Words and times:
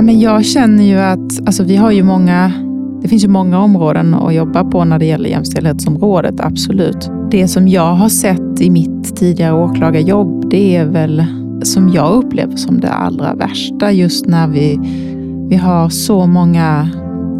Men 0.00 0.20
jag 0.20 0.44
känner 0.44 0.84
ju 0.84 0.98
att 0.98 1.46
alltså, 1.46 1.64
vi 1.64 1.76
har 1.76 1.90
ju 1.90 2.02
många, 2.02 2.52
det 3.02 3.08
finns 3.08 3.24
ju 3.24 3.28
många 3.28 3.58
områden 3.58 4.14
att 4.14 4.34
jobba 4.34 4.64
på 4.64 4.84
när 4.84 4.98
det 4.98 5.06
gäller 5.06 5.30
jämställdhetsområdet, 5.30 6.40
absolut. 6.40 7.10
Det 7.30 7.48
som 7.48 7.68
jag 7.68 7.94
har 7.94 8.08
sett 8.08 8.60
i 8.60 8.70
mitt 8.70 9.16
tidigare 9.16 9.54
åklagarjobb, 9.54 10.50
det 10.50 10.76
är 10.76 10.84
väl 10.84 11.24
som 11.62 11.88
jag 11.88 12.12
upplever 12.12 12.56
som 12.56 12.80
det 12.80 12.92
allra 12.92 13.34
värsta 13.34 13.92
just 13.92 14.26
när 14.26 14.48
vi, 14.48 14.78
vi 15.48 15.56
har 15.56 15.88
så 15.88 16.26
många 16.26 16.88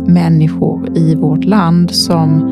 människor 0.07 0.99
i 0.99 1.15
vårt 1.15 1.45
land 1.45 1.91
som, 1.91 2.51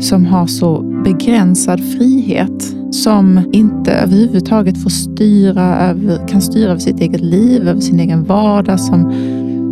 som 0.00 0.26
har 0.26 0.46
så 0.46 0.82
begränsad 1.04 1.80
frihet. 1.80 2.74
Som 2.90 3.40
inte 3.52 3.92
överhuvudtaget 3.92 4.82
får 4.82 4.90
styra 4.90 5.76
över, 5.76 6.28
kan 6.28 6.40
styra 6.40 6.70
över 6.70 6.80
sitt 6.80 7.00
eget 7.00 7.20
liv, 7.20 7.68
över 7.68 7.80
sin 7.80 8.00
egen 8.00 8.24
vardag. 8.24 8.80
Som, 8.80 9.12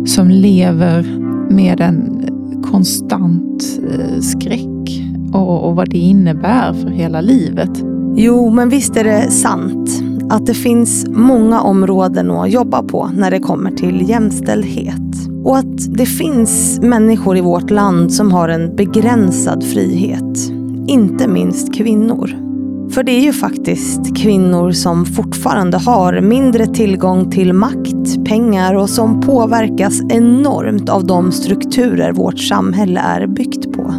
som 0.07 0.29
lever 0.29 1.03
med 1.49 1.81
en 1.81 2.25
konstant 2.71 3.79
eh, 3.91 4.19
skräck 4.21 5.03
och, 5.33 5.67
och 5.67 5.75
vad 5.75 5.89
det 5.89 5.97
innebär 5.97 6.73
för 6.73 6.89
hela 6.89 7.21
livet. 7.21 7.83
Jo, 8.15 8.49
men 8.49 8.69
visst 8.69 8.97
är 8.97 9.03
det 9.03 9.31
sant 9.31 9.89
att 10.29 10.45
det 10.45 10.53
finns 10.53 11.05
många 11.07 11.61
områden 11.61 12.31
att 12.31 12.51
jobba 12.51 12.83
på 12.83 13.09
när 13.15 13.31
det 13.31 13.39
kommer 13.39 13.71
till 13.71 14.09
jämställdhet. 14.09 15.34
Och 15.45 15.57
att 15.57 15.97
det 15.97 16.05
finns 16.05 16.79
människor 16.81 17.37
i 17.37 17.41
vårt 17.41 17.69
land 17.69 18.13
som 18.13 18.31
har 18.31 18.49
en 18.49 18.75
begränsad 18.75 19.63
frihet. 19.63 20.51
Inte 20.87 21.27
minst 21.27 21.75
kvinnor. 21.75 22.45
För 22.91 23.03
det 23.03 23.11
är 23.11 23.21
ju 23.21 23.33
faktiskt 23.33 24.17
kvinnor 24.17 24.71
som 24.71 25.05
fortfarande 25.05 25.77
har 25.77 26.21
mindre 26.21 26.67
tillgång 26.67 27.31
till 27.31 27.53
makt, 27.53 28.25
pengar 28.25 28.75
och 28.75 28.89
som 28.89 29.21
påverkas 29.21 30.01
enormt 30.09 30.89
av 30.89 31.05
de 31.05 31.31
strukturer 31.31 32.11
vårt 32.11 32.39
samhälle 32.39 32.99
är 32.99 33.27
byggt 33.27 33.73
på. 33.73 33.93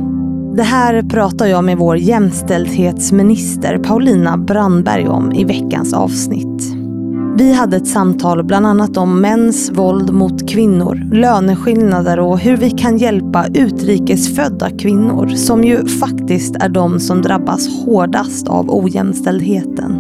Det 0.57 0.63
här 0.63 1.03
pratar 1.03 1.47
jag 1.47 1.65
med 1.65 1.79
vår 1.79 1.97
jämställdhetsminister 1.97 3.79
Paulina 3.79 4.37
Brandberg 4.37 5.09
om 5.09 5.33
i 5.33 5.45
veckans 5.45 5.95
avsnitt. 5.95 6.56
Vi 7.39 7.53
hade 7.53 7.77
ett 7.77 7.87
samtal 7.87 8.45
bland 8.45 8.67
annat 8.67 8.97
om 8.97 9.21
mäns 9.21 9.71
våld 9.71 10.13
mot 10.13 10.51
kvinnor, 10.51 11.03
löneskillnader 11.13 12.19
och 12.19 12.39
hur 12.39 12.57
vi 12.57 12.71
kan 12.71 12.99
hjälpa 12.99 13.47
utrikesfödda 13.47 14.71
kvinnor 14.71 15.29
som 15.29 15.65
ju 15.65 15.87
faktiskt 15.87 16.57
är 16.57 16.69
de 16.69 17.01
som 17.01 17.23
drabbas 17.23 17.69
hårdast 17.85 18.49
av 18.49 18.71
ojämställdheten. 18.71 19.93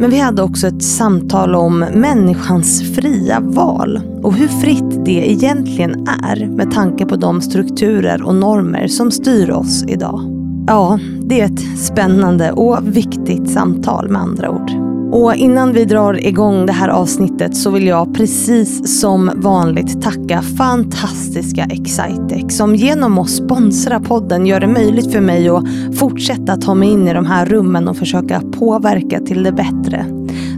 Men 0.00 0.10
vi 0.10 0.18
hade 0.18 0.42
också 0.42 0.66
ett 0.66 0.82
samtal 0.82 1.54
om 1.54 1.78
människans 1.78 2.94
fria 2.94 3.40
val 3.40 4.00
och 4.22 4.34
hur 4.34 4.48
fritt 4.48 5.04
det 5.04 5.30
egentligen 5.32 6.08
är 6.08 6.46
med 6.46 6.70
tanke 6.70 7.06
på 7.06 7.16
de 7.16 7.40
strukturer 7.40 8.22
och 8.22 8.34
normer 8.34 8.88
som 8.88 9.10
styr 9.10 9.50
oss 9.50 9.84
idag. 9.88 10.20
Ja, 10.66 10.98
det 11.22 11.40
är 11.40 11.44
ett 11.44 11.78
spännande 11.78 12.52
och 12.52 12.96
viktigt 12.96 13.50
samtal 13.50 14.08
med 14.08 14.22
andra 14.22 14.50
ord. 14.50 14.93
Och 15.14 15.34
innan 15.34 15.72
vi 15.72 15.84
drar 15.84 16.26
igång 16.26 16.66
det 16.66 16.72
här 16.72 16.88
avsnittet 16.88 17.56
så 17.56 17.70
vill 17.70 17.86
jag 17.86 18.14
precis 18.14 19.00
som 19.00 19.30
vanligt 19.36 20.02
tacka 20.02 20.42
fantastiska 20.42 21.64
Excitec 21.64 22.56
som 22.56 22.74
genom 22.74 23.18
att 23.18 23.30
sponsra 23.30 24.00
podden 24.00 24.46
gör 24.46 24.60
det 24.60 24.66
möjligt 24.66 25.12
för 25.12 25.20
mig 25.20 25.48
att 25.48 25.64
fortsätta 25.98 26.56
ta 26.56 26.74
mig 26.74 26.88
in 26.88 27.08
i 27.08 27.14
de 27.14 27.26
här 27.26 27.46
rummen 27.46 27.88
och 27.88 27.96
försöka 27.96 28.42
påverka 28.52 29.20
till 29.20 29.42
det 29.42 29.52
bättre. 29.52 30.06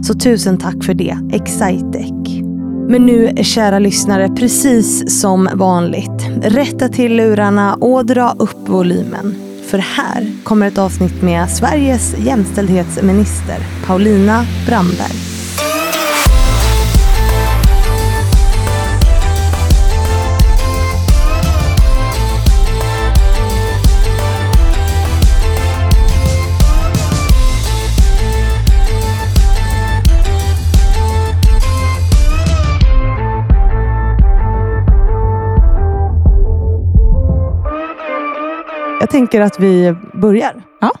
Så 0.03 0.13
tusen 0.13 0.57
tack 0.57 0.83
för 0.83 0.93
det, 0.93 1.17
Excitec. 1.33 2.41
Men 2.89 3.05
nu, 3.05 3.31
kära 3.43 3.79
lyssnare, 3.79 4.29
precis 4.29 5.21
som 5.21 5.49
vanligt, 5.53 6.29
rätta 6.41 6.89
till 6.89 7.15
lurarna 7.15 7.73
och 7.73 8.05
dra 8.05 8.35
upp 8.39 8.69
volymen. 8.69 9.46
För 9.67 9.77
här 9.77 10.31
kommer 10.43 10.67
ett 10.67 10.77
avsnitt 10.77 11.21
med 11.21 11.49
Sveriges 11.49 12.15
jämställdhetsminister 12.17 13.59
Paulina 13.85 14.45
Brandberg. 14.67 15.36
Jag 39.07 39.11
tänker 39.11 39.41
att 39.41 39.59
vi 39.59 39.95
börjar. 40.13 40.63
Ja. 40.81 40.91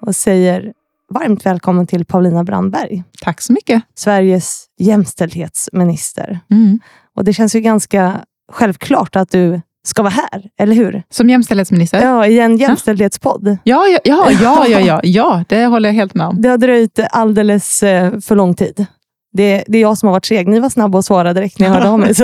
Och 0.00 0.14
säger 0.14 0.72
varmt 1.14 1.46
välkommen 1.46 1.86
till 1.86 2.04
Paulina 2.04 2.44
Brandberg. 2.44 3.04
Tack 3.22 3.40
så 3.40 3.52
mycket. 3.52 3.82
Sveriges 3.94 4.66
jämställdhetsminister. 4.78 6.40
Mm. 6.50 6.80
Och 7.14 7.24
det 7.24 7.32
känns 7.32 7.56
ju 7.56 7.60
ganska 7.60 8.20
självklart 8.52 9.16
att 9.16 9.30
du 9.30 9.60
ska 9.86 10.02
vara 10.02 10.12
här, 10.12 10.50
eller 10.58 10.74
hur? 10.74 11.02
Som 11.10 11.30
jämställdhetsminister? 11.30 12.02
Ja, 12.02 12.26
i 12.26 12.38
en 12.38 12.56
jämställdhetspodd. 12.56 13.58
Ja, 13.64 13.86
ja, 13.86 13.98
ja, 14.04 14.30
ja, 14.30 14.66
ja, 14.68 14.80
ja, 14.80 15.00
ja, 15.04 15.44
det 15.48 15.66
håller 15.66 15.88
jag 15.88 15.94
helt 15.94 16.14
med 16.14 16.26
om. 16.26 16.42
Det 16.42 16.48
har 16.48 16.58
dröjt 16.58 17.00
alldeles 17.10 17.82
eh, 17.82 18.20
för 18.20 18.36
lång 18.36 18.54
tid. 18.54 18.86
Det, 19.32 19.64
det 19.66 19.78
är 19.78 19.82
jag 19.82 19.98
som 19.98 20.06
har 20.06 20.12
varit 20.12 20.24
seg. 20.24 20.48
Ni 20.48 20.60
var 20.60 20.68
snabba 20.68 20.98
att 20.98 21.04
svara 21.04 21.32
direkt 21.34 21.58
när 21.58 21.66
jag 21.66 21.74
hörde 21.74 21.88
av 21.88 21.98
mig. 21.98 22.14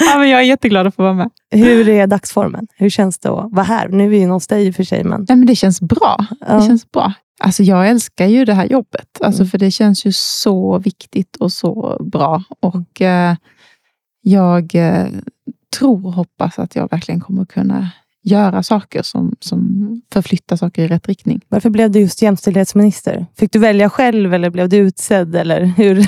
Ja, 0.00 0.18
men 0.18 0.28
jag 0.28 0.40
är 0.40 0.44
jätteglad 0.44 0.86
att 0.86 0.94
få 0.94 1.02
vara 1.02 1.14
med. 1.14 1.30
Hur 1.50 1.88
är 1.88 2.06
dagsformen? 2.06 2.66
Hur 2.76 2.90
känns 2.90 3.18
det 3.18 3.28
att 3.28 3.52
vara 3.52 3.62
här? 3.62 3.88
Nu 3.88 4.04
är 4.04 4.08
vi 4.08 4.24
hos 4.24 4.46
dig 4.46 4.66
i 4.66 4.70
och 4.70 4.74
för 4.74 4.84
sig. 4.84 5.04
Men... 5.04 5.26
Nej, 5.28 5.36
men 5.38 5.46
det 5.46 5.56
känns 5.56 5.80
bra. 5.80 6.26
Ja. 6.40 6.54
Det 6.54 6.66
känns 6.66 6.90
bra. 6.90 7.12
Alltså, 7.40 7.62
jag 7.62 7.88
älskar 7.88 8.26
ju 8.26 8.44
det 8.44 8.54
här 8.54 8.66
jobbet, 8.66 9.18
alltså, 9.20 9.42
mm. 9.42 9.50
för 9.50 9.58
det 9.58 9.70
känns 9.70 10.04
ju 10.06 10.12
så 10.14 10.78
viktigt 10.78 11.36
och 11.36 11.52
så 11.52 11.98
bra. 12.12 12.42
Och 12.60 13.02
eh, 13.02 13.36
Jag 14.22 14.74
eh, 14.74 15.06
tror 15.78 16.06
och 16.06 16.12
hoppas 16.12 16.58
att 16.58 16.76
jag 16.76 16.90
verkligen 16.90 17.20
kommer 17.20 17.44
kunna 17.44 17.90
göra 18.30 18.62
saker 18.62 19.02
som, 19.02 19.36
som 19.40 19.88
förflyttar 20.12 20.56
saker 20.56 20.82
i 20.82 20.88
rätt 20.88 21.08
riktning. 21.08 21.40
Varför 21.48 21.70
blev 21.70 21.90
du 21.90 22.00
just 22.00 22.22
jämställdhetsminister? 22.22 23.26
Fick 23.36 23.52
du 23.52 23.58
välja 23.58 23.90
själv 23.90 24.34
eller 24.34 24.50
blev 24.50 24.68
du 24.68 24.76
utsedd? 24.76 25.36
Eller 25.36 25.64
hur? 25.64 26.06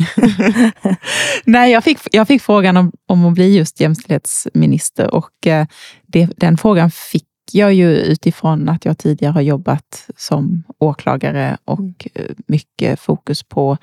Nej, 1.44 1.72
jag 1.72 1.84
fick, 1.84 1.98
jag 2.12 2.28
fick 2.28 2.42
frågan 2.42 2.76
om, 2.76 2.92
om 3.06 3.24
att 3.24 3.34
bli 3.34 3.56
just 3.56 3.80
jämställdhetsminister 3.80 5.14
och 5.14 5.46
eh, 5.46 5.66
det, 6.06 6.28
den 6.36 6.58
frågan 6.58 6.90
fick 6.90 7.26
jag 7.52 7.74
ju 7.74 7.96
utifrån 7.96 8.68
att 8.68 8.84
jag 8.84 8.98
tidigare 8.98 9.32
har 9.32 9.40
jobbat 9.40 10.10
som 10.16 10.62
åklagare 10.78 11.56
och 11.64 11.80
mm. 11.80 11.94
Eh, 12.14 12.24
mycket 12.46 13.00
fokus 13.00 13.42
på 13.42 13.76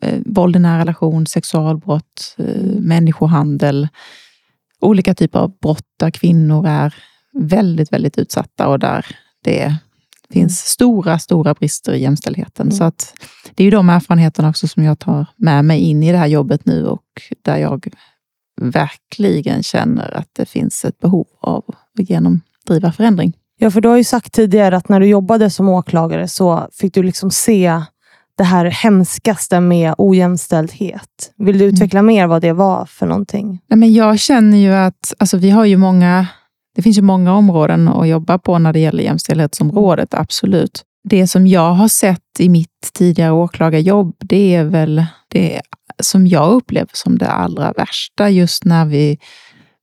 eh, 0.00 0.20
våld 0.26 0.56
i 0.56 0.58
nära 0.58 0.80
relation, 0.80 1.26
sexualbrott, 1.26 2.34
eh, 2.38 2.80
människohandel, 2.80 3.88
olika 4.80 5.14
typer 5.14 5.38
av 5.38 5.58
brott 5.58 5.86
där 5.98 6.10
kvinnor 6.10 6.66
är 6.66 6.94
väldigt, 7.38 7.92
väldigt 7.92 8.18
utsatta 8.18 8.68
och 8.68 8.78
där 8.78 9.06
det 9.44 9.76
finns 10.30 10.62
mm. 10.62 10.66
stora, 10.66 11.18
stora 11.18 11.54
brister 11.54 11.92
i 11.92 12.02
jämställdheten. 12.02 12.66
Mm. 12.66 12.76
Så 12.76 12.84
att 12.84 13.14
det 13.54 13.62
är 13.62 13.64
ju 13.64 13.70
de 13.70 13.90
erfarenheterna 13.90 14.48
också 14.48 14.68
som 14.68 14.84
jag 14.84 14.98
tar 14.98 15.26
med 15.36 15.64
mig 15.64 15.80
in 15.80 16.02
i 16.02 16.12
det 16.12 16.18
här 16.18 16.26
jobbet 16.26 16.66
nu 16.66 16.86
och 16.86 17.02
där 17.42 17.56
jag 17.56 17.88
verkligen 18.60 19.62
känner 19.62 20.16
att 20.16 20.28
det 20.32 20.46
finns 20.46 20.84
ett 20.84 20.98
behov 20.98 21.26
av 21.40 21.64
att 21.98 22.10
genomdriva 22.10 22.92
förändring. 22.92 23.32
Ja, 23.58 23.70
för 23.70 23.80
du 23.80 23.88
har 23.88 23.96
ju 23.96 24.04
sagt 24.04 24.32
tidigare 24.32 24.76
att 24.76 24.88
när 24.88 25.00
du 25.00 25.06
jobbade 25.06 25.50
som 25.50 25.68
åklagare 25.68 26.28
så 26.28 26.68
fick 26.72 26.94
du 26.94 27.02
liksom 27.02 27.30
se 27.30 27.82
det 28.36 28.44
här 28.44 28.64
hemskaste 28.64 29.60
med 29.60 29.94
ojämställdhet. 29.98 31.32
Vill 31.36 31.58
du 31.58 31.64
mm. 31.64 31.74
utveckla 31.74 31.98
mm. 31.98 32.06
mer 32.06 32.26
vad 32.26 32.42
det 32.42 32.52
var 32.52 32.86
för 32.86 33.06
någonting? 33.06 33.62
Nej, 33.68 33.78
men 33.78 33.92
jag 33.92 34.18
känner 34.18 34.58
ju 34.58 34.72
att 34.72 35.14
alltså, 35.18 35.36
vi 35.36 35.50
har 35.50 35.64
ju 35.64 35.76
många 35.76 36.26
det 36.76 36.82
finns 36.82 36.98
ju 36.98 37.02
många 37.02 37.34
områden 37.34 37.88
att 37.88 38.08
jobba 38.08 38.38
på 38.38 38.58
när 38.58 38.72
det 38.72 38.78
gäller 38.78 39.02
jämställdhetsområdet, 39.02 40.14
absolut. 40.14 40.82
Det 41.04 41.26
som 41.26 41.46
jag 41.46 41.72
har 41.72 41.88
sett 41.88 42.40
i 42.40 42.48
mitt 42.48 42.90
tidigare 42.94 43.32
åklagarjobb, 43.32 44.16
det 44.20 44.54
är 44.54 44.64
väl 44.64 45.04
det 45.28 45.60
som 46.02 46.26
jag 46.26 46.52
upplever 46.52 46.90
som 46.92 47.18
det 47.18 47.28
allra 47.28 47.72
värsta, 47.72 48.30
just 48.30 48.64
när 48.64 48.84
vi, 48.84 49.18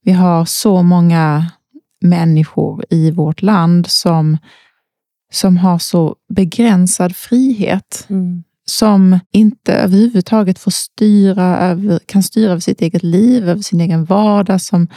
vi 0.04 0.12
har 0.12 0.44
så 0.44 0.82
många 0.82 1.46
människor 2.00 2.84
i 2.90 3.10
vårt 3.10 3.42
land 3.42 3.86
som, 3.86 4.38
som 5.32 5.56
har 5.56 5.78
så 5.78 6.16
begränsad 6.34 7.16
frihet. 7.16 8.06
Mm. 8.10 8.42
Som 8.66 9.18
inte 9.32 9.74
överhuvudtaget 9.74 10.58
får 10.58 10.70
styra 10.70 11.58
över, 11.58 12.00
kan 12.06 12.22
styra 12.22 12.50
över 12.50 12.60
sitt 12.60 12.80
eget 12.80 13.02
liv, 13.02 13.48
över 13.48 13.62
sin 13.62 13.80
egen 13.80 14.04
vardag, 14.04 14.60
som, 14.60 14.88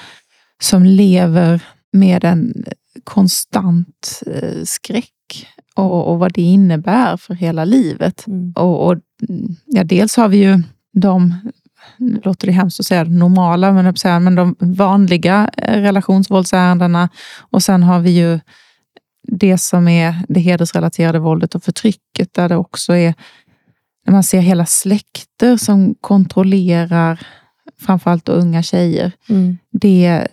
som 0.62 0.84
lever 0.84 1.62
med 1.94 2.24
en 2.24 2.66
konstant 3.04 4.22
eh, 4.26 4.64
skräck 4.64 5.48
och, 5.76 6.08
och, 6.08 6.20
vad 6.20 6.34
det 6.34 6.42
innebär 6.42 7.18
för 7.18 7.34
hela 7.34 7.66
livet. 7.66 8.28
Mm. 8.28 8.54
Och, 8.56 8.88
och, 8.88 8.98
ja, 9.66 9.84
dels 9.84 10.18
har 10.18 10.28
vi 10.28 10.38
ju 10.38 10.64
de 10.94 11.34
nu 11.98 12.22
låter 12.24 12.48
det 12.48 12.54
hemskt 12.54 12.80
att 12.80 12.86
säga 12.86 13.04
normala, 13.04 13.72
men, 13.72 13.96
men 14.24 14.36
de 14.36 14.56
vanliga 14.60 15.50
eh, 15.58 15.82
relationsvåldsärendena. 15.82 17.10
Och 17.40 17.64
sen 17.64 17.84
har 17.84 18.00
vi 18.00 18.10
ju 18.10 18.40
det 19.28 19.58
som 19.58 19.88
är 19.88 20.16
det 20.30 20.40
hedersrelaterade 20.40 21.20
våldet 21.20 21.56
och 21.56 21.64
förtrycket, 21.64 22.34
där 22.34 22.50
det 22.50 22.56
också 22.56 22.94
är 22.94 23.14
när 24.06 24.14
man 24.14 24.24
ser 24.24 24.40
hela 24.40 24.66
släkter 24.66 25.58
som 25.58 25.96
kontrollerar 26.02 27.20
framförallt 27.80 28.30
unga 28.30 28.64
tjejer. 28.64 29.12
Mm. 29.30 29.58
Det, 29.72 30.28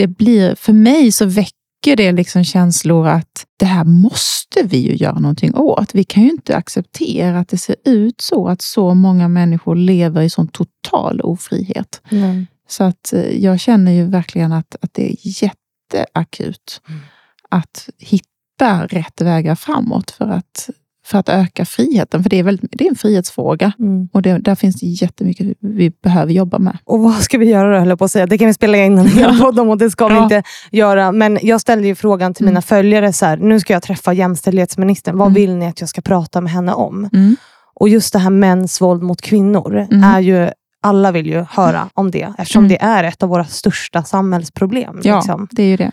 det 0.00 0.06
blir, 0.06 0.54
för 0.54 0.72
mig 0.72 1.12
så 1.12 1.26
väcker 1.26 1.96
det 1.96 2.12
liksom 2.12 2.44
känslor 2.44 3.08
att 3.08 3.46
det 3.58 3.66
här 3.66 3.84
måste 3.84 4.62
vi 4.62 4.76
ju 4.76 4.96
göra 4.96 5.18
någonting 5.18 5.54
åt. 5.54 5.94
Vi 5.94 6.04
kan 6.04 6.22
ju 6.22 6.30
inte 6.30 6.56
acceptera 6.56 7.38
att 7.38 7.48
det 7.48 7.58
ser 7.58 7.76
ut 7.84 8.20
så, 8.20 8.48
att 8.48 8.62
så 8.62 8.94
många 8.94 9.28
människor 9.28 9.76
lever 9.76 10.22
i 10.22 10.30
sån 10.30 10.48
total 10.48 11.20
ofrihet. 11.20 12.02
Mm. 12.10 12.46
Så 12.68 12.84
att 12.84 13.12
eh, 13.12 13.44
jag 13.44 13.60
känner 13.60 13.92
ju 13.92 14.04
verkligen 14.04 14.52
att, 14.52 14.76
att 14.80 14.94
det 14.94 15.12
är 15.12 15.16
jätteakut 15.22 16.82
mm. 16.88 17.00
att 17.48 17.88
hitta 17.98 18.86
rätt 18.86 19.20
vägar 19.20 19.54
framåt 19.54 20.10
för 20.10 20.28
att 20.28 20.70
för 21.10 21.18
att 21.18 21.28
öka 21.28 21.64
friheten. 21.64 22.22
För 22.22 22.30
det 22.30 22.38
är, 22.38 22.42
väldigt, 22.42 22.70
det 22.72 22.84
är 22.84 22.88
en 22.88 22.96
frihetsfråga 22.96 23.72
mm. 23.78 24.08
och 24.12 24.22
det, 24.22 24.38
där 24.38 24.54
finns 24.54 24.80
det 24.80 24.86
jättemycket 24.86 25.56
vi 25.60 25.90
behöver 26.02 26.32
jobba 26.32 26.58
med. 26.58 26.78
Och 26.84 27.00
vad 27.00 27.14
ska 27.14 27.38
vi 27.38 27.46
göra 27.46 27.72
då, 27.72 27.78
höll 27.78 27.88
jag 27.88 27.98
på 27.98 28.04
att 28.04 28.10
säga. 28.10 28.26
Det 28.26 28.38
kan 28.38 28.46
vi 28.46 28.54
spela 28.54 28.78
in 28.78 28.98
en 28.98 29.06
hel 29.18 29.38
podd 29.38 29.58
om 29.58 29.68
och 29.68 29.78
det 29.78 29.90
ska 29.90 30.04
ja. 30.04 30.08
vi 30.08 30.22
inte 30.22 30.42
göra. 30.70 31.12
Men 31.12 31.38
jag 31.42 31.60
ställde 31.60 31.86
ju 31.86 31.94
frågan 31.94 32.34
till 32.34 32.44
mm. 32.44 32.52
mina 32.52 32.62
följare, 32.62 33.12
så 33.12 33.26
här, 33.26 33.36
nu 33.36 33.60
ska 33.60 33.72
jag 33.72 33.82
träffa 33.82 34.12
jämställdhetsministern. 34.12 35.18
Vad 35.18 35.28
mm. 35.28 35.34
vill 35.34 35.56
ni 35.56 35.66
att 35.66 35.80
jag 35.80 35.88
ska 35.88 36.00
prata 36.00 36.40
med 36.40 36.52
henne 36.52 36.72
om? 36.72 37.08
Mm. 37.12 37.36
Och 37.74 37.88
just 37.88 38.12
det 38.12 38.18
här 38.18 38.30
mäns 38.30 38.80
våld 38.80 39.02
mot 39.02 39.20
kvinnor 39.20 39.86
mm. 39.90 40.04
är 40.04 40.20
ju 40.20 40.50
alla 40.82 41.12
vill 41.12 41.26
ju 41.26 41.46
höra 41.50 41.88
om 41.94 42.10
det, 42.10 42.32
eftersom 42.38 42.64
mm. 42.64 42.68
det 42.68 42.82
är 42.82 43.04
ett 43.04 43.22
av 43.22 43.28
våra 43.28 43.44
största 43.44 44.02
samhällsproblem. 44.02 45.00
Ja, 45.02 45.16
liksom. 45.16 45.48
det 45.50 45.62
är 45.62 45.66
ju 45.66 45.76
det. 45.76 45.92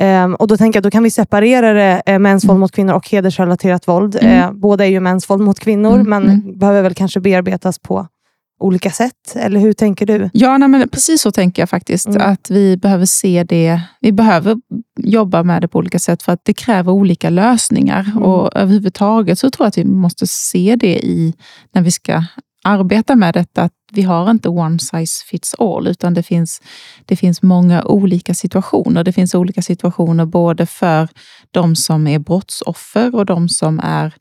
Um, 0.00 0.34
och 0.34 0.48
Då 0.48 0.56
tänker 0.56 0.76
jag 0.76 0.84
då 0.84 0.90
kan 0.90 1.02
vi 1.02 1.10
separera 1.10 1.72
det, 1.72 2.02
eh, 2.06 2.18
mäns 2.18 2.44
våld 2.44 2.50
mm. 2.50 2.60
mot 2.60 2.72
kvinnor 2.72 2.94
och 2.94 3.08
hedersrelaterat 3.08 3.88
våld. 3.88 4.16
Mm. 4.20 4.42
Eh, 4.42 4.52
båda 4.52 4.86
är 4.86 4.90
ju 4.90 5.00
mäns 5.00 5.30
våld 5.30 5.42
mot 5.42 5.60
kvinnor, 5.60 5.94
mm. 5.94 6.08
men 6.08 6.24
mm. 6.24 6.58
behöver 6.58 6.82
väl 6.82 6.94
kanske 6.94 7.20
bearbetas 7.20 7.78
på 7.78 8.06
olika 8.60 8.90
sätt? 8.90 9.36
Eller 9.36 9.60
hur 9.60 9.72
tänker 9.72 10.06
du? 10.06 10.30
Ja, 10.32 10.58
nej, 10.58 10.68
men 10.68 10.88
precis 10.88 11.22
så 11.22 11.32
tänker 11.32 11.62
jag 11.62 11.70
faktiskt. 11.70 12.06
Mm. 12.06 12.32
Att 12.32 12.50
vi 12.50 12.76
behöver 12.76 13.06
se 13.06 13.44
det. 13.44 13.80
Vi 14.00 14.12
behöver 14.12 14.56
jobba 14.98 15.42
med 15.42 15.62
det 15.62 15.68
på 15.68 15.78
olika 15.78 15.98
sätt 15.98 16.22
för 16.22 16.32
att 16.32 16.40
det 16.42 16.54
kräver 16.54 16.92
olika 16.92 17.30
lösningar. 17.30 18.00
Mm. 18.00 18.22
Och 18.22 18.56
överhuvudtaget 18.56 19.38
så 19.38 19.50
tror 19.50 19.64
jag 19.64 19.68
att 19.68 19.78
vi 19.78 19.84
måste 19.84 20.26
se 20.26 20.76
det 20.76 21.06
i 21.06 21.34
när 21.72 21.82
vi 21.82 21.90
ska 21.90 22.24
arbeta 22.66 23.16
med 23.16 23.34
detta, 23.34 23.62
att 23.62 23.72
vi 23.92 24.02
har 24.02 24.30
inte 24.30 24.48
one 24.48 24.78
size 24.78 25.24
fits 25.24 25.54
all, 25.58 25.86
utan 25.86 26.14
det 26.14 26.22
finns, 26.22 26.62
det 27.04 27.16
finns 27.16 27.42
många 27.42 27.84
olika 27.84 28.34
situationer. 28.34 29.04
Det 29.04 29.12
finns 29.12 29.34
olika 29.34 29.62
situationer 29.62 30.26
både 30.26 30.66
för 30.66 31.08
de 31.50 31.76
som 31.76 32.06
är 32.06 32.18
brottsoffer 32.18 33.14
och 33.14 33.26
de 33.26 33.48
som 33.48 33.80
är 33.80 34.14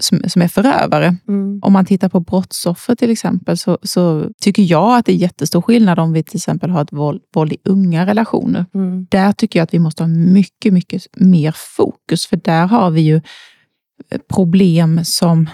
som, 0.00 0.20
som 0.26 0.42
är 0.42 0.48
förövare. 0.48 1.16
Mm. 1.28 1.60
Om 1.62 1.72
man 1.72 1.84
tittar 1.84 2.08
på 2.08 2.20
brottsoffer 2.20 2.94
till 2.94 3.10
exempel, 3.10 3.58
så, 3.58 3.78
så, 3.82 4.30
tycker 4.40 4.62
jag 4.62 4.98
att 4.98 5.06
det 5.06 5.12
är 5.12 5.16
jättestor 5.16 5.62
skillnad 5.62 5.98
om 5.98 6.12
vi 6.12 6.22
till 6.22 6.36
exempel 6.36 6.70
har 6.70 6.82
ett 6.82 6.92
våld, 6.92 7.22
våld 7.34 7.52
i 7.52 7.56
unga 7.64 8.06
relationer. 8.06 8.66
Mm. 8.74 9.06
Där 9.10 9.32
tycker 9.32 9.58
jag 9.58 9.64
att 9.64 9.74
vi 9.74 9.78
måste 9.78 10.02
ha 10.02 10.08
mycket, 10.08 10.72
mycket 10.72 11.02
mer 11.16 11.54
fokus, 11.76 12.26
för 12.26 12.36
där 12.36 12.66
har 12.66 12.90
vi 12.90 13.00
ju 13.00 13.20
problem 14.28 15.00
som 15.04 15.48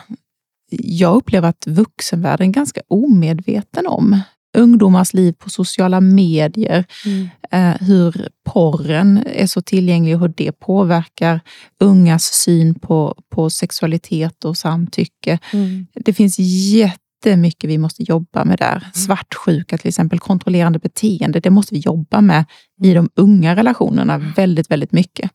jag 0.79 1.17
upplever 1.17 1.49
att 1.49 1.67
vuxenvärlden 1.67 2.49
är 2.49 2.53
ganska 2.53 2.81
omedveten 2.89 3.87
om. 3.87 4.21
Ungdomars 4.57 5.15
liv 5.15 5.33
på 5.33 5.51
sociala 5.51 6.01
medier, 6.01 6.85
mm. 7.07 7.29
eh, 7.51 7.87
hur 7.87 8.29
porren 8.45 9.23
är 9.27 9.47
så 9.47 9.63
tillgänglig 9.63 10.15
och 10.15 10.21
hur 10.21 10.33
det 10.37 10.53
påverkar 10.53 11.41
ungas 11.81 12.25
syn 12.25 12.75
på, 12.75 13.15
på 13.31 13.51
sexualitet 13.51 14.45
och 14.45 14.57
samtycke. 14.57 15.39
Mm. 15.53 15.87
Det 15.95 16.13
finns 16.13 16.39
jättemycket 16.39 17.71
vi 17.71 17.79
måste 17.79 18.03
jobba 18.03 18.45
med 18.45 18.59
där. 18.59 18.77
Mm. 18.77 18.93
Svartsjuka 18.93 19.79
till 19.79 19.89
exempel, 19.89 20.19
kontrollerande 20.19 20.79
beteende, 20.79 21.41
det 21.41 21.51
måste 21.51 21.75
vi 21.75 21.81
jobba 21.81 22.21
med 22.21 22.45
i 22.83 22.95
de 22.95 23.11
unga 23.15 23.57
relationerna 23.57 24.19
väldigt, 24.19 24.71
väldigt 24.71 24.93
mycket. 24.93 25.31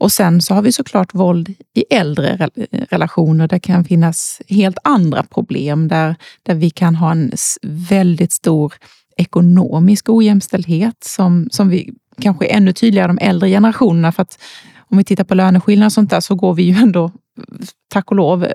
Och 0.00 0.12
sen 0.12 0.42
så 0.42 0.54
har 0.54 0.62
vi 0.62 0.72
såklart 0.72 1.14
våld 1.14 1.54
i 1.74 1.84
äldre 1.90 2.50
relationer. 2.90 3.48
Det 3.48 3.60
kan 3.60 3.84
finnas 3.84 4.42
helt 4.48 4.78
andra 4.84 5.22
problem 5.22 5.88
där, 5.88 6.16
där 6.42 6.54
vi 6.54 6.70
kan 6.70 6.94
ha 6.94 7.10
en 7.10 7.32
väldigt 7.62 8.32
stor 8.32 8.72
ekonomisk 9.16 10.08
ojämställdhet 10.08 11.04
som, 11.04 11.48
som 11.50 11.68
vi 11.68 11.92
kanske 12.20 12.46
är 12.46 12.56
ännu 12.56 12.72
tydligare 12.72 13.06
de 13.06 13.18
äldre 13.18 13.48
generationerna. 13.48 14.12
För 14.12 14.22
att 14.22 14.38
om 14.90 14.98
vi 14.98 15.04
tittar 15.04 15.24
på 15.24 15.34
löneskillnader 15.34 15.86
och 15.86 15.92
sånt 15.92 16.10
där 16.10 16.20
så 16.20 16.34
går 16.34 16.54
vi 16.54 16.62
ju 16.62 16.74
ändå, 16.74 17.12
tack 17.88 18.10
och 18.10 18.16
lov, 18.16 18.46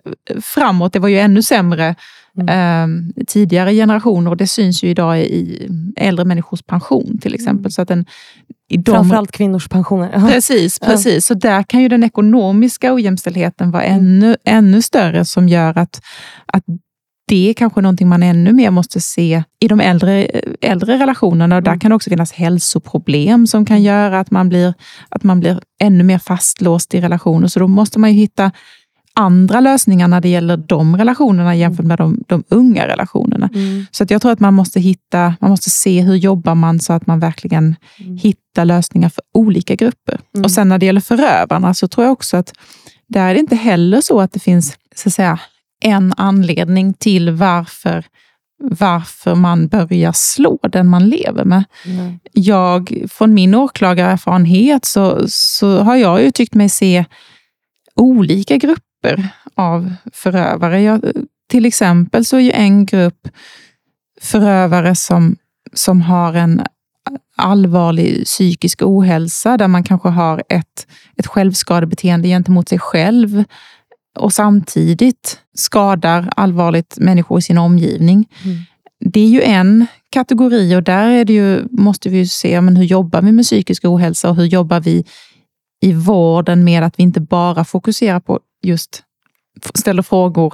framåt. 0.42 0.94
Det 0.94 1.00
var 1.00 1.09
ju 1.09 1.19
ännu 1.19 1.42
sämre 1.42 1.95
mm. 2.38 3.10
eh, 3.18 3.26
tidigare 3.28 3.74
generationer 3.74 4.32
och 4.32 4.38
det 4.38 4.48
syns 4.48 4.84
ju 4.84 4.90
idag 4.90 5.20
i 5.20 5.70
äldre 5.96 6.26
människors 6.26 6.64
pension 6.64 7.18
till 7.22 7.36
exempel. 7.36 7.60
Mm. 7.60 7.72
Så 7.72 7.82
att 7.82 7.88
den, 7.88 8.06
i 8.70 8.78
de... 8.78 8.92
Framförallt 8.92 9.32
kvinnors 9.32 9.68
pensioner. 9.68 10.30
Precis, 10.30 10.80
precis. 10.80 11.26
Så 11.26 11.34
där 11.34 11.64
kan 11.64 11.82
ju 11.82 11.90
den 11.90 12.04
ekonomiska 12.04 12.94
ojämställdheten 12.94 13.72
vara 13.72 13.84
mm. 13.84 14.00
ännu, 14.00 14.36
ännu 14.46 14.82
större 14.82 15.26
som 15.26 15.50
gör 15.50 15.78
att, 15.78 16.02
att 16.46 16.64
det 17.28 17.50
är 17.50 17.54
kanske 17.54 17.82
någonting 17.82 18.08
man 18.08 18.24
ännu 18.24 18.54
mer 18.54 18.72
måste 18.72 19.02
se 19.02 19.44
i 19.60 19.68
de 19.68 19.80
äldre, 19.80 20.24
äldre 20.62 21.00
relationerna. 21.00 21.56
Och 21.56 21.64
där 21.64 21.72
mm. 21.72 21.80
kan 21.80 21.90
det 21.90 21.96
också 21.96 22.10
finnas 22.10 22.31
hälsoproblem 22.31 23.48
som 23.48 23.66
kan 23.66 23.84
göra 23.84 24.20
att 24.20 24.31
man, 24.31 24.50
blir, 24.50 24.74
att 25.10 25.24
man 25.24 25.40
blir 25.40 25.60
ännu 25.80 26.04
mer 26.04 26.18
fastlåst 26.18 26.94
i 26.94 27.02
relationer. 27.02 27.48
Så 27.48 27.60
då 27.60 27.68
måste 27.68 28.00
man 28.00 28.10
hitta 28.10 28.52
andra 29.16 29.60
lösningar 29.60 30.08
när 30.08 30.22
det 30.22 30.30
gäller 30.30 30.58
de 30.58 30.98
relationerna 30.98 31.56
jämfört 31.56 31.86
med 31.86 31.98
de, 31.98 32.24
de 32.28 32.44
unga 32.50 32.88
relationerna. 32.88 33.50
Mm. 33.54 33.86
Så 33.92 34.04
att 34.04 34.12
jag 34.12 34.22
tror 34.22 34.32
att 34.32 34.40
man 34.40 34.54
måste 34.54 34.80
hitta, 34.80 35.34
man 35.42 35.50
måste 35.50 35.70
se 35.70 36.02
hur 36.02 36.16
jobbar 36.16 36.56
man 36.56 36.80
så 36.80 36.94
att 36.94 37.08
man 37.08 37.20
verkligen 37.20 37.76
mm. 38.00 38.18
hittar 38.18 38.66
lösningar 38.66 39.10
för 39.10 39.24
olika 39.34 39.76
grupper. 39.76 40.20
Mm. 40.36 40.44
Och 40.44 40.52
sen 40.52 40.70
när 40.70 40.78
det 40.78 40.86
gäller 40.86 41.02
förövarna 41.02 41.74
så 41.74 41.88
tror 41.88 42.06
jag 42.06 42.12
också 42.12 42.38
att 42.38 42.54
där 43.08 43.30
är 43.30 43.34
det 43.34 43.40
inte 43.40 43.56
heller 43.56 44.02
så 44.02 44.22
att 44.22 44.34
det 44.34 44.40
finns 44.40 44.78
så 44.96 45.10
att 45.10 45.14
säga, 45.14 45.40
en 45.82 46.14
anledning 46.18 46.94
till 46.94 47.32
varför 47.32 48.06
varför 48.58 49.36
man 49.36 49.68
börjar 49.68 50.12
slå 50.12 50.60
den 50.62 50.88
man 50.88 51.10
lever 51.10 51.46
med. 51.46 51.64
Mm. 51.86 52.20
Jag, 52.32 53.04
från 53.12 53.34
min 53.34 53.56
åklagarerfarenhet 53.56 54.86
så, 54.86 55.26
så 55.28 55.80
har 55.80 55.95
jag 55.95 56.24
ju 56.24 56.31
tyckt 56.31 56.54
mig 56.54 56.69
se 56.69 57.06
olika 57.95 58.57
grupper 58.57 58.84
av 59.56 59.94
förövare. 60.14 60.81
Jag, 60.81 61.02
till 61.50 61.66
exempel 61.66 62.26
så 62.26 62.35
är 62.35 62.42
ju 62.42 62.52
en 62.52 62.85
grupp 62.85 63.28
förövare 64.21 64.95
som, 64.95 65.35
som 65.74 66.02
har 66.02 66.33
en 66.33 66.62
allvarlig 67.38 68.26
psykisk 68.26 68.81
ohälsa, 68.81 69.57
där 69.57 69.68
man 69.68 69.83
kanske 69.83 70.09
har 70.09 70.44
ett, 70.50 70.88
ett 71.18 71.28
självskadebeteende 71.28 72.28
gentemot 72.28 72.69
sig 72.69 72.80
själv 72.80 73.44
och 74.19 74.33
samtidigt 74.33 75.40
skadar 75.54 76.30
allvarligt 76.35 76.97
människor 77.00 77.40
i 77.40 77.42
sin 77.42 77.57
omgivning. 77.57 78.30
Mm. 78.44 78.57
Det 79.00 79.19
är 79.19 79.28
ju 79.28 79.42
en 79.42 79.88
kategori 80.09 80.76
och 80.76 80.83
där 80.83 81.31
ju, 81.31 81.68
måste 81.71 82.09
vi 82.09 82.28
se 82.28 82.62
men 82.62 82.78
hur 82.78 82.83
jobbar 82.83 83.21
vi 83.21 83.31
med 83.31 83.45
psykisk 83.45 83.85
ohälsa 83.85 84.30
och 84.30 84.35
hur 84.35 84.45
jobbar 84.45 84.80
vi 84.80 85.06
i 85.81 85.94
vården 85.94 86.64
med 86.64 86.83
att 86.83 87.00
vi 87.00 87.04
inte 87.04 87.21
bara 87.21 87.66
fokuserar 87.66 88.19
på 88.19 88.40
just 88.66 89.04
ställer 89.74 90.02
frågor, 90.02 90.54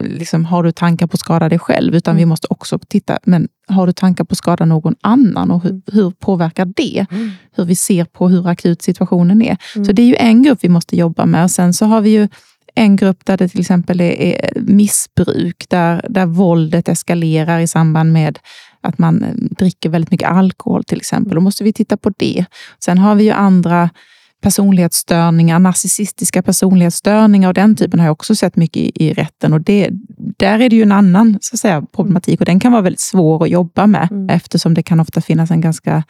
liksom, 0.00 0.44
har 0.44 0.62
du 0.62 0.72
tankar 0.72 1.06
på 1.06 1.14
att 1.14 1.20
skada 1.20 1.48
dig 1.48 1.58
själv? 1.58 1.94
Utan 1.94 2.12
mm. 2.12 2.18
vi 2.18 2.26
måste 2.26 2.46
också 2.50 2.78
titta, 2.78 3.18
men 3.24 3.48
har 3.68 3.86
du 3.86 3.92
tankar 3.92 4.24
på 4.24 4.32
att 4.32 4.38
skada 4.38 4.64
någon 4.64 4.94
annan? 5.00 5.50
Och 5.50 5.62
hur, 5.62 5.82
hur 5.92 6.10
påverkar 6.10 6.64
det? 6.64 7.06
Mm. 7.10 7.30
Hur 7.52 7.64
vi 7.64 7.76
ser 7.76 8.04
på 8.04 8.28
hur 8.28 8.48
akut 8.48 8.82
situationen 8.82 9.42
är. 9.42 9.56
Så 9.72 9.78
mm. 9.78 9.94
det 9.94 10.02
är 10.02 10.06
ju 10.06 10.16
en 10.16 10.42
grupp 10.42 10.58
vi 10.62 10.68
måste 10.68 10.96
jobba 10.96 11.26
med. 11.26 11.44
Och 11.44 11.50
sen 11.50 11.72
så 11.74 11.86
har 11.86 12.00
vi 12.00 12.10
ju 12.10 12.28
en 12.74 12.96
grupp 12.96 13.24
där 13.24 13.36
det 13.36 13.48
till 13.48 13.60
exempel 13.60 14.00
är, 14.00 14.20
är 14.20 14.60
missbruk, 14.60 15.64
där, 15.68 16.06
där 16.08 16.26
våldet 16.26 16.88
eskalerar 16.88 17.60
i 17.60 17.66
samband 17.66 18.12
med 18.12 18.38
att 18.80 18.98
man 18.98 19.22
eh, 19.22 19.34
dricker 19.34 19.88
väldigt 19.88 20.10
mycket 20.10 20.28
alkohol 20.28 20.84
till 20.84 20.98
exempel. 20.98 21.34
Då 21.34 21.40
måste 21.40 21.64
vi 21.64 21.72
titta 21.72 21.96
på 21.96 22.10
det. 22.16 22.44
Sen 22.84 22.98
har 22.98 23.14
vi 23.14 23.24
ju 23.24 23.30
andra 23.30 23.90
personlighetsstörningar, 24.42 25.58
narcissistiska 25.58 26.42
personlighetsstörningar 26.42 27.48
och 27.48 27.54
den 27.54 27.76
typen 27.76 28.00
har 28.00 28.06
jag 28.06 28.12
också 28.12 28.34
sett 28.34 28.56
mycket 28.56 28.82
i, 28.82 29.06
i 29.06 29.12
rätten. 29.12 29.52
Och 29.52 29.60
det, 29.60 29.88
där 30.38 30.60
är 30.60 30.70
det 30.70 30.76
ju 30.76 30.82
en 30.82 30.92
annan 30.92 31.38
så 31.40 31.54
att 31.54 31.60
säga, 31.60 31.82
problematik 31.96 32.40
och 32.40 32.46
den 32.46 32.60
kan 32.60 32.72
vara 32.72 32.82
väldigt 32.82 33.00
svår 33.00 33.44
att 33.44 33.50
jobba 33.50 33.86
med 33.86 34.08
mm. 34.10 34.28
eftersom 34.28 34.74
det 34.74 34.82
kan 34.82 35.00
ofta 35.00 35.20
finnas 35.20 35.50
en 35.50 35.60
ganska 35.60 36.02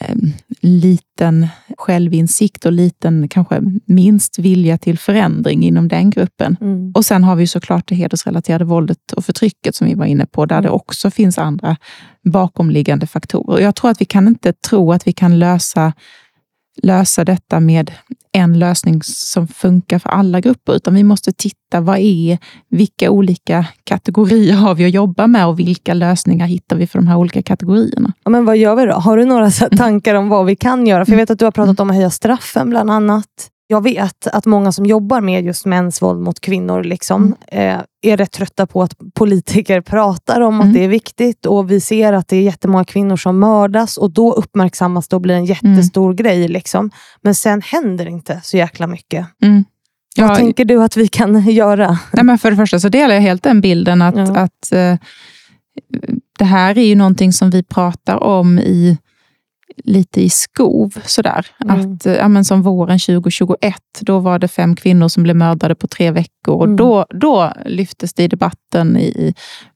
eh, 0.00 0.16
liten 0.60 1.48
självinsikt 1.78 2.66
och 2.66 2.72
liten, 2.72 3.28
kanske 3.28 3.62
minst 3.84 4.38
vilja 4.38 4.78
till 4.78 4.98
förändring 4.98 5.64
inom 5.64 5.88
den 5.88 6.10
gruppen. 6.10 6.56
Mm. 6.60 6.92
Och 6.94 7.04
sen 7.04 7.24
har 7.24 7.36
vi 7.36 7.46
såklart 7.46 7.88
det 7.88 7.94
hedersrelaterade 7.94 8.64
våldet 8.64 9.12
och 9.16 9.24
förtrycket 9.24 9.74
som 9.74 9.86
vi 9.86 9.94
var 9.94 10.06
inne 10.06 10.26
på, 10.26 10.46
där 10.46 10.56
Mm. 10.56 10.62
det 10.62 10.70
också 10.70 11.10
finns 11.10 11.38
andra 11.38 11.76
bakomliggande 12.24 13.06
faktorer. 13.06 13.56
Och 13.56 13.62
jag 13.62 13.74
tror 13.74 13.90
att 13.90 14.00
vi 14.00 14.04
kan 14.04 14.28
inte 14.28 14.52
tro 14.52 14.92
att 14.92 15.06
vi 15.06 15.12
kan 15.12 15.38
lösa, 15.38 15.92
lösa 16.82 17.24
detta 17.24 17.60
med 17.60 17.90
en 18.32 18.58
lösning 18.58 19.00
som 19.04 19.48
funkar 19.48 19.98
för 19.98 20.08
alla 20.10 20.40
grupper, 20.40 20.74
utan 20.74 20.94
vi 20.94 21.02
måste 21.02 21.32
titta, 21.32 21.80
vad 21.80 21.98
är, 21.98 22.38
vilka 22.68 23.10
olika 23.10 23.66
kategorier 23.84 24.54
har 24.54 24.74
vi 24.74 24.84
att 24.84 24.94
jobba 24.94 25.26
med 25.26 25.46
och 25.46 25.58
vilka 25.58 25.94
lösningar 25.94 26.46
hittar 26.46 26.76
vi 26.76 26.86
för 26.86 26.98
de 26.98 27.06
här 27.06 27.16
olika 27.16 27.42
kategorierna? 27.42 28.12
Ja, 28.24 28.30
men 28.30 28.44
vad 28.44 28.56
gör 28.56 28.76
vi 28.76 28.86
då? 28.86 28.92
Har 28.94 29.16
du 29.16 29.24
några 29.24 29.50
tankar 29.76 30.14
om 30.14 30.28
vad 30.28 30.46
vi 30.46 30.56
kan 30.56 30.86
göra? 30.86 31.04
För 31.04 31.12
Jag 31.12 31.18
vet 31.18 31.30
att 31.30 31.38
du 31.38 31.44
har 31.44 31.52
pratat 31.52 31.80
om 31.80 31.90
att 31.90 31.96
höja 31.96 32.10
straffen 32.10 32.70
bland 32.70 32.90
annat. 32.90 33.26
Jag 33.72 33.82
vet 33.82 34.26
att 34.26 34.46
många 34.46 34.72
som 34.72 34.86
jobbar 34.86 35.20
med 35.20 35.44
just 35.44 35.66
mäns 35.66 36.02
våld 36.02 36.20
mot 36.20 36.40
kvinnor 36.40 36.82
liksom, 36.84 37.34
Mm. 37.52 37.76
eh, 37.78 37.82
är 38.12 38.16
rätt 38.16 38.30
trötta 38.32 38.66
på 38.66 38.82
att 38.82 38.94
politiker 39.14 39.80
pratar 39.94 40.40
om 40.40 40.54
Mm. 40.54 40.68
att 40.68 40.74
det 40.74 40.84
är 40.84 40.88
viktigt 40.88 41.46
och 41.46 41.70
vi 41.70 41.80
ser 41.80 42.12
att 42.12 42.28
det 42.28 42.36
är 42.36 42.42
jättemånga 42.42 42.84
kvinnor 42.84 43.16
som 43.16 43.38
mördas 43.38 43.96
och 43.96 44.10
då 44.10 44.32
uppmärksammas 44.32 45.08
det 45.08 45.16
och 45.16 45.22
blir 45.22 45.34
en 45.34 45.44
jättestor 45.44 46.04
Mm. 46.06 46.16
grej. 46.16 46.48
Liksom. 46.48 46.90
Men 47.22 47.34
sen 47.34 47.62
händer 47.62 48.06
inte 48.08 48.40
så 48.44 48.56
jäkla 48.56 48.86
mycket. 48.86 49.26
Mm. 49.42 49.64
Vad 50.16 50.30
Ja, 50.30 50.36
tänker 50.36 50.64
du 50.64 50.82
att 50.82 50.96
vi 50.96 51.08
kan 51.08 51.40
göra? 51.50 51.98
Nej, 52.12 52.24
men 52.24 52.38
för 52.38 52.50
det 52.50 52.56
första 52.56 52.80
så 52.80 52.88
delar 52.88 53.14
jag 53.14 53.22
helt 53.22 53.42
den 53.42 53.60
bilden 53.60 54.02
att, 54.02 54.16
Ja. 54.16 54.36
att 54.36 54.72
eh, 54.72 54.96
det 56.38 56.44
här 56.44 56.78
är 56.78 56.84
ju 56.86 56.94
någonting 56.94 57.32
som 57.32 57.50
vi 57.50 57.62
pratar 57.62 58.16
om 58.22 58.58
i 58.58 58.98
lite 59.84 60.22
i 60.22 60.30
skov. 60.30 60.94
Sådär. 61.06 61.46
Mm. 61.64 61.80
Att, 61.94 62.06
eh, 62.06 62.14
ja, 62.14 62.28
men 62.28 62.44
som 62.44 62.62
våren 62.62 62.98
2021, 62.98 63.74
då 64.00 64.18
var 64.18 64.38
det 64.38 64.48
fem 64.48 64.76
kvinnor 64.76 65.08
som 65.08 65.22
blev 65.22 65.36
mördade 65.36 65.74
på 65.74 65.86
tre 65.88 66.10
veckor. 66.10 66.54
Och 66.54 66.64
Mm. 66.64 66.76
då, 66.76 67.06
då 67.10 67.52
lyftes 67.64 68.14
det 68.14 68.22
i 68.24 68.28
debatten. 68.28 68.96
I, 68.96 69.34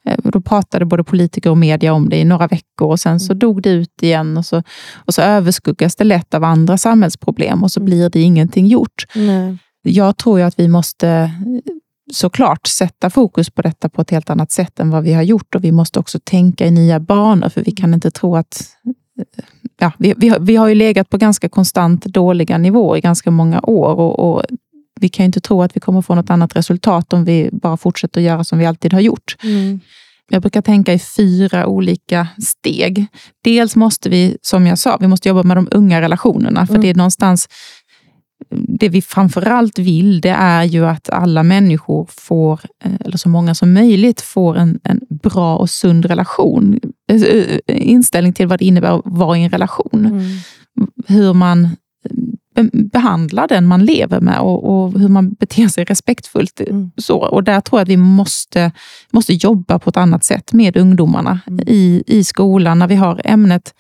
eh, 0.09 0.19
då 0.25 0.41
pratade 0.41 0.85
både 0.85 1.05
politiker 1.05 1.51
och 1.51 1.59
media 1.59 1.93
om 1.93 2.09
det 2.09 2.17
i 2.17 2.25
några 2.25 2.47
veckor 2.47 2.89
och 2.89 3.01
sen 3.01 3.21
så 3.21 3.33
Mm. 3.33 3.39
dog 3.39 3.63
det 3.63 3.71
ut 3.71 4.03
igen. 4.03 4.37
Och 4.37 4.47
så, 4.47 4.63
och 4.95 5.15
så 5.15 5.23
överskuggas 5.23 5.97
det 5.97 6.05
lätt 6.05 6.35
av 6.35 6.45
andra 6.45 6.79
samhällsproblem 6.79 7.63
och 7.63 7.71
så 7.73 7.81
Mm. 7.81 7.85
blir 7.87 8.11
det 8.11 8.21
ingenting 8.21 8.67
gjort. 8.67 9.07
Nej. 9.15 9.59
Jag 9.83 10.17
tror 10.17 10.39
ju 10.39 10.45
att 10.45 10.59
vi 10.59 10.69
måste 10.69 11.09
eh, 11.09 11.31
såklart 12.13 12.67
sätta 12.67 13.11
fokus 13.11 13.51
på 13.51 13.63
detta 13.63 13.89
på 13.89 14.03
ett 14.03 14.11
helt 14.11 14.31
annat 14.31 14.53
sätt 14.53 14.81
än 14.81 14.91
vad 14.91 15.03
vi 15.05 15.13
har 15.13 15.23
gjort. 15.23 15.55
Och 15.55 15.65
vi 15.65 15.73
måste 15.73 15.99
också 15.99 16.19
tänka 16.25 16.67
i 16.67 16.71
nya 16.71 17.01
banor, 17.01 17.49
för 17.49 17.65
vi 17.65 17.71
kan 17.71 17.95
inte 17.95 18.11
tro 18.11 18.37
att... 18.37 18.63
Ja, 19.81 19.93
vi, 19.99 20.15
vi, 20.17 20.29
har, 20.29 20.39
vi 20.39 20.57
har 20.57 20.69
ju 20.69 20.75
legat 20.75 21.11
på 21.11 21.17
ganska 21.17 21.49
konstant 21.49 22.05
dåliga 22.05 22.59
nivåer 22.59 22.99
i 22.99 23.01
ganska 23.01 23.31
många 23.31 23.61
år. 23.63 23.95
Och, 23.95 24.19
och 24.19 24.43
Vi 25.01 25.09
kan 25.09 25.25
ju 25.25 25.27
inte 25.27 25.41
tro 25.41 25.63
att 25.63 25.77
vi 25.77 25.81
kommer 25.81 26.03
få 26.03 26.15
något 26.15 26.31
annat 26.31 26.57
resultat 26.57 27.13
om 27.13 27.25
vi 27.25 27.49
bara 27.53 27.77
fortsätter 27.77 28.21
att 28.21 28.25
göra 28.25 28.45
som 28.45 28.59
vi 28.59 28.67
alltid 28.67 28.93
har 28.93 29.01
gjort. 29.01 29.37
Mm. 29.43 29.81
Jag 30.29 30.43
brukar 30.43 30.63
tänka 30.63 30.93
i 30.93 30.99
fyra 30.99 31.67
olika 31.67 32.29
steg. 32.43 33.07
Dels 33.45 33.77
måste 33.77 34.09
vi, 34.09 34.37
som 34.43 34.67
jag 34.67 34.79
sa, 34.79 34.97
vi 35.01 35.07
måste 35.09 35.29
jobba 35.29 35.43
med 35.43 35.57
de 35.57 35.69
unga 35.71 36.01
relationerna. 36.01 36.67
För 36.67 36.75
Mm. 36.75 36.83
det 36.83 36.91
är 36.91 36.95
någonstans, 36.95 37.49
det 38.51 38.89
vi 38.89 39.03
framförallt 39.03 39.79
vill, 39.79 40.21
det 40.21 40.29
är 40.39 40.65
ju 40.65 40.87
att 40.87 41.11
alla 41.11 41.43
människor 41.43 42.07
får, 42.11 42.61
eh, 42.85 42.93
eller 43.01 43.17
så 43.17 43.29
många 43.29 43.55
som 43.55 43.73
möjligt, 43.73 44.21
får 44.21 44.57
en, 44.57 44.81
en 44.85 45.01
bra 45.23 45.57
och 45.57 45.71
sund 45.71 46.05
relation. 46.05 46.81
Eh, 47.11 47.23
eh, 47.23 47.59
Inställning 47.67 48.33
till 48.33 48.47
vad 48.47 48.59
det 48.59 48.65
innebär 48.65 48.97
att 48.99 49.03
vara 49.05 49.39
i 49.39 49.45
en 49.45 49.51
relation. 49.51 50.07
Mm. 50.07 50.23
Hur 51.07 51.33
man 51.35 51.69
be- 52.55 52.71
behandlar 52.73 53.49
den 53.49 53.67
man 53.67 53.85
lever 53.85 54.21
med 54.21 54.41
och, 54.41 54.65
och 54.85 55.01
hur 55.01 55.09
man 55.09 55.33
beter 55.33 55.69
sig 55.69 55.85
respektfullt. 55.85 56.61
Mm. 56.61 56.91
Så, 56.97 57.19
och 57.19 57.45
där 57.45 57.61
tror 57.61 57.79
jag 57.81 57.83
att 57.85 57.89
vi 57.89 57.97
måste, 57.97 58.73
måste 59.13 59.33
jobba 59.35 59.79
på 59.79 59.91
ett 59.91 59.97
annat 59.97 60.25
sätt 60.25 60.53
med 60.53 60.77
ungdomarna 60.77 61.41
Mm. 61.47 61.65
i, 61.69 62.03
i 62.07 62.25
skolan. 62.25 62.79
När 62.79 62.89
vi 62.89 62.95
har 62.95 63.21
ämnet 63.25 63.75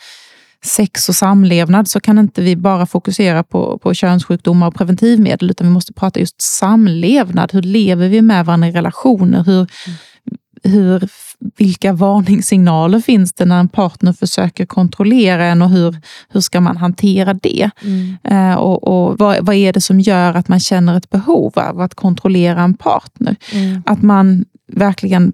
sex 0.66 1.08
och 1.08 1.14
samlevnad 1.14 1.88
så 1.88 2.00
kan 2.00 2.18
inte 2.18 2.42
vi 2.42 2.56
bara 2.56 2.86
fokusera 2.86 3.42
på, 3.42 3.78
på 3.78 3.94
könssjukdomar 3.94 4.66
och 4.66 4.74
preventivmedel, 4.74 5.50
utan 5.50 5.66
vi 5.66 5.72
måste 5.72 5.92
prata 5.92 6.20
just 6.20 6.42
samlevnad. 6.42 7.52
Hur 7.52 7.62
lever 7.62 8.08
vi 8.08 8.22
med 8.22 8.46
varandra 8.46 8.68
i 8.68 8.72
relationer? 8.72 9.44
Hur, 9.44 9.66
hur, 10.62 11.08
vilka 11.56 11.92
varningssignaler 11.92 13.00
finns 13.00 13.32
det 13.32 13.44
när 13.44 13.60
en 13.60 13.68
partner 13.68 14.12
försöker 14.12 14.66
kontrollera 14.66 15.44
en 15.44 15.62
och 15.62 15.70
hur, 15.70 15.96
hur 16.28 16.40
ska 16.40 16.60
man 16.60 16.76
hantera 16.76 17.34
det? 17.34 17.70
Mm. 17.82 18.16
Eh, 18.24 18.54
och, 18.54 18.84
och 18.84 19.18
vad, 19.18 19.46
vad 19.46 19.56
är 19.56 19.72
det 19.72 19.80
som 19.80 20.00
gör 20.00 20.34
att 20.34 20.48
man 20.48 20.60
känner 20.60 20.96
ett 20.96 21.10
behov 21.10 21.52
av 21.56 21.80
att 21.80 21.94
kontrollera 21.94 22.62
en 22.62 22.74
partner? 22.74 23.36
Mm. 23.52 23.82
Att 23.86 24.02
man 24.02 24.44
verkligen 24.72 25.32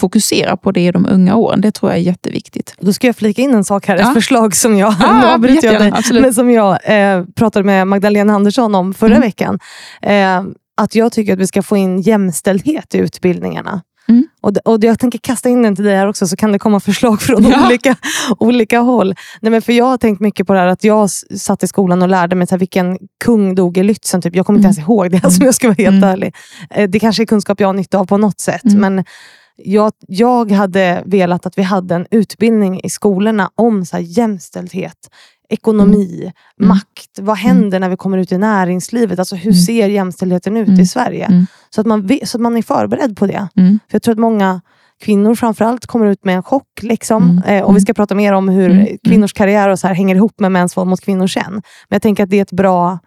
fokuserar 0.00 0.56
på 0.56 0.72
det 0.72 0.80
i 0.80 0.90
de 0.92 1.06
unga 1.10 1.36
åren. 1.36 1.60
Det 1.60 1.70
tror 1.72 1.90
jag 1.92 1.98
är 1.98 2.02
jätteviktigt. 2.02 2.74
Då 2.80 2.92
ska 2.92 3.06
jag 3.06 3.16
flika 3.16 3.42
in 3.42 3.54
en 3.54 3.64
sak 3.64 3.86
här, 3.86 3.96
ett 3.96 4.02
Ja. 4.06 4.14
förslag 4.14 4.56
som 4.56 4.76
jag, 4.78 4.94
nu 5.22 5.26
avbryter 5.26 5.72
jag 5.72 5.80
dig, 5.82 6.20
men 6.22 6.34
som 6.34 6.50
jag 6.50 6.78
eh, 6.84 7.24
pratade 7.36 7.64
med 7.64 7.86
Magdalena 7.88 8.34
Andersson 8.34 8.74
om 8.74 8.94
förra 8.94 9.10
Mm. 9.16 9.20
veckan. 9.20 9.58
Eh, 10.02 10.42
att 10.76 10.94
jag 10.94 11.12
tycker 11.12 11.32
att 11.32 11.38
vi 11.38 11.46
ska 11.46 11.62
få 11.62 11.76
in 11.76 12.00
jämställdhet 12.00 12.94
i 12.94 12.98
utbildningarna. 12.98 13.82
Mm. 14.08 14.24
Och, 14.42 14.56
och 14.64 14.84
jag 14.84 14.98
tänker 14.98 15.18
kasta 15.18 15.48
in 15.48 15.62
den 15.62 15.76
till 15.76 15.84
dig 15.84 15.96
här 15.96 16.06
också, 16.08 16.26
så 16.28 16.36
kan 16.36 16.52
det 16.52 16.58
komma 16.58 16.80
förslag 16.80 17.20
från 17.26 17.44
Ja. 17.44 17.66
olika, 17.66 17.96
olika 18.38 18.78
håll. 18.80 19.14
Nej, 19.40 19.50
men 19.50 19.62
för 19.62 19.72
Jag 19.72 19.84
har 19.84 19.96
tänkt 19.98 20.20
mycket 20.20 20.46
på 20.46 20.52
det 20.52 20.58
här 20.58 20.66
att 20.66 20.84
jag 20.84 21.10
satt 21.38 21.62
i 21.62 21.66
skolan 21.66 22.02
och 22.02 22.08
lärde 22.08 22.36
mig 22.36 22.46
så 22.46 22.54
här, 22.54 22.58
vilken 22.58 22.98
kung 23.24 23.54
dog 23.54 23.78
i 23.78 23.82
Lützen. 23.82 24.22
Typ. 24.22 24.36
Jag 24.36 24.46
kommer 24.46 24.58
inte 24.58 24.66
Mm. 24.66 24.74
ens 24.76 24.88
ihåg 24.88 25.10
det, 25.10 25.20
alltså, 25.24 25.40
om 25.40 25.44
jag 25.46 25.54
ska 25.54 25.68
vara 25.68 25.74
helt 25.78 25.88
Mm. 25.96 26.08
ärlig. 26.08 26.34
Eh, 26.70 26.88
det 26.90 26.98
kanske 27.00 27.22
är 27.22 27.26
kunskap 27.26 27.60
jag 27.60 27.68
har 27.68 27.72
nytta 27.74 27.98
av 27.98 28.06
på 28.06 28.16
något 28.16 28.40
sätt. 28.40 28.64
Mm. 28.64 28.80
Men 28.94 29.04
jag, 29.64 29.92
jag 30.08 30.50
hade 30.50 31.02
velat 31.06 31.46
att 31.46 31.58
vi 31.58 31.62
hade 31.62 31.94
en 31.94 32.06
utbildning 32.10 32.80
i 32.84 32.90
skolorna 32.90 33.50
om 33.54 33.84
så 33.84 33.96
här, 33.96 34.04
jämställdhet, 34.04 34.96
ekonomi, 35.48 36.32
Mm. 36.60 36.68
makt. 36.68 37.18
Vad 37.20 37.36
händer 37.36 37.80
när 37.80 37.88
vi 37.88 37.96
kommer 37.96 38.18
ut 38.18 38.32
i 38.32 38.38
näringslivet? 38.38 39.18
Alltså, 39.18 39.36
hur 39.36 39.50
Mm. 39.50 39.54
ser 39.62 39.88
jämställdheten 39.88 40.56
ut 40.56 40.68
Mm. 40.68 40.80
i 40.80 40.86
Sverige? 40.86 41.24
Mm. 41.24 41.46
Så, 41.70 41.80
att 41.80 41.86
man, 41.86 42.08
så 42.24 42.36
att 42.36 42.40
man 42.42 42.56
är 42.56 42.62
förberedd 42.62 43.16
på 43.16 43.26
det. 43.26 43.48
Mm. 43.56 43.78
För 43.88 43.94
Jag 43.94 44.02
tror 44.02 44.12
att 44.12 44.18
många 44.18 44.60
kvinnor 45.02 45.34
framförallt 45.34 45.86
kommer 45.86 46.06
ut 46.06 46.24
med 46.24 46.36
en 46.36 46.42
chock. 46.42 46.82
Liksom. 46.82 47.22
Mm. 47.30 47.42
Eh, 47.44 47.62
och 47.64 47.76
Vi 47.76 47.80
ska 47.80 47.94
prata 47.94 48.14
mer 48.14 48.32
om 48.32 48.48
hur 48.48 48.70
Mm. 48.70 48.86
kvinnors 49.08 49.32
karriär 49.32 49.68
och 49.68 49.78
så 49.78 49.86
här 49.86 49.94
hänger 49.94 50.14
ihop 50.16 50.40
med 50.40 50.52
mäns 50.52 50.76
våld 50.76 50.88
mot 50.90 51.00
kvinnor 51.00 51.26
sen. 51.26 51.52
Men 51.52 51.62
jag 51.88 52.02
tänker 52.02 52.24
att 52.24 52.30
det 52.30 52.36
är 52.38 52.42
ett 52.42 52.52
bra 52.52 52.98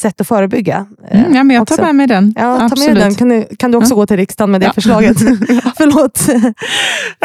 sätt 0.00 0.20
att 0.20 0.28
förebygga. 0.28 0.86
eh, 1.10 1.20
Mm, 1.20 1.34
ja, 1.34 1.44
men 1.44 1.56
jag 1.56 1.66
tar 1.66 1.74
också. 1.74 1.84
med 1.84 1.94
mig 1.94 2.06
den. 2.06 2.34
Ja, 2.36 2.58
ta 2.58 2.64
Absolut. 2.64 2.88
med 2.94 2.96
den. 3.06 3.14
Kan 3.14 3.28
du, 3.28 3.44
kan 3.58 3.70
du 3.70 3.78
också 3.78 3.92
Ja. 3.92 3.96
gå 3.96 4.06
till 4.06 4.16
riksdagen 4.16 4.50
med 4.50 4.60
det 4.60 4.66
Ja. 4.66 4.72
förslaget? 4.72 5.16
Förlåt. 5.76 6.18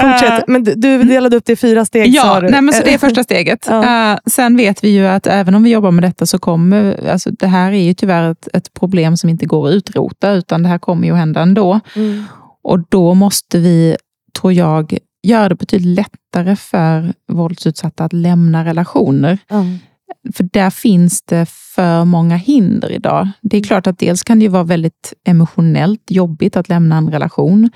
Fortsätt. 0.01 0.43
Men 0.47 0.63
du, 0.63 0.75
du 0.75 1.03
delade 1.03 1.37
upp 1.37 1.45
det 1.45 1.53
i 1.53 1.55
fyra 1.55 1.85
steg. 1.85 2.07
Ja, 2.13 2.39
nej, 2.43 2.61
men 2.61 2.73
så 2.73 2.83
det 2.83 2.93
är 2.93 2.97
första 2.97 3.23
steget. 3.23 3.67
Eh, 3.87 4.15
sen 4.25 4.57
vet 4.57 4.83
vi 4.83 4.89
ju 4.89 5.07
att 5.07 5.27
även 5.27 5.55
om 5.55 5.63
vi 5.63 5.69
jobbar 5.69 5.91
med 5.91 6.03
detta 6.03 6.25
så 6.25 6.39
kommer, 6.39 7.09
alltså 7.11 7.29
det 7.31 7.47
här 7.47 7.71
är 7.71 7.83
ju 7.83 7.93
tyvärr 7.93 8.31
ett, 8.31 8.47
ett 8.53 8.73
problem 8.73 9.17
som 9.17 9.29
inte 9.29 9.45
går 9.45 9.67
att 9.67 9.73
utrota, 9.73 10.31
utan 10.31 10.63
det 10.63 10.69
här 10.69 10.77
kommer 10.79 11.07
ju 11.07 11.13
att 11.13 11.19
hända 11.19 11.41
ändå. 11.41 11.79
Mm. 11.95 12.23
Och 12.63 12.79
då 12.89 13.13
måste 13.13 13.57
vi, 13.59 13.95
tror 14.39 14.53
jag, 14.53 14.97
göra 15.23 15.49
det 15.49 15.55
betydligt 15.55 15.95
lättare 15.95 16.55
för 16.55 17.13
våldsutsatta 17.31 18.05
att 18.05 18.13
lämna 18.13 18.65
relationer. 18.65 19.37
Ja. 19.47 19.65
För 20.33 20.49
där 20.53 20.69
finns 20.69 21.21
det 21.21 21.45
för 21.49 22.05
många 22.05 22.35
hinder 22.35 22.91
idag. 22.91 23.29
Det 23.41 23.57
är 23.57 23.63
klart 23.63 23.87
att 23.87 23.99
dels 23.99 24.23
kan 24.23 24.39
det 24.39 24.43
ju 24.43 24.49
vara 24.49 24.63
väldigt 24.63 25.13
emotionellt 25.23 26.11
jobbigt 26.11 26.57
att 26.57 26.69
lämna 26.69 26.97
en 26.97 27.11
relation. 27.11 27.69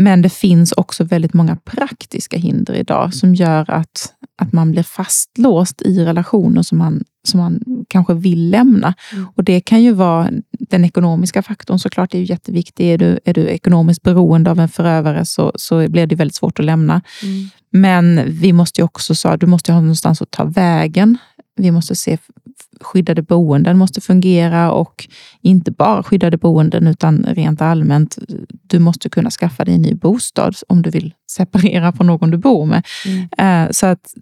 Men 0.00 0.22
det 0.22 0.28
finns 0.28 0.72
också 0.72 1.04
väldigt 1.04 1.34
många 1.34 1.56
praktiska 1.56 2.36
hinder 2.36 2.74
idag 2.74 3.14
som 3.14 3.34
gör 3.34 3.70
att, 3.70 4.12
att 4.42 4.52
man 4.52 4.70
blir 4.70 4.82
fastlåst 4.82 5.82
i 5.82 6.04
relationer 6.04 6.62
som 6.62 6.78
man, 6.78 7.04
som 7.28 7.40
man 7.40 7.60
kanske 7.88 8.14
vill 8.14 8.50
lämna. 8.50 8.94
Mm. 9.12 9.26
Och 9.36 9.44
Det 9.44 9.60
kan 9.60 9.82
ju 9.82 9.92
vara 9.92 10.30
den 10.50 10.84
ekonomiska 10.84 11.42
faktorn 11.42 11.78
såklart, 11.78 12.14
är 12.14 12.18
ju 12.18 12.24
jätteviktig. 12.24 12.92
Är 12.92 12.98
du, 12.98 13.20
är 13.24 13.34
du 13.34 13.48
ekonomiskt 13.48 14.02
beroende 14.02 14.50
av 14.50 14.60
en 14.60 14.68
förövare 14.68 15.24
så, 15.24 15.52
så 15.54 15.88
blir 15.88 16.06
det 16.06 16.14
väldigt 16.14 16.34
svårt 16.34 16.58
att 16.58 16.64
lämna. 16.64 17.02
Mm. 17.22 17.48
Men 17.70 18.22
vi 18.26 18.52
måste 18.52 18.80
ju 18.80 18.84
också, 18.84 19.14
så, 19.14 19.36
du 19.36 19.46
måste 19.46 19.72
ha 19.72 19.80
någonstans 19.80 20.22
att 20.22 20.30
ta 20.30 20.44
vägen. 20.44 21.18
Vi 21.58 21.70
måste 21.70 21.96
se 21.96 22.18
skyddade 22.80 23.22
boenden 23.22 23.78
måste 23.78 24.00
fungera 24.00 24.72
och 24.72 25.08
inte 25.40 25.70
bara 25.70 26.02
skyddade 26.02 26.36
boenden 26.36 26.86
utan 26.86 27.22
rent 27.28 27.62
allmänt. 27.62 28.18
Du 28.48 28.78
måste 28.78 29.08
kunna 29.08 29.30
skaffa 29.30 29.64
dig 29.64 29.74
en 29.74 29.82
ny 29.82 29.94
bostad 29.94 30.54
om 30.68 30.82
du 30.82 30.90
vill 30.90 31.14
separera 31.30 31.92
från 31.92 32.06
någon 32.06 32.30
du 32.30 32.36
bor 32.36 32.66
med. 32.66 32.86
Mm. 33.06 33.28
Eh, 33.66 33.70
Så 33.70 33.86
att 33.86 34.14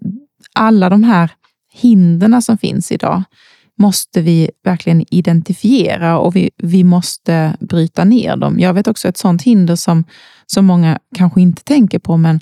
alla 0.52 0.88
de 0.88 1.02
här 1.02 1.31
hindren 1.73 2.43
som 2.43 2.59
finns 2.59 2.93
idag 2.93 3.23
måste 3.78 4.23
vi 4.23 4.50
verkligen 4.64 5.05
identifiera 5.11 6.19
och 6.19 6.37
vi, 6.37 6.50
vi 6.57 6.85
måste 6.85 7.57
bryta 7.61 8.05
ner 8.05 8.37
dem. 8.37 8.61
Jag 8.61 8.75
vet 8.75 8.88
också 8.88 9.09
ett 9.09 9.16
sånt 9.16 9.43
hinder 9.43 9.76
som, 9.76 10.05
som 10.47 10.66
många 10.66 10.99
kanske 11.16 11.40
inte 11.40 11.64
tänker 11.64 11.99
på, 11.99 12.16
men 12.16 12.40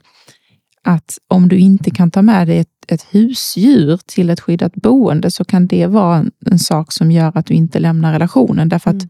att 0.82 1.18
om 1.28 1.48
du 1.48 1.58
inte 1.58 1.90
kan 1.90 2.10
ta 2.10 2.22
med 2.22 2.46
dig 2.46 2.58
ett, 2.58 2.68
ett 2.88 3.06
husdjur 3.10 4.00
till 4.06 4.30
ett 4.30 4.40
skyddat 4.40 4.74
boende 4.74 5.30
så 5.30 5.44
kan 5.44 5.66
det 5.66 5.86
vara 5.86 6.16
en, 6.16 6.30
en 6.46 6.58
sak 6.58 6.92
som 6.92 7.10
gör 7.12 7.32
att 7.34 7.46
du 7.46 7.54
inte 7.54 7.78
lämnar 7.78 8.12
relationen. 8.12 8.68
Därför 8.68 8.90
att 8.90 9.02
mm. 9.02 9.08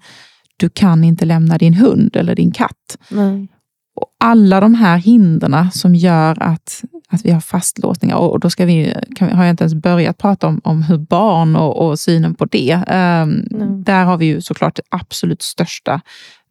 du 0.56 0.68
kan 0.68 1.04
inte 1.04 1.24
lämna 1.24 1.58
din 1.58 1.74
hund 1.74 2.16
eller 2.16 2.34
din 2.34 2.52
katt. 2.52 2.98
Mm. 3.10 3.48
Och 3.96 4.06
alla 4.20 4.60
de 4.60 4.74
här 4.74 4.96
hindren 4.96 5.70
som 5.70 5.94
gör 5.94 6.42
att, 6.42 6.84
att 7.08 7.24
vi 7.24 7.30
har 7.30 7.40
fastlåsningar, 7.40 8.16
och 8.16 8.40
då 8.40 8.50
ska 8.50 8.64
vi, 8.64 8.94
kan, 9.16 9.32
har 9.32 9.44
jag 9.44 9.52
inte 9.52 9.64
ens 9.64 9.74
börjat 9.74 10.18
prata 10.18 10.46
om, 10.46 10.60
om 10.64 10.82
hur 10.82 10.98
barn 10.98 11.56
och, 11.56 11.86
och 11.86 11.98
synen 11.98 12.34
på 12.34 12.44
det. 12.44 12.74
Um, 12.74 13.44
där 13.84 14.04
har 14.04 14.16
vi 14.16 14.26
ju 14.26 14.40
såklart 14.40 14.76
det 14.76 14.82
absolut 14.88 15.42
största, 15.42 16.00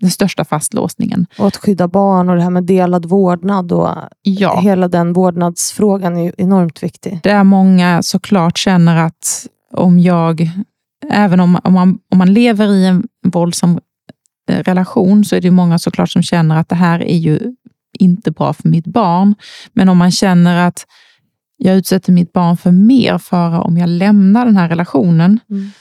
den 0.03 0.12
största 0.12 0.45
fastlåsningen. 0.45 1.25
Och 1.38 1.48
att 1.48 1.57
skydda 1.57 1.88
barn 1.88 2.29
och 2.29 2.36
det 2.36 2.41
här 2.41 2.50
med 2.50 2.63
delad 2.63 3.05
vårdnad 3.05 3.72
och 3.72 3.89
ja. 4.22 4.60
hela 4.60 4.88
den 4.88 5.13
vårdnadsfrågan 5.13 6.17
är 6.17 6.33
enormt 6.38 6.83
viktig. 6.83 7.19
Där 7.24 7.43
många 7.43 8.01
såklart 8.03 8.57
känner 8.57 8.98
att 8.98 9.48
om 9.74 10.00
jag, 10.00 10.50
även 11.12 11.39
om, 11.39 11.60
om, 11.63 11.74
man, 11.74 12.00
om 12.12 12.17
man 12.17 12.33
lever 12.33 12.67
i 12.67 12.86
en 12.86 13.03
våldsam 13.25 13.79
Eh, 14.50 14.63
relation 14.63 15.25
så 15.25 15.36
är 15.36 15.41
det 15.41 15.51
många 15.51 15.79
såklart 15.79 16.10
som 16.10 16.24
känner 16.24 16.57
att 16.57 16.69
det 16.69 16.75
här 16.75 17.03
är 17.03 17.17
ju 17.17 17.39
inte 18.00 18.31
bra 18.31 18.53
för 18.53 18.69
mitt 18.69 18.88
barn. 18.88 19.36
Men 19.74 19.89
om 19.89 19.98
man 19.98 20.12
känner 20.12 20.67
att 20.67 20.86
jag 21.57 21.75
utsätter 21.75 22.12
mitt 22.12 22.33
barn 22.33 22.57
för 22.57 22.72
mer 22.72 23.17
fara 23.17 23.62
om 23.62 23.77
jag 23.77 23.89
lämnar 23.89 24.45
den 24.45 24.57
här 24.57 24.69
relationen, 24.69 25.39
mm. 25.50 25.72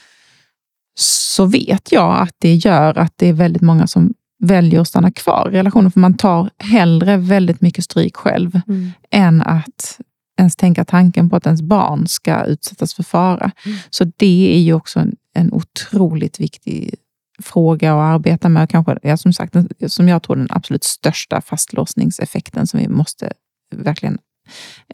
Så 0.95 1.45
vet 1.45 1.91
jag 1.91 2.21
att 2.21 2.35
det 2.37 2.55
gör 2.55 2.97
att 2.97 3.13
det 3.15 3.27
är 3.27 3.33
väldigt 3.33 3.61
många 3.61 3.87
som 3.87 4.13
väljer 4.39 4.81
att 4.81 4.87
stanna 4.87 5.11
kvar 5.11 5.49
i 5.53 5.57
relationen. 5.57 5.91
För 5.91 5.99
man 5.99 6.17
tar 6.17 6.49
hellre 6.57 7.17
väldigt 7.17 7.61
mycket 7.61 7.83
stryk 7.83 8.15
själv 8.15 8.61
mm. 8.67 8.91
än 9.11 9.41
att 9.41 9.99
ens 10.39 10.55
tänka 10.55 10.85
tanken 10.85 11.29
på 11.29 11.35
att 11.35 11.45
ens 11.45 11.61
barn 11.61 12.07
ska 12.07 12.43
utsättas 12.43 12.93
för 12.93 13.03
fara. 13.03 13.51
Mm. 13.65 13.77
Så 13.89 14.03
det 14.17 14.55
är 14.55 14.59
ju 14.59 14.73
också 14.73 14.99
en, 14.99 15.15
en 15.33 15.53
otroligt 15.53 16.39
viktig 16.39 16.95
fråga 17.41 17.93
att 17.93 18.15
arbeta 18.15 18.49
med. 18.49 18.69
Kanske, 18.69 18.97
ja, 19.03 19.17
som 19.17 19.33
sagt, 19.33 19.55
som 19.87 20.07
jag 20.07 20.23
tror 20.23 20.35
den 20.35 20.47
absolut 20.49 20.83
största 20.83 21.41
fastlåsningseffekten 21.41 22.67
som 22.67 22.79
vi 22.79 22.87
måste 22.87 23.33
verkligen 23.75 24.17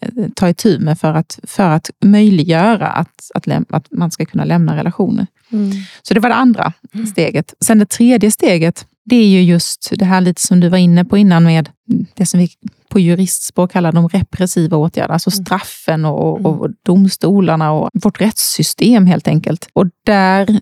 eh, 0.02 0.28
ta 0.36 0.50
itu 0.50 0.80
med 0.80 1.00
för 1.00 1.14
att, 1.14 1.40
för 1.44 1.70
att 1.70 1.90
möjliggöra 2.06 2.88
att, 2.88 3.32
att, 3.34 3.48
att 3.70 3.88
man 3.92 4.12
ska 4.12 4.26
kunna 4.26 4.44
lämna 4.44 4.78
relationer. 4.78 5.28
Mm. 5.52 5.72
Så 6.02 6.14
det 6.14 6.20
var 6.20 6.30
det 6.30 6.36
andra 6.36 6.74
mm. 6.94 7.06
steget. 7.06 7.54
Sen 7.66 7.80
det 7.80 7.90
tredje 7.90 8.32
steget, 8.32 8.86
det 9.06 9.16
är 9.16 9.28
ju 9.28 9.42
just 9.42 9.92
det 9.92 10.06
här 10.06 10.22
lite 10.22 10.42
som 10.42 10.60
du 10.60 10.70
var 10.70 10.78
inne 10.78 11.06
på 11.06 11.18
innan 11.18 11.44
med 11.44 11.70
det 12.14 12.26
som 12.26 12.40
vi 12.40 12.50
på 12.90 13.00
juristspråk 13.00 13.72
kallar 13.72 13.92
de 13.92 14.10
repressiva 14.10 14.78
åtgärderna, 14.78 15.14
alltså 15.14 15.30
mm. 15.30 15.46
straffen 15.46 16.06
och, 16.06 16.46
och, 16.46 16.62
och 16.62 16.70
domstolarna 16.86 17.72
och 17.72 17.90
vårt 17.94 18.22
rättssystem 18.22 19.06
helt 19.06 19.28
enkelt. 19.28 19.68
Och 19.74 19.86
där 20.06 20.60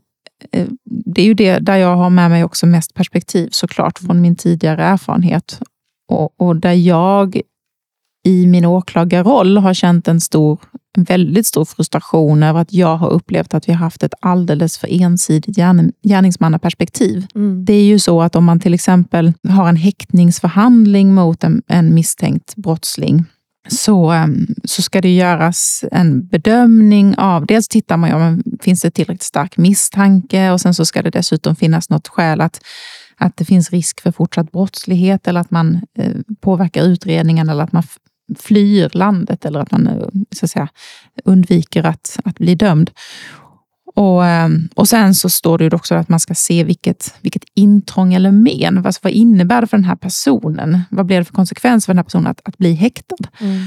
Eh, 0.51 0.67
det 0.85 1.21
är 1.21 1.25
ju 1.25 1.33
det 1.33 1.59
där 1.59 1.77
jag 1.77 1.95
har 1.95 2.09
med 2.09 2.29
mig 2.29 2.43
också 2.43 2.65
mest 2.65 2.93
perspektiv 2.93 3.49
såklart 3.51 3.99
från 3.99 4.21
min 4.21 4.35
tidigare 4.35 4.83
erfarenhet. 4.83 5.59
Och, 6.09 6.41
och 6.41 6.55
där 6.55 6.73
jag 6.73 7.41
i 8.27 8.47
min 8.47 8.65
åklagarroll 8.65 9.57
har 9.57 9.73
känt 9.73 10.07
en, 10.07 10.21
stor, 10.21 10.59
en 10.97 11.03
väldigt 11.03 11.45
stor 11.45 11.65
frustration 11.65 12.43
över 12.43 12.59
att 12.59 12.73
jag 12.73 12.97
har 12.97 13.09
upplevt 13.09 13.53
att 13.53 13.69
vi 13.69 13.73
har 13.73 13.79
haft 13.79 14.03
ett 14.03 14.13
alldeles 14.21 14.77
för 14.77 15.01
ensidigt 15.01 15.55
gärning, 15.55 15.91
gärningsmannaperspektiv. 16.03 17.27
Mm. 17.35 17.65
Det 17.65 17.73
är 17.73 17.83
ju 17.83 17.99
så 17.99 18.21
att 18.21 18.35
om 18.35 18.45
man 18.45 18.59
till 18.59 18.73
exempel 18.73 19.33
har 19.49 19.69
en 19.69 19.75
häktningsförhandling 19.75 21.13
mot 21.13 21.43
en, 21.43 21.61
en 21.67 21.93
misstänkt 21.93 22.55
brottsling 22.55 23.25
så, 23.69 24.11
ehm, 24.11 24.47
så 24.63 24.81
ska 24.81 25.01
det 25.01 25.15
göras 25.15 25.85
en 25.91 26.27
bedömning 26.27 27.17
av, 27.17 27.45
dels 27.45 27.67
tittar 27.67 27.97
man 27.97 28.09
ju 28.09 28.15
om 28.15 28.43
finns 28.61 28.81
det 28.81 28.91
tillräckligt 28.91 29.23
stark 29.23 29.57
misstanke 29.57 30.51
och 30.51 30.61
sen 30.61 30.73
så 30.73 30.85
ska 30.85 31.01
det 31.01 31.09
dessutom 31.09 31.55
finnas 31.55 31.89
något 31.89 32.07
skäl 32.07 32.41
att, 32.41 32.61
att 33.17 33.37
det 33.37 33.45
finns 33.45 33.71
risk 33.71 34.01
för 34.01 34.11
fortsatt 34.11 34.51
brottslighet 34.51 35.27
eller 35.27 35.39
att 35.39 35.51
man 35.51 35.81
eh, 35.97 36.11
påverkar 36.41 36.83
utredningen 36.83 37.49
eller 37.49 37.63
att 37.63 37.71
man 37.71 37.83
flyr 38.39 38.89
landet 38.93 39.45
eller 39.45 39.59
att 39.59 39.71
man 39.71 39.87
eh, 39.87 40.07
så 40.35 40.45
att 40.45 40.51
säga, 40.51 40.69
undviker 41.23 41.83
att, 41.83 42.19
att 42.23 42.37
bli 42.37 42.55
dömd. 42.55 42.91
Och, 43.95 44.25
ehm, 44.25 44.69
och 44.75 44.87
sen 44.87 45.15
så 45.15 45.29
står 45.29 45.57
det 45.57 45.73
också 45.73 45.95
att 45.95 46.09
man 46.09 46.19
ska 46.19 46.35
se 46.35 46.63
vilket, 46.63 47.15
vilket 47.21 47.43
intrång 47.53 48.13
eller 48.13 48.31
men. 48.31 48.85
Alltså 48.85 48.99
vad 49.03 49.13
innebär 49.13 49.61
det 49.61 49.67
för 49.67 49.77
den 49.77 49.83
här 49.83 49.95
personen? 49.95 50.79
Vad 50.89 51.05
blir 51.05 51.17
det 51.17 51.25
för 51.25 51.33
konsekvens 51.33 51.85
för 51.85 51.93
den 51.93 51.97
här 51.97 52.03
personen 52.03 52.27
att, 52.27 52.41
att 52.43 52.57
bli 52.57 52.73
häktad? 52.73 53.27
Mm. 53.39 53.65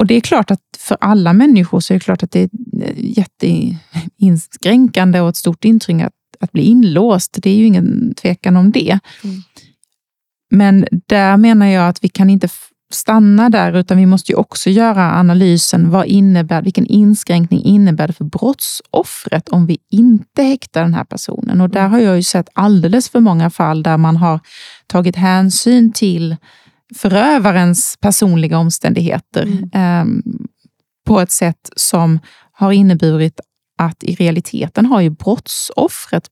Och 0.00 0.06
det 0.06 0.14
är 0.14 0.20
klart 0.20 0.50
att 0.50 0.60
för 0.78 0.96
alla 1.00 1.32
människor 1.32 1.80
så 1.80 1.94
är 1.94 1.98
det 1.98 2.04
klart 2.04 2.22
att 2.22 2.30
det 2.30 2.40
är 2.40 2.50
jätteinskränkande 2.96 5.20
och 5.20 5.28
ett 5.28 5.36
stort 5.36 5.64
intryck 5.64 6.02
att, 6.02 6.12
att 6.40 6.52
bli 6.52 6.62
inlåst. 6.62 7.38
Det 7.42 7.50
är 7.50 7.56
ju 7.56 7.66
ingen 7.66 8.14
tvekan 8.14 8.56
om 8.56 8.72
det. 8.72 8.98
Mm. 9.24 9.42
Men 10.50 10.86
där 11.06 11.36
menar 11.36 11.66
jag 11.66 11.88
att 11.88 12.04
vi 12.04 12.08
kan 12.08 12.30
inte 12.30 12.48
stanna 12.94 13.50
där, 13.50 13.76
utan 13.76 13.96
vi 13.96 14.06
måste 14.06 14.32
ju 14.32 14.36
också 14.36 14.70
göra 14.70 15.12
analysen. 15.12 15.90
Vad 15.90 16.06
innebär, 16.06 16.62
vilken 16.62 16.86
inskränkning 16.86 17.64
innebär 17.64 18.06
det 18.06 18.12
för 18.12 18.24
brottsoffret 18.24 19.48
om 19.48 19.66
vi 19.66 19.78
inte 19.90 20.42
häktar 20.42 20.82
den 20.82 20.94
här 20.94 21.04
personen? 21.04 21.60
Och 21.60 21.70
där 21.70 21.88
har 21.88 21.98
jag 21.98 22.16
ju 22.16 22.22
sett 22.22 22.48
alldeles 22.52 23.08
för 23.08 23.20
många 23.20 23.50
fall 23.50 23.82
där 23.82 23.96
man 23.96 24.16
har 24.16 24.40
tagit 24.86 25.16
hänsyn 25.16 25.92
till 25.92 26.36
förövarens 26.96 27.96
personliga 28.00 28.58
omständigheter 28.58 29.42
mm. 29.42 29.70
eh, 29.74 30.32
på 31.06 31.20
ett 31.20 31.30
sätt 31.30 31.70
som 31.76 32.18
har 32.52 32.72
inneburit 32.72 33.40
att 33.78 34.04
i 34.04 34.14
realiteten 34.14 34.86
har 34.86 35.00
ju 35.00 35.10
brottsoffret 35.10 36.24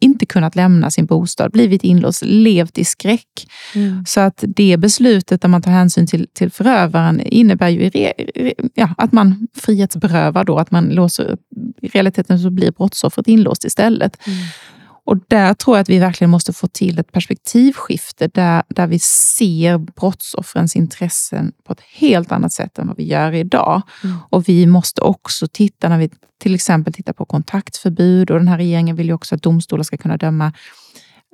inte 0.00 0.26
kunnat 0.26 0.56
lämna 0.56 0.90
sin 0.90 1.06
bostad, 1.06 1.52
blivit 1.52 1.84
inlåst, 1.84 2.22
levt 2.24 2.78
i 2.78 2.84
skräck. 2.84 3.50
Mm. 3.74 4.04
Så 4.06 4.20
att 4.20 4.44
det 4.46 4.76
beslutet 4.76 5.42
där 5.42 5.48
man 5.48 5.62
tar 5.62 5.70
hänsyn 5.70 6.06
till, 6.06 6.26
till 6.32 6.50
förövaren 6.50 7.20
innebär 7.20 7.68
ju 7.68 7.90
re, 7.90 8.12
ja, 8.74 8.94
att 8.98 9.12
man 9.12 9.48
frihetsberövar 9.54 10.44
då, 10.44 10.58
att 10.58 10.70
man 10.70 10.88
låser, 10.88 11.36
i 11.82 11.88
realiteten 11.88 12.38
så 12.38 12.50
blir 12.50 12.70
brottsoffret 12.70 13.28
inlåst 13.28 13.64
istället. 13.64 14.26
Mm. 14.26 14.38
Och 15.08 15.18
där 15.28 15.54
tror 15.54 15.76
jag 15.76 15.82
att 15.82 15.88
vi 15.88 15.98
verkligen 15.98 16.30
måste 16.30 16.52
få 16.52 16.66
till 16.66 16.98
ett 16.98 17.12
perspektivskifte 17.12 18.28
där, 18.28 18.62
där 18.68 18.86
vi 18.86 18.98
ser 18.98 19.78
brottsoffrens 19.78 20.76
intressen 20.76 21.52
på 21.64 21.72
ett 21.72 21.80
helt 21.80 22.32
annat 22.32 22.52
sätt 22.52 22.78
än 22.78 22.86
vad 22.86 22.96
vi 22.96 23.06
gör 23.06 23.32
idag. 23.32 23.82
Mm. 24.04 24.16
Och 24.30 24.48
vi 24.48 24.66
måste 24.66 25.00
också 25.00 25.46
titta, 25.48 25.88
när 25.88 25.98
vi 25.98 26.10
till 26.38 26.54
exempel 26.54 26.92
tittar 26.92 27.12
på 27.12 27.24
kontaktförbud 27.24 28.30
och 28.30 28.38
den 28.38 28.48
här 28.48 28.56
regeringen 28.56 28.96
vill 28.96 29.06
ju 29.06 29.12
också 29.12 29.34
att 29.34 29.42
domstolar 29.42 29.82
ska 29.82 29.96
kunna 29.96 30.16
döma 30.16 30.52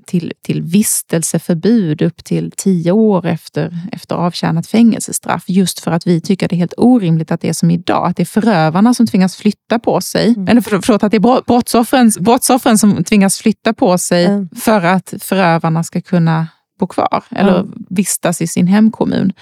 till, 0.06 0.32
till 0.42 0.62
vistelseförbud 0.62 2.02
upp 2.02 2.24
till 2.24 2.52
tio 2.56 2.92
år 2.92 3.26
efter, 3.26 3.78
efter 3.92 4.14
avtjänat 4.14 4.66
fängelsestraff. 4.66 5.44
Just 5.46 5.80
för 5.80 5.90
att 5.90 6.06
vi 6.06 6.20
tycker 6.20 6.48
det 6.48 6.54
är 6.54 6.58
helt 6.58 6.74
orimligt 6.76 7.30
att 7.30 7.40
det 7.40 7.48
är 7.48 7.52
som 7.52 7.70
idag, 7.70 8.06
att 8.06 8.16
det 8.16 8.22
är 8.22 8.24
förövarna 8.24 8.94
som 8.94 9.06
tvingas 9.06 9.36
flytta 9.36 9.78
på 9.78 10.00
sig. 10.00 10.28
Mm. 10.28 10.48
Eller 10.48 10.60
för, 10.60 10.80
förlåt, 10.84 11.02
att 11.02 11.10
det 11.10 11.16
är 11.16 11.42
brottsoffren, 11.46 12.12
brottsoffren 12.20 12.78
som 12.78 13.04
tvingas 13.04 13.38
flytta 13.38 13.74
på 13.74 13.98
sig 13.98 14.24
mm. 14.24 14.48
för 14.56 14.82
att 14.82 15.14
förövarna 15.20 15.84
ska 15.84 16.00
kunna 16.00 16.48
bo 16.78 16.86
kvar 16.86 17.24
eller 17.30 17.60
mm. 17.60 17.72
vistas 17.90 18.42
i 18.42 18.46
sin 18.46 18.66
hemkommun. 18.66 19.32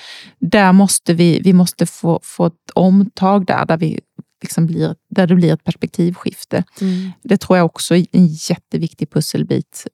Där 0.41 0.73
måste 0.73 1.15
vi, 1.15 1.41
vi 1.41 1.53
måste 1.53 1.87
få, 1.87 2.21
få 2.23 2.47
ett 2.47 2.71
omtag 2.75 3.47
där, 3.47 3.67
där 3.67 3.77
vi 3.77 4.01
liksom 4.43 4.67
blir, 4.67 4.95
där 5.11 5.27
det 5.27 5.35
blir 5.35 5.53
ett 5.53 5.65
perspektivskifte. 5.65 6.65
Mm. 6.81 7.13
Det 7.23 7.37
tror 7.37 7.59
jag 7.59 7.67
också 7.67 7.97
är 7.97 8.07
en 8.13 8.27
jätteviktig 8.27 9.11
pusselbit 9.11 9.87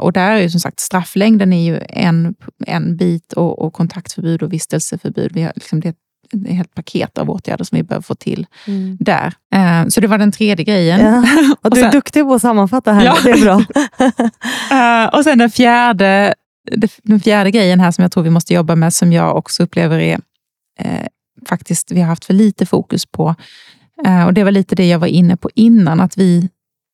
och 0.00 0.12
där 0.12 0.30
är 0.30 0.40
ju 0.40 0.50
som 0.50 0.60
sagt 0.60 0.80
strafflängden 0.80 1.52
är 1.52 1.64
ju 1.64 1.80
en, 1.88 2.34
en 2.66 2.96
bit 2.96 3.32
och, 3.32 3.58
och 3.58 3.72
kontaktförbud 3.72 4.42
och 4.42 4.52
vistelseförbud. 4.52 5.32
Vi 5.34 5.42
har 5.42 5.52
liksom 5.54 5.80
det, 5.80 5.88
ett 5.88 5.96
helt 6.48 6.74
paket 6.74 7.18
av 7.18 7.30
åtgärder 7.30 7.64
som 7.64 7.76
vi 7.76 7.82
behöver 7.82 8.02
få 8.02 8.14
till 8.14 8.46
mm. 8.66 8.96
där. 9.00 9.34
Eh, 9.54 9.88
så 9.88 10.00
det 10.00 10.06
var 10.06 10.18
den 10.18 10.32
tredje 10.32 10.64
grejen. 10.64 11.00
Ja. 11.00 11.18
Och 11.62 11.70
du 11.70 11.70
och 11.70 11.76
sen, 11.76 11.84
är 11.84 11.92
duktig 11.92 12.24
på 12.24 12.34
att 12.34 12.42
sammanfatta 12.42 12.92
här. 12.92 13.04
Ja. 13.04 13.16
Det 13.24 13.30
är 13.30 13.40
bra. 13.40 13.64
Eh, 14.70 15.14
och 15.14 15.24
sen 15.24 15.38
den 15.38 15.50
fjärde, 15.50 16.34
den 17.02 17.20
fjärde 17.20 17.50
grejen 17.50 17.80
här 17.80 17.90
som 17.90 18.02
jag 18.02 18.12
tror 18.12 18.22
vi 18.22 18.30
måste 18.30 18.54
jobba 18.54 18.76
med, 18.76 18.94
som 18.94 19.12
jag 19.12 19.36
också 19.36 19.62
upplever 19.62 19.98
är 19.98 20.20
eh, 20.78 21.06
faktiskt 21.48 21.92
vi 21.92 22.00
har 22.00 22.08
haft 22.08 22.24
för 22.24 22.34
lite 22.34 22.66
fokus 22.66 23.06
på. 23.06 23.34
Eh, 24.06 24.26
och 24.26 24.34
Det 24.34 24.44
var 24.44 24.50
lite 24.50 24.74
det 24.74 24.88
jag 24.88 24.98
var 24.98 25.06
inne 25.06 25.36
på 25.36 25.50
innan, 25.54 26.00
att 26.00 26.18
vi 26.18 26.48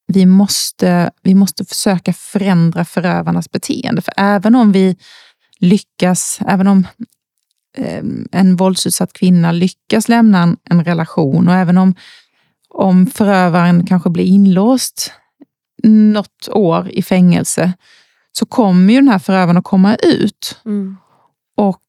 vi 0.06 0.26
måste, 0.26 1.10
vi 1.22 1.34
måste 1.34 1.64
försöka 1.64 2.12
förändra 2.12 2.84
förövarnas 2.84 3.50
beteende. 3.50 4.02
För 4.02 4.14
även 4.16 4.54
om 4.54 4.72
vi 4.72 4.96
lyckas, 5.58 6.38
även 6.46 6.66
om 6.66 6.86
eh, 7.76 8.04
en 8.32 8.56
våldsutsatt 8.56 9.12
kvinna 9.12 9.52
lyckas 9.52 10.08
lämna 10.08 10.42
en, 10.42 10.56
en, 10.64 10.84
relation 10.84 11.48
och 11.48 11.54
även 11.54 11.78
om, 11.78 11.94
om 12.68 13.06
förövaren 13.06 13.86
kanske 13.86 14.10
blir 14.10 14.24
inlåst 14.24 15.12
något 15.82 16.48
år 16.50 16.88
i 16.90 17.02
fängelse, 17.02 17.72
så 18.32 18.46
kommer 18.46 18.92
ju 18.92 19.00
den 19.00 19.08
här 19.08 19.18
förövaren 19.18 19.56
att 19.56 19.64
komma 19.64 19.96
ut. 19.96 20.60
Mm. 20.64 20.96
Och 21.56 21.80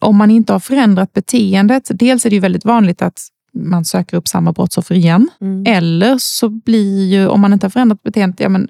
om 0.00 0.16
man 0.16 0.30
inte 0.30 0.52
har 0.52 0.60
förändrat 0.60 1.12
beteendet, 1.12 1.90
dels 1.90 2.26
är 2.26 2.30
det 2.30 2.36
ju 2.36 2.40
väldigt 2.40 2.64
vanligt 2.64 3.02
att 3.02 3.28
man 3.58 3.84
söker 3.84 4.16
upp 4.16 4.28
samma 4.28 4.52
brottsoffer 4.52 4.94
igen. 4.94 5.30
Mm. 5.40 5.64
Eller 5.66 6.18
så 6.18 6.48
blir 6.48 7.06
ju, 7.06 7.26
om 7.28 7.40
man 7.40 7.52
inte 7.52 7.66
har 7.66 7.70
förändrat 7.70 8.02
beteendet, 8.02 8.40
ja, 8.40 8.48
men 8.48 8.68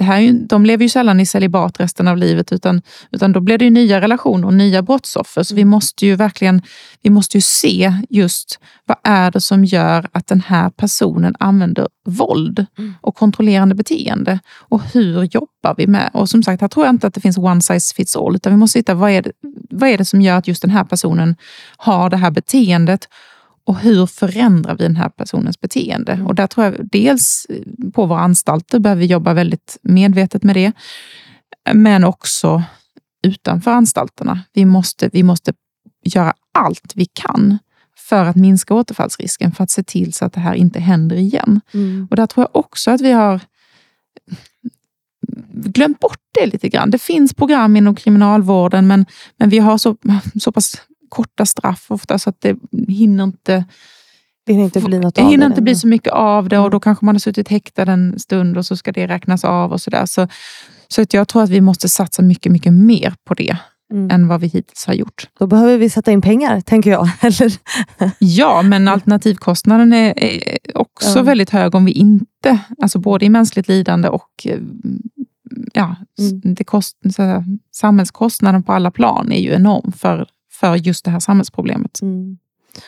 det 0.00 0.04
här 0.04 0.20
ju, 0.20 0.32
de 0.32 0.66
lever 0.66 0.82
ju 0.82 0.88
sällan 0.88 1.20
i 1.20 1.26
celibat 1.26 1.80
resten 1.80 2.08
av 2.08 2.16
livet, 2.16 2.52
utan, 2.52 2.82
utan 3.10 3.32
då 3.32 3.40
blir 3.40 3.58
det 3.58 3.70
nya 3.70 4.00
relationer 4.00 4.46
och 4.46 4.54
nya 4.54 4.82
brottsoffer. 4.82 5.42
Så 5.42 5.54
vi 5.54 5.60
mm. 5.60 5.70
måste 5.70 6.06
ju 6.06 6.16
verkligen 6.16 6.62
vi 7.02 7.10
måste 7.10 7.36
ju 7.36 7.40
se 7.40 7.92
just 8.10 8.58
vad 8.86 8.96
är 9.04 9.30
det 9.30 9.40
som 9.40 9.64
gör 9.64 10.08
att 10.12 10.26
den 10.26 10.40
här 10.40 10.70
personen 10.70 11.34
använder 11.38 11.88
våld 12.06 12.66
mm. 12.78 12.94
och 13.00 13.14
kontrollerande 13.14 13.74
beteende. 13.74 14.38
Och 14.68 14.82
hur 14.82 15.24
jobbar 15.24 15.74
vi 15.76 15.86
med? 15.86 16.10
Och 16.12 16.28
som 16.28 16.42
sagt, 16.42 16.60
här 16.60 16.68
tror 16.68 16.86
jag 16.86 16.94
inte 16.94 17.06
att 17.06 17.14
det 17.14 17.20
finns 17.20 17.38
one 17.38 17.60
size 17.60 17.94
fits 17.94 18.16
all, 18.16 18.36
utan 18.36 18.52
vi 18.52 18.56
måste 18.56 18.78
hitta 18.78 18.94
vad 18.94 19.10
är 19.10 19.22
det, 19.22 19.32
vad 19.70 19.88
är 19.88 19.98
det 19.98 20.04
som 20.04 20.20
gör 20.20 20.36
att 20.36 20.48
just 20.48 20.62
den 20.62 20.70
här 20.70 20.84
personen 20.84 21.36
har 21.76 22.10
det 22.10 22.16
här 22.16 22.30
beteendet 22.30 23.08
och 23.64 23.78
hur 23.78 24.06
förändrar 24.06 24.76
vi 24.76 24.82
den 24.84 24.96
här 24.96 25.08
personens 25.08 25.60
beteende? 25.60 26.12
Mm. 26.12 26.26
Och 26.26 26.34
där 26.34 26.46
tror 26.46 26.66
jag 26.66 26.88
dels 26.90 27.46
på 27.92 28.06
våra 28.06 28.20
anstalter 28.20 28.78
behöver 28.78 29.00
vi 29.00 29.06
jobba 29.06 29.32
väldigt 29.32 29.78
medvetet 29.82 30.42
med 30.42 30.56
det. 30.56 30.72
Men 31.72 32.04
också 32.04 32.62
utanför 33.22 33.70
anstalterna. 33.70 34.40
Vi 34.52 34.64
måste, 34.64 35.10
vi 35.12 35.22
måste 35.22 35.52
göra 36.04 36.34
allt 36.54 36.92
vi 36.94 37.04
kan 37.04 37.58
för 37.96 38.24
att 38.24 38.36
minska 38.36 38.74
återfallsrisken, 38.74 39.52
för 39.52 39.64
att 39.64 39.70
se 39.70 39.82
till 39.82 40.12
så 40.12 40.24
att 40.24 40.32
det 40.32 40.40
här 40.40 40.54
inte 40.54 40.80
händer 40.80 41.16
igen. 41.16 41.60
Mm. 41.74 42.08
Och 42.10 42.16
där 42.16 42.26
tror 42.26 42.46
jag 42.52 42.60
också 42.60 42.90
att 42.90 43.00
vi 43.00 43.12
har 43.12 43.40
glömt 45.52 46.00
bort 46.00 46.20
det 46.40 46.46
lite 46.46 46.68
grann. 46.68 46.90
Det 46.90 46.98
finns 46.98 47.34
program 47.34 47.76
inom 47.76 47.94
kriminalvården, 47.94 48.86
men, 48.86 49.06
men 49.36 49.48
vi 49.48 49.58
har 49.58 49.78
så, 49.78 49.96
så 50.40 50.52
pass 50.52 50.82
korta 51.10 51.46
straff 51.46 51.86
ofta 51.88 52.18
så 52.18 52.30
att 52.30 52.40
det 52.40 52.56
hinner 52.88 53.24
inte 53.24 53.64
det 54.46 54.52
hinner 54.52 54.64
inte 54.64 54.80
bli 54.80 54.98
något 54.98 55.14
det 55.14 55.22
hinner 55.22 55.46
inte 55.46 55.62
bli 55.62 55.74
så 55.74 55.86
mycket 55.86 56.12
av 56.12 56.48
det 56.48 56.58
och 56.58 56.64
mm. 56.64 56.70
då 56.70 56.80
kanske 56.80 57.04
man 57.04 57.14
har 57.14 57.20
suttit 57.20 57.48
häktad 57.48 57.82
en 57.82 58.18
stund 58.18 58.58
och 58.58 58.66
så 58.66 58.76
ska 58.76 58.92
det 58.92 59.06
räknas 59.06 59.44
av 59.44 59.72
och 59.72 59.80
sådär. 59.80 60.06
Så, 60.06 60.28
så 60.88 61.02
att 61.02 61.14
jag 61.14 61.28
tror 61.28 61.42
att 61.42 61.50
vi 61.50 61.60
måste 61.60 61.88
satsa 61.88 62.22
mycket, 62.22 62.52
mycket 62.52 62.72
mer 62.72 63.14
på 63.24 63.34
det. 63.34 63.56
Mm. 63.92 64.10
än 64.10 64.28
vad 64.28 64.40
vi 64.40 64.46
hittills 64.46 64.86
har 64.86 64.94
gjort. 64.94 65.28
Då 65.38 65.46
behöver 65.46 65.78
vi 65.78 65.90
sätta 65.90 66.12
in 66.12 66.22
pengar, 66.22 66.60
tänker 66.60 66.90
jag. 66.90 67.08
Eller? 67.20 67.52
ja, 68.18 68.62
men 68.62 68.88
alternativkostnaden 68.88 69.92
är, 69.92 70.18
är 70.18 70.58
också 70.74 71.18
ja. 71.18 71.22
väldigt 71.22 71.50
hög 71.50 71.74
om 71.74 71.84
vi 71.84 71.92
inte, 71.92 72.58
alltså 72.82 72.98
både 72.98 73.24
i 73.24 73.28
mänskligt 73.28 73.68
lidande 73.68 74.08
och 74.08 74.30
eh, 74.44 74.58
ja, 75.72 75.96
mm. 76.18 76.54
det 76.54 76.64
kost, 76.64 76.96
samhällskostnaden 77.72 78.62
på 78.62 78.72
alla 78.72 78.90
plan 78.90 79.32
är 79.32 79.40
ju 79.40 79.52
enorm 79.52 79.92
för 79.92 80.28
för 80.60 80.76
just 80.76 81.04
det 81.04 81.10
här 81.10 81.20
samhällsproblemet. 81.20 82.02
Mm. 82.02 82.38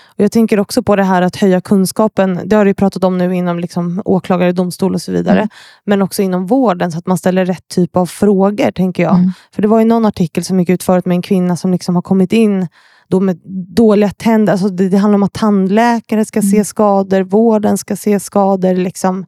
Och 0.05 0.21
jag 0.21 0.33
tänker 0.33 0.61
också 0.61 0.83
på 0.83 0.97
det 0.97 1.03
här 1.03 1.23
att 1.23 1.37
höja 1.37 1.61
kunskapen. 1.61 2.41
Det 2.45 2.57
har 2.57 2.65
du 2.65 2.75
pratat 2.75 3.05
om 3.05 3.19
nu 3.19 3.35
inom 3.35 3.59
liksom 3.59 4.03
åklagare, 4.05 4.53
domstol 4.53 4.95
och 4.95 5.03
så 5.03 5.13
vidare. 5.13 5.39
Mm. 5.39 5.49
Men 5.85 6.03
också 6.03 6.23
inom 6.23 6.47
vården, 6.47 6.93
så 6.93 6.99
att 6.99 7.07
man 7.07 7.19
ställer 7.19 7.45
rätt 7.47 7.69
typ 7.69 7.97
av 7.97 8.07
frågor. 8.07 8.71
tänker 8.71 9.03
jag. 9.03 9.15
Mm. 9.15 9.31
För 9.55 9.63
Det 9.63 9.69
var 9.69 9.79
ju 9.79 9.85
någon 9.85 10.07
artikel 10.07 10.45
som 10.45 10.61
gick 10.61 10.69
ut 10.69 10.83
förut 10.83 11.07
med 11.07 11.15
en 11.15 11.23
kvinna 11.23 11.57
som 11.57 11.73
liksom 11.73 11.95
har 11.95 12.03
kommit 12.03 12.33
in 12.33 12.69
då 13.09 13.21
med 13.21 13.41
dåliga 13.77 14.11
tänder. 14.11 14.53
Alltså 14.53 14.69
det, 14.69 14.89
det 14.89 14.97
handlar 14.97 15.15
om 15.15 15.23
att 15.23 15.33
tandläkare 15.33 16.25
ska 16.25 16.41
mm. 16.41 16.51
se 16.51 16.65
skador, 16.65 17.23
vården 17.23 17.79
ska 17.79 17.97
se 17.97 18.21
skador. 18.21 18.75
Liksom. 18.75 19.27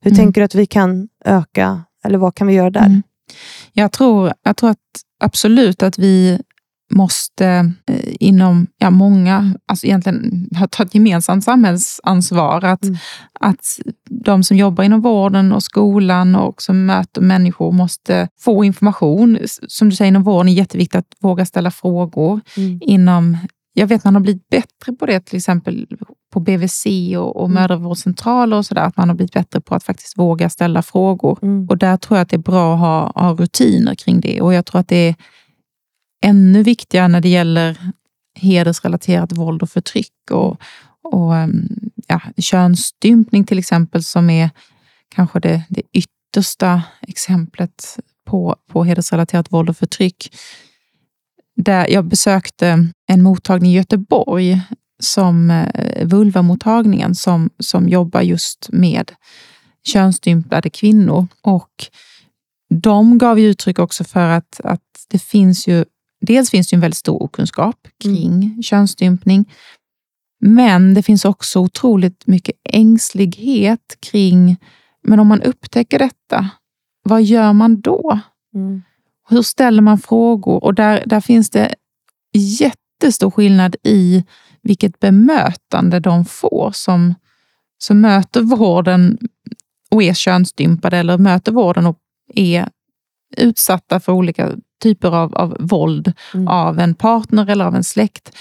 Hur 0.00 0.12
mm. 0.12 0.16
tänker 0.16 0.40
du 0.40 0.44
att 0.44 0.54
vi 0.54 0.66
kan 0.66 1.08
öka, 1.24 1.82
eller 2.04 2.18
vad 2.18 2.34
kan 2.34 2.46
vi 2.46 2.54
göra 2.54 2.70
där? 2.70 2.86
Mm. 2.86 3.02
Jag, 3.72 3.92
tror, 3.92 4.32
jag 4.42 4.56
tror 4.56 4.70
att 4.70 4.78
absolut 5.20 5.82
att 5.82 5.98
vi 5.98 6.40
måste 6.90 7.72
eh, 7.86 8.14
inom 8.20 8.66
ja, 8.78 8.90
många, 8.90 9.54
alltså 9.68 9.86
egentligen 9.86 10.48
ta 10.70 10.82
ett 10.82 10.94
gemensamt 10.94 11.44
samhällsansvar. 11.44 12.64
Att, 12.64 12.82
mm. 12.82 12.96
att 13.40 13.80
de 14.10 14.42
som 14.42 14.56
jobbar 14.56 14.84
inom 14.84 15.00
vården 15.00 15.52
och 15.52 15.62
skolan 15.62 16.34
och 16.34 16.62
som 16.62 16.86
möter 16.86 17.20
människor 17.20 17.72
måste 17.72 18.28
få 18.40 18.64
information. 18.64 19.38
Som 19.68 19.88
du 19.90 19.96
säger, 19.96 20.08
inom 20.08 20.22
vården 20.22 20.48
är 20.48 20.52
det 20.52 20.58
jätteviktigt 20.58 20.98
att 20.98 21.14
våga 21.20 21.46
ställa 21.46 21.70
frågor. 21.70 22.40
Mm. 22.56 22.78
Inom, 22.82 23.38
jag 23.74 23.86
vet 23.86 24.04
man 24.04 24.14
har 24.14 24.22
blivit 24.22 24.48
bättre 24.48 24.92
på 24.92 25.06
det, 25.06 25.20
till 25.20 25.36
exempel 25.36 25.86
på 26.32 26.40
BVC 26.40 26.86
och, 27.16 27.36
och 27.36 27.48
mm. 27.48 27.54
mödravårdscentraler 27.54 28.56
och 28.56 28.66
sådär, 28.66 28.82
att 28.82 28.96
man 28.96 29.08
har 29.08 29.16
blivit 29.16 29.32
bättre 29.32 29.60
på 29.60 29.74
att 29.74 29.84
faktiskt 29.84 30.18
våga 30.18 30.50
ställa 30.50 30.82
frågor. 30.82 31.38
Mm. 31.42 31.66
Och 31.68 31.78
där 31.78 31.96
tror 31.96 32.18
jag 32.18 32.22
att 32.22 32.28
det 32.28 32.36
är 32.36 32.38
bra 32.38 32.74
att 32.74 32.80
ha, 32.80 33.12
ha 33.14 33.34
rutiner 33.34 33.94
kring 33.94 34.20
det. 34.20 34.40
Och 34.40 34.54
jag 34.54 34.66
tror 34.66 34.80
att 34.80 34.88
det 34.88 35.08
är 35.08 35.14
ännu 36.24 36.62
viktigare 36.62 37.08
när 37.08 37.20
det 37.20 37.28
gäller 37.28 37.78
hedersrelaterat 38.34 39.32
våld 39.32 39.62
och 39.62 39.70
förtryck 39.70 40.30
och, 40.30 40.60
och 41.02 41.36
ehm, 41.36 41.68
ja, 42.06 42.20
könsstympning 42.36 43.44
till 43.44 43.58
exempel, 43.58 44.02
som 44.02 44.30
är 44.30 44.50
kanske 45.14 45.40
det, 45.40 45.62
det 45.68 45.82
yttersta 45.92 46.82
exemplet 47.00 47.98
på, 48.26 48.56
på 48.70 48.84
hedersrelaterat 48.84 49.52
våld 49.52 49.68
och 49.68 49.76
förtryck. 49.76 50.36
Där 51.56 51.86
jag 51.88 52.04
besökte 52.04 52.88
en 53.06 53.22
mottagning 53.22 53.72
i 53.72 53.76
Göteborg, 53.76 54.60
som 54.98 55.50
eh, 55.50 56.06
Vulvamottagningen, 56.06 57.14
som, 57.14 57.50
som 57.58 57.88
jobbar 57.88 58.20
just 58.20 58.68
med 58.72 59.12
könsstympade 59.84 60.70
kvinnor. 60.70 61.26
Och 61.42 61.86
de 62.74 63.18
gav 63.18 63.40
uttryck 63.40 63.78
också 63.78 64.04
för 64.04 64.28
att, 64.28 64.60
att 64.64 64.82
det 65.08 65.18
finns 65.18 65.68
ju 65.68 65.84
dels 66.26 66.50
finns 66.50 66.68
det 66.68 66.76
en 66.76 66.80
väldigt 66.80 66.98
stor 66.98 67.22
okunskap 67.22 67.88
kring 68.02 68.32
mm. 68.32 68.62
könsstympning, 68.62 69.44
men 70.40 70.94
det 70.94 71.02
finns 71.02 71.24
också 71.24 71.60
otroligt 71.60 72.26
mycket 72.26 72.56
ängslighet 72.64 73.96
kring, 74.00 74.56
men 75.02 75.20
om 75.20 75.26
man 75.26 75.42
upptäcker 75.42 75.98
detta, 75.98 76.50
vad 77.02 77.22
gör 77.22 77.52
man 77.52 77.80
då? 77.80 78.20
Mm. 78.54 78.82
Hur 79.28 79.42
ställer 79.42 79.82
man 79.82 79.98
frågor? 79.98 80.64
Och 80.64 80.74
där, 80.74 81.02
där 81.06 81.20
finns 81.20 81.50
det 81.50 81.74
jättestor 82.32 83.30
skillnad 83.30 83.76
i 83.82 84.24
vilket 84.62 84.98
bemötande 84.98 86.00
de 86.00 86.24
får 86.24 86.70
som, 86.74 87.14
som 87.78 88.00
möter 88.00 88.40
vården 88.40 89.18
och 89.90 90.02
är 90.02 90.14
könsstympade 90.14 90.96
eller 90.96 91.18
möter 91.18 91.52
vården 91.52 91.86
och 91.86 91.98
är 92.34 92.68
utsatta 93.36 94.00
för 94.00 94.12
olika 94.12 94.52
typer 94.82 95.14
av, 95.14 95.34
av 95.34 95.56
våld 95.60 96.12
mm. 96.34 96.48
av 96.48 96.78
en 96.78 96.94
partner 96.94 97.50
eller 97.50 97.64
av 97.64 97.74
en 97.74 97.84
släkt. 97.84 98.36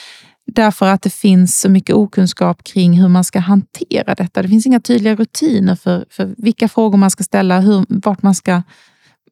Därför 0.47 0.85
att 0.85 1.01
det 1.01 1.09
finns 1.09 1.59
så 1.59 1.69
mycket 1.69 1.95
okunskap 1.95 2.63
kring 2.63 3.01
hur 3.01 3.07
man 3.07 3.23
ska 3.23 3.39
hantera 3.39 4.15
detta. 4.15 4.41
Det 4.41 4.47
finns 4.47 4.65
inga 4.65 4.79
tydliga 4.79 5.15
rutiner 5.15 5.75
för, 5.75 6.05
för 6.09 6.33
vilka 6.37 6.67
frågor 6.67 6.97
man 6.97 7.11
ska 7.11 7.23
ställa, 7.23 7.59
hur, 7.59 7.85
vart 7.89 8.21
man 8.21 8.35
ska 8.35 8.61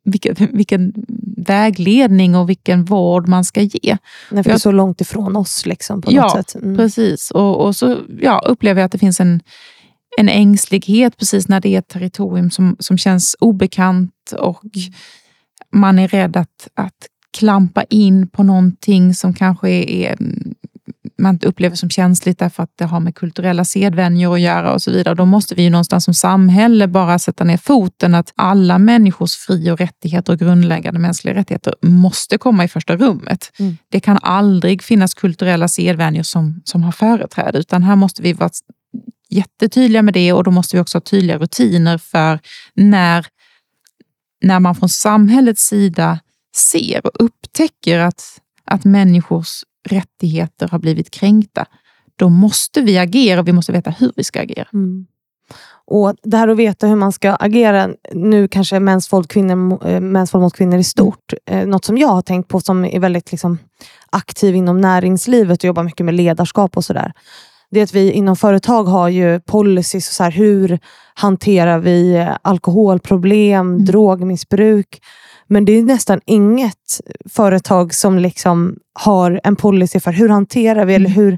vilken, 0.05 0.35
vilken 0.51 0.93
vägledning 1.37 2.35
och 2.35 2.49
vilken 2.49 2.85
vård 2.85 3.27
man 3.27 3.43
ska 3.43 3.61
ge. 3.61 3.97
Nej, 4.31 4.43
för 4.43 4.49
det 4.49 4.55
är 4.55 4.59
så 4.59 4.71
långt 4.71 5.01
ifrån 5.01 5.35
oss. 5.35 5.65
Liksom, 5.65 6.01
på 6.01 6.11
ja, 6.11 6.21
något 6.21 6.31
sätt. 6.31 6.63
Mm. 6.63 6.77
precis. 6.77 7.31
Och, 7.31 7.65
och 7.65 7.75
så 7.75 7.99
ja, 8.21 8.43
upplever 8.45 8.81
jag 8.81 8.85
att 8.85 8.91
det 8.91 8.97
finns 8.97 9.19
en, 9.19 9.41
en 10.17 10.29
ängslighet 10.29 11.17
precis 11.17 11.47
när 11.47 11.59
det 11.59 11.75
är 11.75 11.79
ett 11.79 11.87
territorium 11.87 12.51
som, 12.51 12.75
som 12.79 12.97
känns 12.97 13.35
obekant 13.39 14.33
och 14.39 14.63
mm 14.75 14.93
man 15.73 15.99
är 15.99 16.07
rädd 16.07 16.37
att, 16.37 16.67
att 16.73 17.07
klampa 17.37 17.83
in 17.83 18.27
på 18.27 18.43
någonting 18.43 19.13
som 19.13 19.33
kanske 19.33 19.69
är, 19.69 20.17
man 21.17 21.39
upplever 21.41 21.75
som 21.75 21.89
känsligt 21.89 22.39
därför 22.39 22.63
att 22.63 22.71
det 22.75 22.85
har 22.85 22.99
med 22.99 23.15
kulturella 23.15 23.65
sedvänjor 23.65 24.33
att 24.33 24.41
göra 24.41 24.73
och 24.73 24.81
så 24.81 24.91
vidare. 24.91 25.15
Då 25.15 25.25
måste 25.25 25.55
vi 25.55 25.63
ju 25.63 25.69
någonstans 25.69 26.05
som 26.05 26.13
samhälle 26.13 26.87
bara 26.87 27.19
sätta 27.19 27.43
ner 27.43 27.57
foten 27.57 28.15
att 28.15 28.33
alla 28.35 28.77
människors 28.77 29.35
fri 29.35 29.71
och 29.71 29.79
rättigheter 29.79 30.33
och 30.33 30.39
grundläggande 30.39 30.99
mänskliga 30.99 31.35
rättigheter 31.35 31.75
måste 31.81 32.37
komma 32.37 32.63
i 32.63 32.67
första 32.67 32.95
rummet. 32.95 33.51
Mm. 33.59 33.77
Det 33.89 33.99
kan 33.99 34.19
aldrig 34.21 34.83
finnas 34.83 35.13
kulturella 35.13 35.67
sedvänjor 35.67 36.23
som, 36.23 36.61
som 36.63 36.83
har 36.83 36.91
företräde, 36.91 37.59
utan 37.59 37.83
här 37.83 37.95
måste 37.95 38.21
vi 38.21 38.33
vara 38.33 38.49
jättetydliga 39.29 40.01
med 40.01 40.13
det 40.13 40.33
och 40.33 40.43
då 40.43 40.51
måste 40.51 40.75
vi 40.75 40.81
också 40.81 40.97
ha 40.97 41.01
tydliga 41.01 41.37
rutiner 41.37 41.97
för 41.97 42.39
när 42.73 43.27
när 44.43 44.59
man 44.59 44.75
från 44.75 44.89
samhällets 44.89 45.61
sida 45.61 46.19
ser 46.55 47.05
och 47.05 47.11
upptäcker 47.19 47.99
att, 47.99 48.41
att 48.65 48.85
människors 48.85 49.63
rättigheter 49.89 50.67
har 50.67 50.79
blivit 50.79 51.11
kränkta, 51.11 51.65
då 52.15 52.29
måste 52.29 52.81
vi 52.81 52.97
agera 52.97 53.39
och 53.39 53.47
vi 53.47 53.53
måste 53.53 53.71
veta 53.71 53.89
hur 53.89 54.11
vi 54.15 54.23
ska 54.23 54.41
agera. 54.41 54.67
Mm. 54.73 55.05
Och 55.85 56.15
Det 56.23 56.37
här 56.37 56.47
att 56.47 56.57
veta 56.57 56.87
hur 56.87 56.95
man 56.95 57.11
ska 57.11 57.35
agera, 57.35 57.89
nu 58.13 58.47
kanske 58.47 58.79
mäns 58.79 59.13
våld, 59.13 59.29
kvinnor, 59.29 59.87
eh, 59.87 60.01
mäns 60.01 60.33
våld 60.33 60.41
mot 60.41 60.55
kvinnor 60.55 60.79
i 60.79 60.83
stort, 60.83 61.33
mm. 61.45 61.69
något 61.69 61.85
som 61.85 61.97
jag 61.97 62.07
har 62.07 62.21
tänkt 62.21 62.47
på 62.47 62.59
som 62.59 62.85
är 62.85 62.99
väldigt 62.99 63.31
liksom, 63.31 63.57
aktiv 64.09 64.55
inom 64.55 64.81
näringslivet 64.81 65.59
och 65.59 65.65
jobbar 65.67 65.83
mycket 65.83 66.05
med 66.05 66.15
ledarskap 66.15 66.77
och 66.77 66.85
sådär 66.85 67.13
det 67.73 67.79
är 67.79 67.83
att 67.83 67.93
vi 67.93 68.11
inom 68.11 68.35
företag 68.35 68.83
har 68.83 69.09
ju 69.09 69.39
policies. 69.39 70.15
Så 70.15 70.23
här, 70.23 70.31
hur 70.31 70.79
hanterar 71.13 71.79
vi 71.79 72.27
alkoholproblem, 72.41 73.71
mm. 73.71 73.85
drogmissbruk? 73.85 75.01
Men 75.47 75.65
det 75.65 75.71
är 75.71 75.83
nästan 75.83 76.21
inget 76.25 77.01
företag 77.29 77.93
som 77.93 78.19
liksom 78.19 78.75
har 78.93 79.41
en 79.43 79.55
policy 79.55 79.99
för 79.99 80.11
hur 80.11 80.29
hanterar 80.29 80.85
vi, 80.85 80.95
eller 80.95 81.09
Mm. 81.09 81.15
hur, 81.17 81.37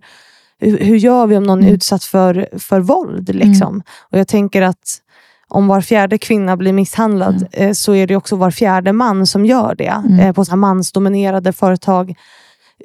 hur, 0.60 0.78
hur 0.78 0.96
gör 0.96 1.28
vi 1.28 1.38
om 1.38 1.44
någon 1.44 1.60
är 1.60 1.64
Mm. 1.64 1.76
utsatt 1.76 2.04
för, 2.04 2.48
för 2.60 2.80
våld. 2.80 3.36
Liksom. 3.36 3.82
Och 4.12 4.20
Jag 4.20 4.28
tänker 4.28 4.62
att 4.62 5.02
om 5.48 5.68
var 5.68 5.82
fjärde 5.82 6.18
kvinna 6.18 6.58
blir 6.58 6.74
misshandlad 6.74 7.36
Mm. 7.54 7.68
eh, 7.70 7.74
så 7.74 7.96
är 7.96 8.08
det 8.08 8.16
också 8.16 8.36
var 8.36 8.52
fjärde 8.52 8.94
man 8.94 9.28
som 9.28 9.46
gör 9.46 9.76
det 9.78 10.02
Mm. 10.06 10.20
eh, 10.20 10.34
på 10.34 10.46
så 10.46 10.52
här 10.52 10.58
mansdominerade 10.58 11.54
företag. 11.54 12.16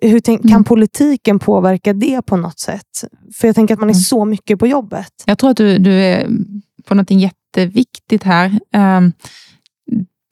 Hur 0.03 0.21
tänk, 0.21 0.41
Mm. 0.41 0.53
Kan 0.53 0.65
politiken 0.65 1.39
påverka 1.39 1.93
det 1.93 2.23
på 2.23 2.37
något 2.37 2.59
sätt? 2.59 3.05
För 3.35 3.49
jag 3.49 3.55
tänker 3.55 3.75
att 3.75 3.81
man 3.81 3.89
är 3.89 3.95
Mm. 3.95 4.01
så 4.03 4.25
mycket 4.25 4.59
på 4.59 4.67
jobbet. 4.67 5.13
Jag 5.25 5.39
tror 5.39 5.51
att 5.51 5.57
du, 5.57 5.79
du 5.79 5.93
är 5.93 6.29
på 6.85 6.95
något 6.95 7.11
jätteviktigt 7.11 8.23
här. 8.23 8.61
Um, 8.77 9.13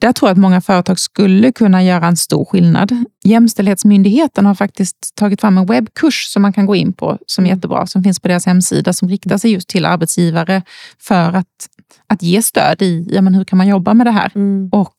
där 0.01 0.13
tror 0.13 0.29
jag 0.29 0.33
att 0.33 0.39
många 0.41 0.61
företag 0.61 0.99
skulle 0.99 1.51
kunna 1.51 1.83
göra 1.83 2.07
en 2.07 2.17
stor 2.17 2.45
skillnad. 2.45 3.05
Jämställdhetsmyndigheten 3.23 4.45
har 4.45 4.55
faktiskt 4.55 5.15
tagit 5.15 5.41
fram 5.41 5.57
en 5.57 5.65
webbkurs 5.65 6.25
som 6.33 6.41
man 6.41 6.53
kan 6.53 6.65
gå 6.65 6.75
in 6.75 6.93
på, 6.93 7.17
som 7.25 7.45
är 7.45 7.49
Mm. 7.49 7.57
jättebra, 7.57 7.87
som 7.87 8.03
finns 8.03 8.19
på 8.19 8.27
deras 8.27 8.45
hemsida, 8.45 8.93
som 8.93 9.09
riktar 9.09 9.37
sig 9.37 9.51
just 9.51 9.67
till 9.69 9.85
arbetsgivare 9.85 10.61
för 10.99 11.33
att, 11.33 11.47
att 12.07 12.23
ge 12.23 12.41
stöd 12.41 12.81
i 12.81 13.07
ja, 13.11 13.21
men 13.21 13.33
hur 13.33 13.43
kan 13.43 13.57
man 13.57 13.67
jobba 13.67 13.93
med 13.93 14.07
det 14.07 14.11
här. 14.11 14.31
Mm. 14.35 14.69
Och 14.71 14.95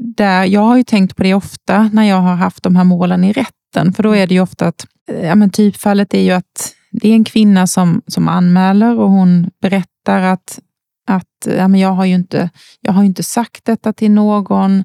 där, 0.00 0.44
jag 0.44 0.60
har 0.60 0.76
ju 0.76 0.84
tänkt 0.84 1.16
på 1.16 1.22
det 1.22 1.34
ofta 1.34 1.90
när 1.92 2.02
jag 2.02 2.20
har 2.20 2.34
haft 2.34 2.62
de 2.62 2.76
här 2.76 2.84
målen 2.84 3.24
i 3.24 3.32
rätten. 3.32 3.92
För 3.92 4.02
då 4.02 4.16
är 4.16 4.26
det 4.26 4.34
ju 4.34 4.40
ofta 4.40 4.66
att, 4.66 4.86
eh, 5.10 5.26
ja 5.26 5.34
men 5.34 5.50
typfallet 5.50 6.14
är 6.14 6.20
ju 6.20 6.30
att 6.30 6.74
det 6.90 7.08
är 7.08 7.14
en 7.14 7.24
kvinna 7.24 7.66
som, 7.66 8.02
som 8.06 8.28
anmäler 8.28 8.98
och 8.98 9.10
hon 9.10 9.50
berättar 9.62 10.22
att, 10.22 10.58
att 11.06 11.46
ja 11.46 11.68
men 11.68 11.80
jag, 11.80 11.92
har 11.92 12.04
ju 12.04 12.14
inte, 12.14 12.50
jag 12.80 12.92
har 12.92 13.02
ju 13.02 13.06
inte 13.06 13.22
sagt 13.22 13.64
detta 13.64 13.92
till 13.92 14.10
någon. 14.10 14.84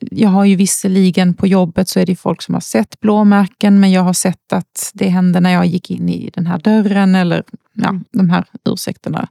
Jag 0.00 0.28
har 0.28 0.44
ju 0.44 0.56
visserligen 0.56 1.34
på 1.34 1.46
jobbet 1.46 1.88
så 1.88 2.00
är 2.00 2.06
det 2.06 2.16
folk 2.16 2.42
som 2.42 2.54
har 2.54 2.60
sett 2.60 3.00
blåmärken, 3.00 3.80
men 3.80 3.92
jag 3.92 4.02
har 4.02 4.12
sett 4.12 4.52
att 4.52 4.90
det 4.94 5.08
hände 5.08 5.40
när 5.40 5.50
jag 5.50 5.66
gick 5.66 5.90
in 5.90 6.08
i 6.08 6.30
den 6.34 6.46
här 6.46 6.58
dörren 6.58 7.14
eller 7.14 7.44
ja, 7.74 7.88
Mm. 7.88 8.04
de 8.12 8.30
här 8.30 8.44
ursäkterna. 8.64 9.28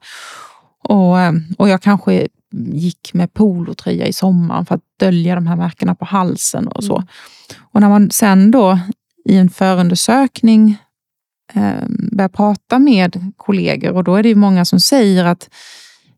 Och, 0.84 1.20
eh, 1.20 1.34
och 1.58 1.70
jag 1.70 1.82
kanske 1.82 2.28
gick 2.74 3.14
med 3.14 3.34
polotröja 3.34 4.08
i 4.08 4.14
sommaren 4.14 4.66
för 4.66 4.76
att 4.76 4.82
dölja 5.00 5.36
de 5.36 5.48
här 5.48 5.56
märkena 5.56 5.96
på 5.96 6.06
halsen 6.06 6.68
och 6.68 6.84
så. 6.84 6.96
Mm. 6.96 7.08
Och 7.60 7.82
när 7.82 7.90
man 7.90 8.12
sen 8.12 8.52
då 8.52 8.80
i 9.26 9.38
en 9.38 9.50
förundersökning 9.50 10.78
eh, 11.54 11.88
börjar 12.12 12.30
prata 12.30 12.80
med 12.80 13.34
kollegor 13.38 13.92
och 13.92 14.04
då 14.04 14.16
är 14.16 14.24
det 14.24 14.30
ju 14.30 14.36
många 14.36 14.66
som 14.66 14.80
säger 14.80 15.26
att 15.26 15.50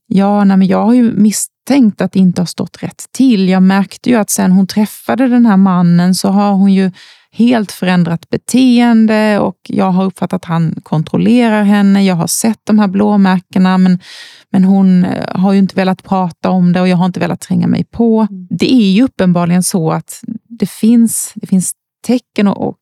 ja, 0.07 0.43
nej, 0.43 0.57
men 0.57 0.67
jag 0.67 0.85
har 0.85 0.93
ju 0.93 1.11
misstänkt 1.11 2.01
att 2.01 2.11
det 2.11 2.19
inte 2.19 2.41
har 2.41 2.45
stått 2.45 2.83
rätt 2.83 3.05
till. 3.11 3.49
Jag 3.49 3.63
märkte 3.63 4.09
ju 4.09 4.15
att 4.15 4.29
sen 4.29 4.51
hon 4.51 4.67
träffade 4.67 5.27
den 5.27 5.45
här 5.45 5.57
mannen 5.57 6.15
så 6.15 6.29
har 6.29 6.51
hon 6.51 6.73
ju 6.73 6.91
helt 7.35 7.71
förändrat 7.71 8.29
beteende 8.29 9.39
och 9.39 9.57
jag 9.67 9.91
har 9.91 10.05
uppfattat 10.05 10.33
att 10.33 10.45
han 10.45 10.75
kontrollerar 10.83 11.63
henne. 11.63 12.05
Jag 12.05 12.15
har 12.15 12.27
sett 12.27 12.59
de 12.63 12.79
här 12.79 12.87
blåmärkena 12.87 13.77
men, 13.77 13.99
men 14.49 14.63
hon 14.63 15.05
eh, 15.05 15.39
har 15.39 15.53
ju 15.53 15.59
inte 15.59 15.75
velat 15.75 16.03
prata 16.03 16.49
om 16.49 16.73
det 16.73 16.81
och 16.81 16.87
jag 16.87 16.97
har 16.97 17.05
inte 17.05 17.19
velat 17.19 17.41
tränga 17.41 17.67
mig 17.67 17.83
på. 17.83 18.27
Mm. 18.29 18.47
Det 18.49 18.73
är 18.73 18.91
ju 18.91 19.03
uppenbarligen 19.03 19.63
så 19.63 19.91
att 19.91 20.23
det 20.47 20.69
finns, 20.69 21.31
det 21.35 21.47
finns 21.47 21.73
tecken 22.05 22.47
och, 22.47 22.67
och 22.67 22.79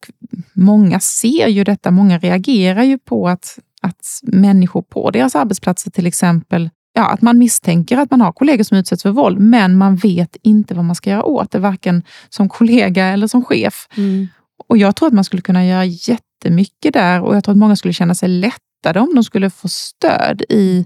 många 0.54 1.00
ser 1.00 1.48
ju 1.48 1.64
detta. 1.64 1.92
Många 1.92 2.20
reagerar 2.20 2.84
ju 2.84 2.98
på 2.98 3.28
att, 3.28 3.60
att 3.82 4.06
människor 4.24 4.82
på 4.82 5.12
deras 5.12 5.36
arbetsplatser 5.36 5.92
till 5.92 6.08
exempel 6.08 6.70
Ja, 6.94 7.10
att 7.10 7.22
man 7.22 7.38
misstänker 7.38 7.98
att 7.98 8.12
man 8.12 8.22
har 8.22 8.32
kollegor 8.32 8.64
som 8.64 8.78
utsätts 8.78 9.04
för 9.04 9.10
våld, 9.10 9.40
men 9.40 9.78
man 9.78 9.96
vet 9.96 10.38
inte 10.42 10.74
vad 10.74 10.86
man 10.86 10.96
ska 10.96 11.10
göra 11.10 11.24
åt 11.24 11.52
det, 11.52 11.60
varken 11.60 12.04
som 12.30 12.50
kollega 12.50 13.06
eller 13.06 13.28
som 13.28 13.46
chef. 13.46 13.88
Mm. 13.98 14.28
Och 14.72 14.78
Jag 14.78 14.96
tror 14.96 15.08
att 15.08 15.14
man 15.14 15.24
skulle 15.24 15.42
kunna 15.42 15.66
göra 15.66 15.86
jättemycket 15.86 16.94
där 16.94 17.22
och 17.22 17.36
jag 17.36 17.44
tror 17.44 17.54
att 17.54 17.58
många 17.58 17.76
skulle 17.76 17.94
känna 17.94 18.16
sig 18.16 18.30
lättade 18.30 19.00
om 19.00 19.16
de 19.16 19.24
skulle 19.24 19.50
få 19.50 19.68
stöd 19.70 20.42
i... 20.50 20.86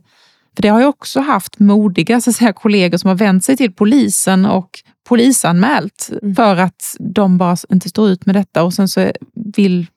För 0.56 0.62
det 0.62 0.68
har 0.68 0.82
jag 0.82 0.90
också 0.90 1.20
haft 1.20 1.60
modiga 1.60 2.22
så 2.22 2.30
att 2.30 2.36
säga, 2.36 2.54
kollegor 2.54 2.98
som 2.98 3.08
har 3.08 3.16
vänt 3.16 3.46
sig 3.46 3.58
till 3.58 3.72
polisen 3.72 4.46
och 4.46 4.70
polisanmält 5.08 6.10
Mm. 6.22 6.36
för 6.36 6.56
att 6.56 6.96
de 7.00 7.38
bara 7.38 7.58
inte 7.70 7.90
står 7.90 8.10
ut 8.10 8.26
med 8.26 8.36
detta 8.36 8.64
och 8.64 8.74
sen 8.74 8.88
så 8.88 9.12
vill 9.56 9.88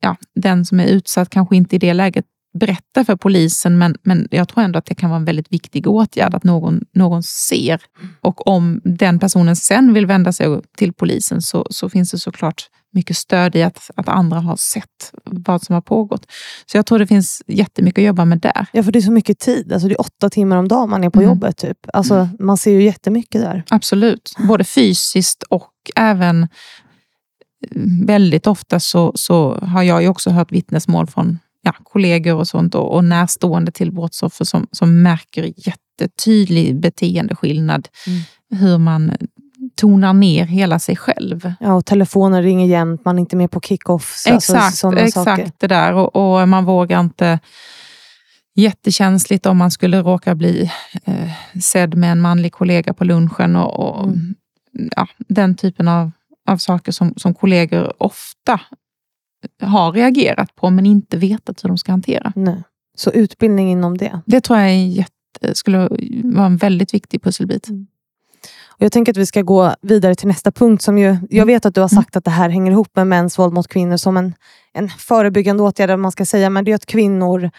ja, 0.00 0.16
den 0.34 0.64
som 0.64 0.80
är 0.80 0.86
utsatt 0.86 1.30
kanske 1.30 1.56
inte 1.56 1.76
i 1.76 1.78
det 1.78 1.94
läget 1.94 2.24
berätta 2.58 3.04
för 3.04 3.16
polisen 3.16 3.78
men, 3.78 3.96
men 4.02 4.28
jag 4.30 4.48
tror 4.48 4.64
ändå 4.64 4.78
att 4.78 4.86
det 4.86 4.94
kan 4.94 5.10
vara 5.10 5.18
en 5.18 5.24
väldigt 5.24 5.52
viktig 5.52 5.86
åtgärd 5.88 6.34
att 6.34 6.44
någon, 6.44 6.80
någon 6.92 7.22
ser. 7.22 7.80
Och 8.20 8.46
om 8.46 8.80
den 8.84 9.18
personen 9.18 9.56
sen 9.56 9.92
vill 9.94 10.06
vända 10.06 10.32
sig 10.32 10.60
till 10.76 10.92
polisen 10.92 11.42
så, 11.42 11.66
så 11.70 11.88
finns 11.88 12.10
det 12.10 12.18
såklart 12.18 12.68
mycket 12.96 13.16
stöd 13.16 13.56
i 13.56 13.62
att, 13.62 13.90
att 13.96 14.08
andra 14.08 14.40
har 14.40 14.56
sett 14.56 15.12
vad 15.24 15.62
som 15.62 15.74
har 15.74 15.80
pågått. 15.80 16.26
Så 16.66 16.76
jag 16.76 16.86
tror 16.86 16.98
det 16.98 17.06
finns 17.06 17.42
jättemycket 17.46 18.02
att 18.02 18.06
jobba 18.06 18.24
med 18.24 18.40
där. 18.40 18.66
Ja, 18.72 18.82
för 18.82 18.92
det 18.92 18.98
är 18.98 19.00
så 19.00 19.12
mycket 19.12 19.38
tid. 19.38 19.72
Alltså, 19.72 19.88
det 19.88 19.94
är 19.94 20.00
åtta 20.00 20.30
timmar 20.30 20.56
om 20.56 20.68
dagen 20.68 20.90
man 20.90 21.04
är 21.04 21.10
på 21.10 21.18
Mm. 21.20 21.28
jobbet. 21.30 21.56
Typ. 21.56 21.78
Alltså, 21.92 22.28
Man 22.38 22.56
ser 22.56 22.70
ju 22.70 22.82
jättemycket 22.82 23.40
där. 23.40 23.62
Absolut. 23.70 24.34
Både 24.48 24.64
fysiskt 24.64 25.42
och 25.42 25.72
även 25.96 26.42
eh, 26.42 26.48
väldigt 28.06 28.46
ofta 28.46 28.80
så, 28.80 29.12
så 29.14 29.54
har 29.54 29.82
jag 29.82 30.02
ju 30.02 30.08
också 30.08 30.30
hört 30.30 30.52
vittnesmål 30.52 31.06
från 31.06 31.38
ja, 31.62 31.72
kollegor 31.82 32.34
och 32.34 32.48
sånt 32.48 32.74
och, 32.74 32.94
och 32.94 33.04
närstående 33.04 33.72
till 33.72 33.92
brottsoffer 33.92 34.44
som, 34.44 34.66
som 34.72 35.02
märker 35.02 35.52
jättetydlig 35.56 36.80
beteendeskillnad. 36.80 37.88
Mm. 38.06 38.20
Hur 38.62 38.78
man 38.78 39.12
tonar 39.76 40.12
ner 40.12 40.44
hela 40.44 40.78
sig 40.78 40.96
själv. 40.96 41.52
Ja, 41.60 41.74
och 41.74 41.86
telefonen 41.86 42.42
ringer 42.42 42.66
jämt, 42.66 43.04
man 43.04 43.16
är 43.16 43.20
inte 43.20 43.36
med 43.36 43.50
på 43.50 43.60
kick-offs. 43.60 44.30
alltså, 44.32 44.52
Exakt, 44.54 44.76
sådana 44.76 45.00
exakt 45.00 45.24
Saker. 45.24 45.50
det 45.58 45.66
där. 45.66 45.92
Och, 45.94 46.16
och 46.40 46.48
man 46.48 46.64
vågar 46.64 47.00
inte... 47.00 47.38
Jättekänsligt 48.58 49.46
om 49.46 49.56
man 49.58 49.70
skulle 49.70 50.02
råka 50.02 50.34
bli 50.34 50.70
eh, 51.04 51.30
sedd 51.62 51.94
med 51.94 52.12
en 52.12 52.20
manlig 52.20 52.52
kollega 52.52 52.94
på 52.94 53.04
lunchen. 53.04 53.56
Och, 53.56 53.80
och 54.00 54.04
Mm. 54.04 54.34
ja, 54.96 55.06
Den 55.28 55.54
typen 55.54 55.88
av, 55.88 56.10
av 56.48 56.56
saker 56.56 56.92
som, 56.92 57.14
som 57.16 57.34
kollegor 57.34 57.92
ofta 58.02 58.60
har 59.62 59.92
reagerat 59.92 60.54
på 60.56 60.70
men 60.70 60.86
inte 60.86 61.16
vetat 61.16 61.64
hur 61.64 61.68
de 61.68 61.78
ska 61.78 61.92
hantera. 61.92 62.32
Nej. 62.36 62.62
Så 62.96 63.10
utbildning 63.10 63.70
inom 63.70 63.98
det. 63.98 64.20
Det 64.26 64.40
tror 64.40 64.58
jag 64.58 64.68
är 64.70 64.86
jätte, 64.86 65.54
skulle 65.54 65.78
vara 66.24 66.46
en 66.46 66.56
väldigt 66.56 66.94
viktig 66.94 67.22
pusselbit. 67.22 67.68
Och 68.78 68.82
jag 68.82 68.92
tänker 68.92 69.12
att 69.12 69.16
vi 69.18 69.26
ska 69.26 69.42
gå 69.42 69.74
vidare 69.82 70.14
till 70.14 70.28
nästa 70.28 70.50
punkt. 70.52 70.82
Som 70.82 70.98
ju, 70.98 71.16
jag 71.30 71.46
vet 71.46 71.66
att 71.66 71.74
du 71.74 71.80
har 71.80 71.92
Mm. 71.92 72.02
sagt 72.02 72.16
att 72.16 72.24
det 72.24 72.30
här 72.30 72.48
hänger 72.48 72.72
ihop 72.72 72.96
med 72.96 73.06
mäns 73.06 73.38
våld 73.38 73.52
mot 73.54 73.68
kvinnor 73.68 73.96
som 73.96 74.16
en, 74.16 74.34
en 74.74 74.88
förebyggande 74.88 75.62
åtgärd, 75.62 75.98
man 75.98 76.12
ska 76.12 76.24
säga. 76.24 76.50
Men 76.50 76.64
det 76.64 76.70
är 76.70 76.74
att 76.74 76.86
kvinnor 76.86 77.50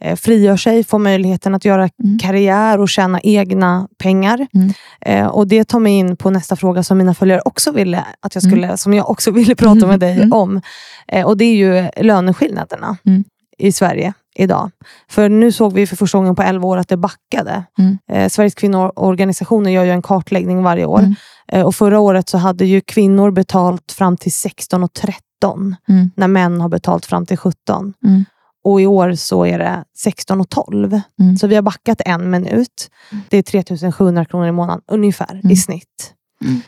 eh, 0.00 0.16
frigör 0.16 0.56
sig, 0.56 0.84
får 0.84 0.98
möjligheten 0.98 1.54
att 1.54 1.64
göra 1.64 1.88
Mm. 2.04 2.18
karriär 2.18 2.80
och 2.80 2.88
tjäna 2.88 3.20
egna 3.20 3.88
pengar. 3.98 4.46
Mm. 4.54 4.72
Eh, 5.00 5.26
och 5.26 5.48
Det 5.48 5.64
tar 5.64 5.78
mig 5.80 5.92
in 5.92 6.16
på 6.16 6.30
nästa 6.30 6.56
fråga 6.56 6.82
som 6.82 6.98
mina 6.98 7.14
följare 7.14 7.40
också 7.44 7.72
ville 7.72 8.04
att 8.20 8.34
jag 8.34 8.42
skulle, 8.44 8.76
som 8.76 8.94
jag 8.94 9.10
också 9.10 9.30
ville 9.30 9.54
prata 9.56 9.76
Mm. 9.78 9.88
med 9.88 10.00
dig 10.00 10.16
Mm. 10.16 10.32
om. 10.32 10.60
Eh, 11.08 11.26
och 11.26 11.36
Det 11.36 11.44
är 11.44 11.54
ju 11.54 11.88
löneskillnaderna 12.04 12.96
Mm. 13.06 13.24
i 13.58 13.72
Sverige 13.72 14.12
idag. 14.34 14.70
För 15.10 15.28
nu 15.28 15.52
såg 15.52 15.72
vi 15.72 15.86
för 15.86 15.96
första 15.96 16.18
gången 16.18 16.34
på 16.36 16.42
11 16.42 16.68
år 16.68 16.76
att 16.76 16.88
det 16.88 16.96
backade. 16.96 17.64
Mm. 17.78 17.98
Eh, 18.12 18.28
Sveriges 18.28 18.54
kvinnoorganisationer 18.54 19.70
gör 19.70 19.84
ju 19.84 19.90
en 19.90 20.02
kartläggning 20.02 20.62
varje 20.62 20.84
år. 20.84 20.98
Mm. 20.98 21.14
Eh, 21.52 21.62
och 21.66 21.74
Förra 21.74 22.00
året 22.00 22.28
så 22.28 22.38
hade 22.38 22.64
ju 22.66 22.80
kvinnor 22.80 23.30
betalt 23.30 23.92
fram 23.92 24.16
till 24.16 24.32
16 24.32 24.82
och 24.84 24.92
13 24.92 25.76
Mm. 25.88 26.10
när 26.16 26.28
män 26.28 26.60
har 26.60 26.68
betalt 26.68 27.06
fram 27.06 27.26
till 27.26 27.36
17. 27.36 27.94
Mm. 28.04 28.24
Och 28.64 28.80
i 28.80 28.86
år 28.86 29.12
så 29.14 29.46
är 29.46 29.58
det 29.58 29.84
16 29.98 30.40
och 30.40 30.48
12. 30.48 31.00
Mm. 31.20 31.36
Så 31.36 31.46
vi 31.46 31.54
har 31.54 31.62
backat 31.62 32.00
en 32.04 32.30
minut. 32.30 32.90
Det 33.28 33.38
är 33.38 33.42
3700 33.42 34.24
kronor 34.24 34.46
i 34.46 34.52
månaden 34.52 34.82
ungefär 34.92 35.30
Mm. 35.32 35.50
i 35.50 35.56
snitt. 35.56 36.14
Mm. 36.44 36.60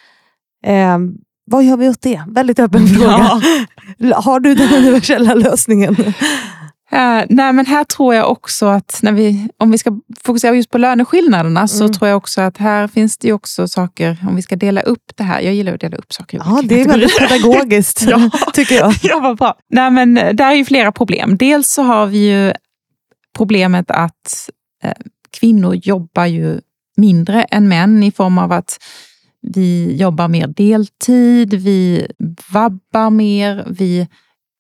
Eh, 0.67 1.17
vad 1.51 1.65
gör 1.65 1.77
vi 1.77 1.89
åt 1.89 2.03
det? 2.03 2.23
Väldigt 2.29 2.59
öppen 2.59 2.87
fråga. 2.97 3.41
Ja. 3.99 4.21
Har 4.21 4.41
du 4.41 4.55
den 4.55 4.75
universella 4.75 5.35
lösningen? 5.35 5.97
Eh, 6.93 7.25
nej, 7.29 7.53
men 7.53 7.67
här 7.67 7.85
tror 7.85 8.15
jag 8.15 8.31
också 8.31 8.67
att 8.67 8.99
när 9.03 9.13
vi, 9.13 9.49
om 9.59 9.71
vi 9.71 9.79
ska 9.79 10.01
fokusera 10.23 10.55
just 10.55 10.71
på 10.71 10.79
löneskillnaderna 10.79 11.69
så 11.69 11.85
Mm. 11.85 11.93
tror 11.95 12.09
jag 12.09 12.17
också 12.17 12.41
att 12.41 12.57
här 12.59 12.89
finns 12.89 13.19
det 13.19 13.29
ju 13.29 13.35
också 13.35 13.69
saker, 13.69 14.17
om 14.29 14.37
vi 14.37 14.43
ska 14.43 14.57
dela 14.57 14.81
upp 14.81 15.13
det 15.15 15.25
här. 15.25 15.41
Jag 15.41 15.55
gillar 15.55 15.75
att 15.75 15.81
dela 15.81 15.97
upp 15.97 16.13
saker 16.13 16.43
Ja, 16.45 16.63
det 16.65 16.81
är 16.81 16.89
väldigt 16.89 17.19
pedagogiskt, 17.19 18.03
Ja. 18.09 18.31
tycker 18.53 18.75
jag. 18.75 18.95
Ja, 19.03 19.21
vad 19.21 19.37
bra. 19.37 19.55
Nej, 19.71 19.91
men 19.91 20.19
eh, 20.19 20.35
där 20.35 20.47
är 20.51 20.55
ju 20.55 20.65
flera 20.65 20.93
problem. 20.93 21.37
Dels 21.37 21.69
så 21.73 21.83
har 21.83 22.07
vi 22.07 22.19
ju 22.31 22.53
problemet 23.37 23.91
att 23.91 24.51
eh, 24.83 24.93
kvinnor 25.41 25.75
jobbar 25.75 26.27
ju 26.27 26.61
mindre 26.97 27.43
än 27.43 27.69
män 27.69 28.03
i 28.03 28.13
form 28.13 28.39
av 28.39 28.53
att 28.53 28.79
vi 29.43 29.97
jobbar 29.97 30.29
mer 30.29 30.47
deltid, 30.47 31.55
vi 31.55 32.07
vabbar 32.53 33.11
mer, 33.11 33.65
vi 33.71 34.09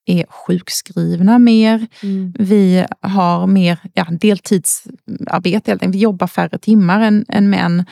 är 0.06 0.24
sjukskrivna 0.28 1.38
mer. 1.38 1.86
Mm. 2.02 2.34
Vi 2.38 2.86
har 3.00 3.46
mer 3.46 3.78
ja, 3.94 4.06
deltidsarbete, 4.10 5.70
helt 5.70 5.82
enkelt. 5.82 5.94
vi 5.94 5.98
jobbar 5.98 6.26
färre 6.26 6.58
timmar 6.58 7.00
än, 7.00 7.24
än 7.28 7.50
män. 7.50 7.84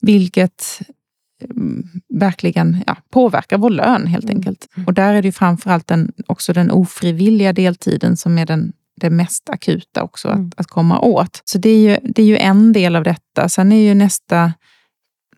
Vilket 0.00 0.80
mm, 1.50 1.88
verkligen 2.08 2.84
ja, 2.86 2.96
påverkar 3.10 3.58
vår 3.58 3.70
lön 3.70 4.06
helt 4.06 4.24
Mm. 4.24 4.36
enkelt. 4.36 4.68
Och 4.86 4.94
där 4.94 5.14
är 5.14 5.22
det 5.22 5.28
ju 5.28 5.32
framförallt 5.32 5.86
den, 5.86 6.12
också 6.26 6.52
den 6.52 6.70
ofrivilliga 6.70 7.52
deltiden 7.52 8.16
som 8.16 8.38
är 8.38 8.46
den, 8.46 8.72
det 9.00 9.10
mest 9.10 9.50
akuta 9.50 10.02
också 10.02 10.28
Mm. 10.28 10.46
att, 10.46 10.60
att 10.60 10.66
komma 10.66 11.00
åt. 11.00 11.42
Så 11.44 11.58
det 11.58 11.70
är, 11.70 11.78
ju, 11.78 11.96
det 12.12 12.22
är 12.22 12.26
ju 12.26 12.36
en 12.36 12.72
del 12.72 12.96
av 12.96 13.04
detta. 13.04 13.48
Sen 13.48 13.72
är 13.72 13.82
ju 13.82 13.94
nästa, 13.94 14.52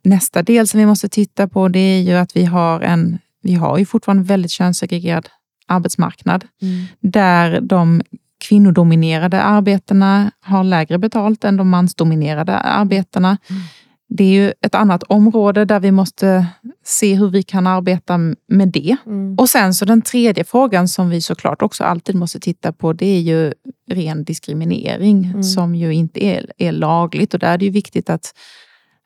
nästa 0.04 0.42
del 0.42 0.68
som 0.68 0.80
vi 0.80 0.86
måste 0.86 1.08
titta 1.08 1.48
på, 1.48 1.68
det 1.68 1.78
är 1.78 2.00
ju 2.02 2.12
att 2.12 2.36
vi 2.36 2.44
har 2.44 2.80
en, 2.80 3.18
vi 3.42 3.54
har 3.54 3.78
ju 3.78 3.84
fortfarande 3.86 4.22
väldigt 4.22 4.50
könssegregerad 4.50 5.28
arbetsmarknad 5.72 6.44
Mm. 6.62 6.84
där 7.00 7.60
de 7.60 8.02
kvinnodominerade 8.48 9.42
arbetena 9.42 10.30
har 10.40 10.64
lägre 10.64 10.98
betalt 10.98 11.44
än 11.44 11.56
de 11.56 11.68
mansdominerade 11.68 12.58
arbetena. 12.58 13.36
Mm. 13.50 13.62
Det 14.08 14.24
är 14.24 14.28
ju 14.28 14.52
ett 14.60 14.74
annat 14.74 15.02
område 15.02 15.64
där 15.64 15.80
vi 15.80 15.90
måste 15.90 16.46
se 16.84 17.14
hur 17.14 17.28
vi 17.30 17.42
kan 17.42 17.66
arbeta 17.66 18.18
med 18.48 18.68
det. 18.68 18.96
Mm. 19.06 19.34
Och 19.38 19.48
sen 19.48 19.74
så 19.74 19.84
den 19.84 20.02
tredje 20.02 20.44
frågan 20.44 20.88
som 20.88 21.08
vi 21.10 21.20
såklart 21.20 21.62
också 21.62 21.84
alltid 21.84 22.14
måste 22.14 22.40
titta 22.40 22.72
på, 22.72 22.92
det 22.92 23.06
är 23.06 23.20
ju 23.20 23.52
ren 23.90 24.24
diskriminering 24.24 25.24
Mm. 25.24 25.42
som 25.42 25.74
ju 25.74 25.94
inte 25.94 26.24
är, 26.24 26.52
är 26.58 26.72
lagligt. 26.72 27.34
Och 27.34 27.40
där 27.40 27.52
är 27.52 27.58
det 27.58 27.64
ju 27.64 27.70
viktigt 27.70 28.10
att, 28.10 28.34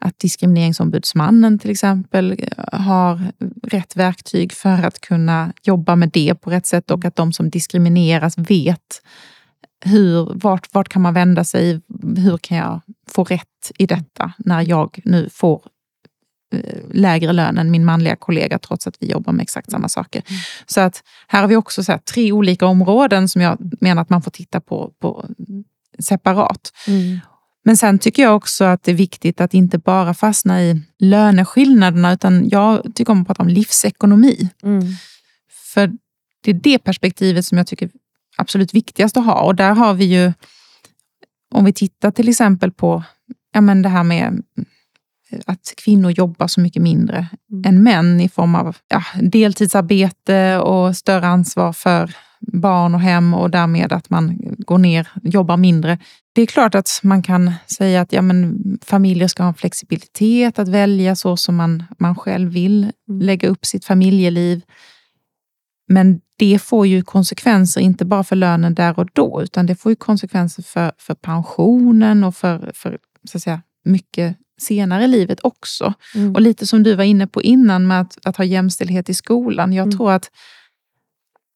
att 0.01 0.19
diskrimineringsombudsmannen 0.19 1.59
till 1.59 1.71
exempel 1.71 2.49
har 2.73 3.33
rätt 3.63 3.97
verktyg 3.97 4.53
för 4.53 4.83
att 4.83 5.01
kunna 5.01 5.53
jobba 5.63 5.97
med 5.97 6.11
det 6.13 6.35
på 6.35 6.51
rätt 6.51 6.67
sätt 6.67 6.91
och 6.91 7.05
att 7.05 7.17
de 7.17 7.33
som 7.33 7.51
diskrimineras 7.51 8.39
vet 8.39 9.03
hur, 9.85 10.33
vart, 10.35 10.75
vart 10.75 10.89
kan 10.89 11.03
man 11.03 11.15
vända 11.15 11.45
sig? 11.45 11.81
Hur 12.17 12.39
kan 12.39 12.57
jag 12.57 12.81
få 13.11 13.25
rätt 13.25 13.73
i 13.79 13.87
detta 13.87 14.33
när 14.39 14.69
jag 14.69 15.01
nu 15.05 15.29
får 15.33 15.63
eh, 16.55 16.81
lägre 16.91 17.33
lön 17.33 17.59
än 17.59 17.71
min 17.71 17.85
manliga 17.85 18.17
kollega 18.17 18.59
trots 18.59 18.87
att 18.87 18.97
vi 19.01 19.11
jobbar 19.11 19.33
med 19.33 19.43
exakt 19.43 19.71
samma 19.71 19.89
saker. 19.89 20.23
Så 20.67 20.81
att 20.81 21.03
här 21.29 21.41
har 21.41 21.49
vi 21.49 21.57
också 21.57 21.85
så 21.85 21.93
här, 21.93 21.99
tre 21.99 22.33
olika 22.33 22.67
områden 22.67 23.29
som 23.29 23.43
jag 23.43 23.59
menar 23.81 24.03
att 24.03 24.11
man 24.11 24.23
får 24.23 24.31
titta 24.31 24.61
på, 24.61 24.93
på 25.01 25.27
separat. 25.99 26.73
Mm. 26.89 27.21
Men 27.67 27.77
sen 27.77 27.99
tycker 27.99 28.23
jag 28.23 28.37
också 28.37 28.65
att 28.65 28.83
det 28.83 28.91
är 28.91 28.95
viktigt 28.97 29.41
att 29.41 29.55
inte 29.55 29.79
bara 29.79 30.15
fastna 30.15 30.63
i 30.63 30.83
löneskillnaderna 30.99 32.13
utan 32.13 32.49
jag 32.49 32.95
tycker 32.95 33.13
om 33.13 33.21
att 33.21 33.27
prata 33.27 33.43
om 33.43 33.49
livsekonomi. 33.49 34.49
Mm. 34.63 34.83
För 35.75 35.93
det 36.43 36.51
är 36.51 36.55
det 36.55 36.79
perspektivet 36.79 37.45
som 37.45 37.59
jag 37.59 37.67
tycker 37.67 37.87
är 37.87 37.93
absolut 38.37 38.75
viktigast 38.75 39.17
att 39.17 39.25
ha. 39.25 39.43
Och 39.43 39.55
där 39.55 39.75
har 39.75 39.95
vi 39.95 40.05
ju, 40.05 40.33
om 41.55 41.65
vi 41.65 41.73
tittar 41.73 42.11
till 42.11 42.29
exempel 42.29 42.73
på 42.73 43.03
ja 43.53 43.61
men 43.61 43.83
det 43.83 43.89
här 43.89 44.05
med 44.05 44.43
att 45.47 45.75
kvinnor 45.77 46.11
jobbar 46.11 46.47
så 46.47 46.61
mycket 46.61 46.83
mindre 46.83 47.27
Mm. 47.53 47.65
än 47.65 47.83
män 47.83 48.21
i 48.21 48.29
form 48.29 48.55
av 48.55 48.77
ja, 48.89 49.03
deltidsarbete 49.23 50.59
och 50.59 50.97
större 50.97 51.27
ansvar 51.27 51.73
för 51.73 52.15
barn 52.53 52.95
och 52.95 53.01
hem 53.01 53.35
och 53.35 53.51
därmed 53.51 53.93
att 53.93 54.11
man 54.11 54.39
går 54.59 54.79
ner, 54.79 55.09
jobbar 55.23 55.57
mindre. 55.57 55.99
Det 56.35 56.43
är 56.43 56.47
klart 56.47 56.75
att 56.75 57.01
man 57.03 57.23
kan 57.23 57.53
säga 57.79 58.01
att 58.01 58.13
ja, 58.13 58.23
men 58.23 58.59
familjer 58.85 59.29
ska 59.29 59.43
ha 59.43 59.49
en 59.49 59.55
flexibilitet 59.55 60.59
att 60.59 60.69
välja 60.69 61.17
så 61.17 61.37
som 61.37 61.57
man, 61.57 61.85
man 61.99 62.15
själv 62.17 62.51
vill 62.53 62.93
Mm. 63.09 63.21
lägga 63.21 63.49
upp 63.49 63.67
sitt 63.67 63.85
familjeliv. 63.85 64.63
Men 65.89 66.21
det 66.39 66.59
får 66.63 66.87
ju 66.87 67.03
konsekvenser, 67.03 67.81
inte 67.81 68.05
bara 68.05 68.25
för 68.25 68.37
lönen 68.37 68.75
där 68.75 68.99
och 68.99 69.09
då, 69.13 69.43
utan 69.43 69.67
det 69.67 69.75
får 69.77 69.93
ju 69.93 69.97
konsekvenser 69.97 70.63
för, 70.63 70.93
för 70.99 71.15
pensionen 71.15 72.25
och 72.25 72.35
för, 72.37 72.71
för 72.75 72.99
så 73.31 73.39
att 73.39 73.43
säga, 73.43 73.63
mycket 73.85 74.37
senare 74.61 75.05
i 75.05 75.09
livet 75.09 75.41
också. 75.43 75.95
Mm. 76.15 76.35
Och 76.35 76.41
lite 76.41 76.67
som 76.67 76.83
du 76.83 76.95
var 76.95 77.05
inne 77.05 77.27
på 77.27 77.43
innan 77.43 77.87
med 77.87 78.01
att, 78.01 78.19
att 78.25 78.37
ha 78.37 78.45
jämställdhet 78.45 79.09
i 79.09 79.15
skolan. 79.15 79.73
Jag 79.73 79.87
Mm. 79.87 79.97
tror 79.97 80.13
att, 80.13 80.31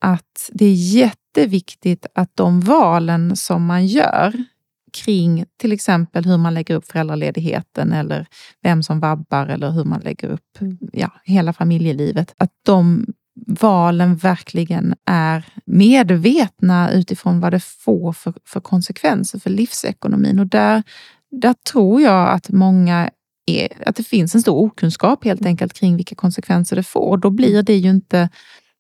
att 0.00 0.50
det 0.52 0.64
är 0.64 0.74
jätteviktigt 0.74 2.06
att 2.14 2.30
de 2.34 2.60
valen 2.60 3.36
som 3.36 3.66
man 3.66 3.86
gör 3.86 4.44
kring 4.92 5.44
till 5.56 5.72
exempel 5.72 6.24
hur 6.24 6.38
man 6.38 6.54
lägger 6.54 6.74
upp 6.74 6.86
föräldraledigheten 6.86 7.92
eller 7.92 8.26
vem 8.62 8.82
som 8.82 9.00
vabbar 9.00 9.46
eller 9.46 9.70
hur 9.70 9.84
man 9.84 10.00
lägger 10.00 10.28
upp 10.28 10.40
Mm. 10.60 10.78
ja, 10.92 11.10
hela 11.24 11.52
familjelivet. 11.52 12.34
Att 12.36 12.50
de 12.62 13.06
valen 13.46 14.16
verkligen 14.16 14.94
är 15.06 15.44
medvetna 15.64 16.92
utifrån 16.92 17.40
vad 17.40 17.52
det 17.52 17.64
får 17.64 18.12
för, 18.12 18.34
för 18.44 18.60
konsekvenser 18.60 19.38
för 19.38 19.50
livsekonomin. 19.50 20.38
Och 20.38 20.46
där, 20.46 20.82
där 21.30 21.54
tror 21.72 22.00
jag 22.00 22.28
att 22.28 22.50
många 22.50 23.10
är, 23.46 23.68
att 23.86 23.96
det 23.96 24.02
finns 24.04 24.34
en 24.34 24.40
stor 24.42 24.56
okunskap 24.56 25.24
helt 25.24 25.46
enkelt 25.46 25.72
kring 25.72 25.96
vilka 25.96 26.14
konsekvenser 26.14 26.76
det 26.76 26.82
får. 26.82 27.16
Då 27.16 27.30
blir 27.30 27.62
det 27.62 27.76
ju 27.76 27.90
inte 27.90 28.28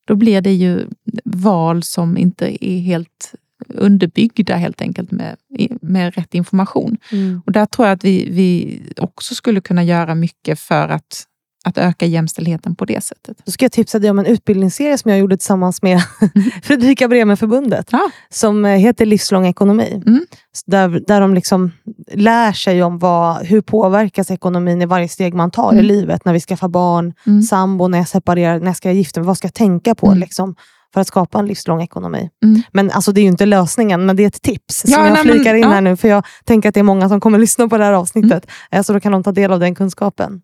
då 0.04 0.14
blir 0.14 0.40
det 0.40 0.52
ju 0.52 0.86
val 1.24 1.82
som 1.82 2.16
inte 2.16 2.66
är 2.66 2.80
helt 2.80 3.34
underbyggda 3.68 4.56
helt 4.56 4.80
enkelt 4.80 5.10
med, 5.10 5.36
med 5.82 6.14
rätt 6.14 6.34
information. 6.34 6.96
Mm. 7.12 7.42
Och 7.46 7.52
där 7.52 7.66
tror 7.66 7.88
jag 7.88 7.96
att 7.96 8.04
vi, 8.04 8.30
vi 8.30 8.80
också 8.96 9.34
skulle 9.34 9.60
kunna 9.60 9.84
göra 9.84 10.14
mycket 10.14 10.60
för 10.60 10.88
att, 10.88 11.24
att 11.64 11.78
öka 11.78 12.06
jämställdheten 12.06 12.74
på 12.76 12.84
det 12.84 13.04
sättet. 13.04 13.36
Då 13.44 13.52
ska 13.52 13.64
jag 13.64 13.72
tipsa 13.72 13.98
dig 13.98 14.10
om 14.10 14.18
en 14.18 14.26
utbildningsserie 14.26 14.98
som 14.98 15.10
jag 15.10 15.20
gjorde 15.20 15.36
tillsammans 15.36 15.82
med 15.82 16.00
Fredrika 16.62 17.08
Bremer-förbundet. 17.08 17.88
Ja. 17.92 18.10
Som 18.30 18.64
eh, 18.64 18.70
heter 18.76 19.06
Livslång 19.06 19.46
ekonomi. 19.46 20.02
Mm. 20.06 20.26
Där, 20.66 20.88
där 21.06 21.20
de 21.20 21.34
liksom 21.34 21.72
lär 22.12 22.52
sig 22.52 22.82
om 22.82 22.98
vad, 22.98 23.46
hur 23.46 23.60
påverkas 23.60 24.30
ekonomin 24.30 24.82
i 24.82 24.86
varje 24.86 25.08
steg 25.08 25.34
man 25.34 25.50
tar 25.50 25.72
i 25.72 25.74
Mm. 25.74 25.84
livet. 25.86 26.24
När 26.24 26.32
vi 26.32 26.40
skaffar 26.40 26.68
barn, 26.68 27.14
Mm. 27.26 27.42
sambo, 27.42 27.88
när 27.88 27.98
jag 27.98 28.08
separerar, 28.08 28.58
när 28.58 28.66
jag 28.66 28.76
ska 28.76 28.92
gifta 28.92 29.20
mig. 29.20 29.26
Vad 29.26 29.36
ska 29.38 29.46
jag 29.46 29.54
tänka 29.54 29.94
på 29.94 30.06
Mm. 30.06 30.18
liksom, 30.18 30.54
för 30.94 31.00
att 31.00 31.06
skapa 31.06 31.38
en 31.38 31.46
livslång 31.46 31.82
ekonomi? 31.82 32.30
Mm. 32.44 32.62
Men 32.72 32.90
alltså, 32.90 33.12
det 33.12 33.20
är 33.20 33.22
ju 33.22 33.28
inte 33.28 33.46
lösningen, 33.46 34.06
men 34.06 34.16
det 34.16 34.22
är 34.22 34.26
ett 34.26 34.42
tips 34.42 34.84
Ja, 34.86 34.96
som 34.96 35.06
jag 35.06 35.18
flikar 35.18 35.54
in 35.54 35.62
ja. 35.62 35.68
här 35.68 35.80
nu. 35.80 35.96
För 35.96 36.08
jag 36.08 36.24
tänker 36.44 36.68
att 36.68 36.74
det 36.74 36.80
är 36.80 36.84
många 36.84 37.08
som 37.08 37.20
kommer 37.20 37.38
lyssna 37.46 37.68
på 37.68 37.78
det 37.78 37.84
här 37.84 37.92
avsnittet. 37.92 38.46
Så 38.84 38.92
då 38.92 39.00
kan 39.00 39.12
de 39.12 39.22
ta 39.22 39.32
del 39.32 39.52
av 39.52 39.60
den 39.60 39.74
kunskapen. 39.74 40.40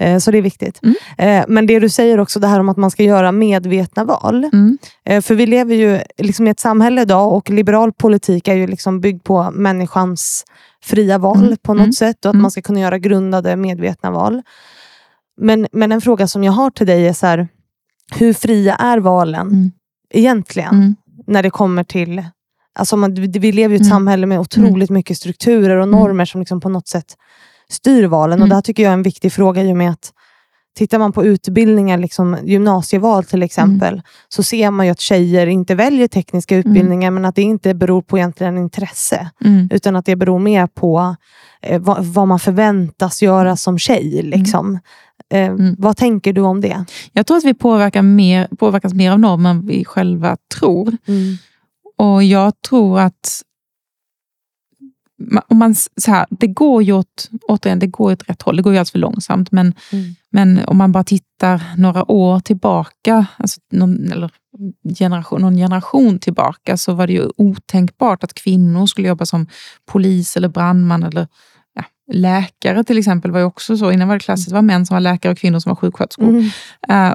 Eh, 0.00 0.18
Så 0.18 0.30
det 0.30 0.38
är 0.38 0.42
viktigt. 0.42 0.80
Mm. 0.82 0.94
Eh, 1.18 1.44
Men 1.48 1.66
det 1.66 1.78
du 1.78 1.88
säger 1.88 2.20
också, 2.20 2.40
det 2.40 2.46
här 2.46 2.60
om 2.60 2.68
att 2.68 2.76
man 2.76 2.90
ska 2.90 3.02
göra 3.02 3.32
medvetna 3.32 4.04
val. 4.04 4.44
Mm. 4.52 4.78
Eh, 5.04 5.20
För 5.22 5.34
vi 5.34 5.46
lever 5.46 5.74
ju 5.74 6.00
liksom 6.18 6.46
i 6.46 6.50
ett 6.50 6.60
samhälle 6.60 7.02
idag 7.02 7.32
och 7.32 7.50
liberal 7.50 7.92
politik 7.92 8.48
är 8.48 8.54
ju 8.54 8.66
liksom 8.66 9.00
byggd 9.00 9.24
på 9.24 9.50
människans 9.50 10.44
fria 10.82 11.18
val 11.18 11.44
Mm, 11.44 11.56
på 11.62 11.74
något 11.74 11.80
mm, 11.80 11.92
sätt 11.92 12.24
och 12.24 12.28
att 12.28 12.34
mm. 12.34 12.42
man 12.42 12.50
ska 12.50 12.62
kunna 12.62 12.80
göra 12.80 12.98
grundade 12.98 13.56
medvetna 13.56 14.10
val. 14.10 14.42
Men, 15.40 15.66
men 15.72 15.92
en 15.92 16.00
fråga 16.00 16.28
som 16.28 16.44
jag 16.44 16.52
har 16.52 16.70
till 16.70 16.86
dig 16.86 17.08
är 17.08 17.12
så 17.12 17.26
här, 17.26 17.48
hur 18.16 18.32
fria 18.32 18.74
är 18.74 18.98
valen 18.98 19.48
Mm. 19.48 19.70
egentligen 20.14 20.96
när 21.26 21.42
det 21.42 21.50
kommer 21.50 21.84
till 21.84 22.24
Alltså 22.72 22.96
man, 22.96 23.14
vi 23.14 23.52
lever 23.52 23.74
i 23.74 23.78
ett 23.78 23.88
samhälle 23.88 24.26
med 24.26 24.40
otroligt 24.40 24.90
mycket 24.90 25.16
strukturer 25.16 25.76
och 25.76 25.88
normer 25.88 26.24
som 26.24 26.40
liksom 26.40 26.60
på 26.60 26.68
något 26.68 26.88
sätt 26.88 27.16
styr 27.70 28.04
valen. 28.04 28.32
Och 28.32 28.36
Mm. 28.38 28.48
Det 28.48 28.54
här 28.54 28.62
tycker 28.62 28.82
jag 28.82 28.90
är 28.90 28.94
en 28.94 29.02
viktig 29.02 29.32
fråga 29.32 29.62
i 29.62 29.72
och 29.72 29.76
med 29.76 29.90
att 29.90 30.12
Tittar 30.78 30.98
man 30.98 31.12
på 31.12 31.24
utbildningar, 31.24 31.98
liksom 31.98 32.36
gymnasieval 32.44 33.24
till 33.24 33.42
exempel, 33.42 34.02
så 34.28 34.42
ser 34.42 34.70
man 34.70 34.86
ju 34.86 34.92
att 34.92 35.00
tjejer 35.00 35.46
inte 35.46 35.74
väljer 35.74 36.08
tekniska 36.08 36.56
utbildningar, 36.56 37.10
men 37.10 37.24
att 37.24 37.34
det 37.34 37.42
inte 37.42 37.74
beror 37.74 38.02
på 38.02 38.18
egentligen 38.18 38.58
intresse, 38.58 39.30
Mm. 39.44 39.68
utan 39.72 39.96
att 39.96 40.04
det 40.06 40.16
beror 40.16 40.38
mer 40.38 40.66
på 40.66 41.16
eh, 41.62 41.80
vad, 41.80 42.04
vad 42.04 42.28
man 42.28 42.38
förväntas 42.38 43.22
göra 43.22 43.56
som 43.56 43.78
tjej. 43.78 44.22
Liksom. 44.22 44.78
Eh, 45.32 45.46
Mm. 45.50 45.74
Vad 45.78 45.96
tänker 45.96 46.32
du 46.32 46.40
om 46.40 46.60
det? 46.60 46.84
Jag 47.12 47.26
tror 47.26 47.36
att 47.36 47.44
vi 47.44 47.54
påverkar 47.54 48.02
mer, 48.02 48.48
påverkas 48.58 48.94
mer 48.94 49.12
av 49.12 49.20
normen 49.20 49.56
än 49.56 49.66
vi 49.66 49.84
själva 49.84 50.36
tror. 50.58 50.96
Och 51.98 52.22
jag 52.24 52.52
tror 52.68 53.00
att 53.00 53.42
om 55.48 55.58
man, 55.58 55.74
så 55.74 56.10
här, 56.10 56.26
det 56.30 56.46
går 56.46 56.82
ju 56.82 56.92
åt, 56.92 57.28
återigen, 57.48 57.78
det 57.78 57.86
går 57.86 58.12
åt 58.12 58.28
rätt 58.30 58.42
håll. 58.42 58.56
Det 58.56 58.62
går 58.62 58.72
ju 58.72 58.78
alldeles 58.78 58.90
för 58.90 58.98
långsamt. 58.98 59.52
Men, 59.52 59.74
Mm. 59.92 60.14
men 60.30 60.64
om 60.64 60.76
man 60.76 60.92
bara 60.92 61.04
tittar 61.04 61.62
några 61.76 62.10
år 62.10 62.40
tillbaka, 62.40 63.26
alltså 63.36 63.60
någon, 63.72 64.12
eller 64.12 64.30
generation, 64.98 65.40
någon 65.40 65.56
generation 65.56 66.18
tillbaka, 66.18 66.76
så 66.76 66.92
var 66.92 67.06
det 67.06 67.12
ju 67.12 67.28
otänkbart 67.36 68.24
att 68.24 68.34
kvinnor 68.34 68.86
skulle 68.86 69.08
jobba 69.08 69.26
som 69.26 69.46
polis 69.86 70.36
eller 70.36 70.48
brandman 70.48 71.02
eller 71.02 71.28
ja, 71.74 71.84
läkare 72.12 72.84
till 72.84 72.98
exempel. 72.98 73.30
var 73.30 73.38
ju 73.38 73.44
också 73.46 73.76
så. 73.76 73.92
Innan 73.92 74.08
var 74.08 74.14
det 74.14 74.20
klassiskt, 74.20 74.48
det 74.48 74.54
var 74.54 74.62
män 74.62 74.86
som 74.86 74.94
var 74.94 75.00
läkare 75.00 75.32
och 75.32 75.38
kvinnor 75.38 75.58
som 75.58 75.70
var 75.70 75.76
sjuksköterskor. 75.76 76.28
Mm. 76.28 76.50
Eh, 76.88 77.14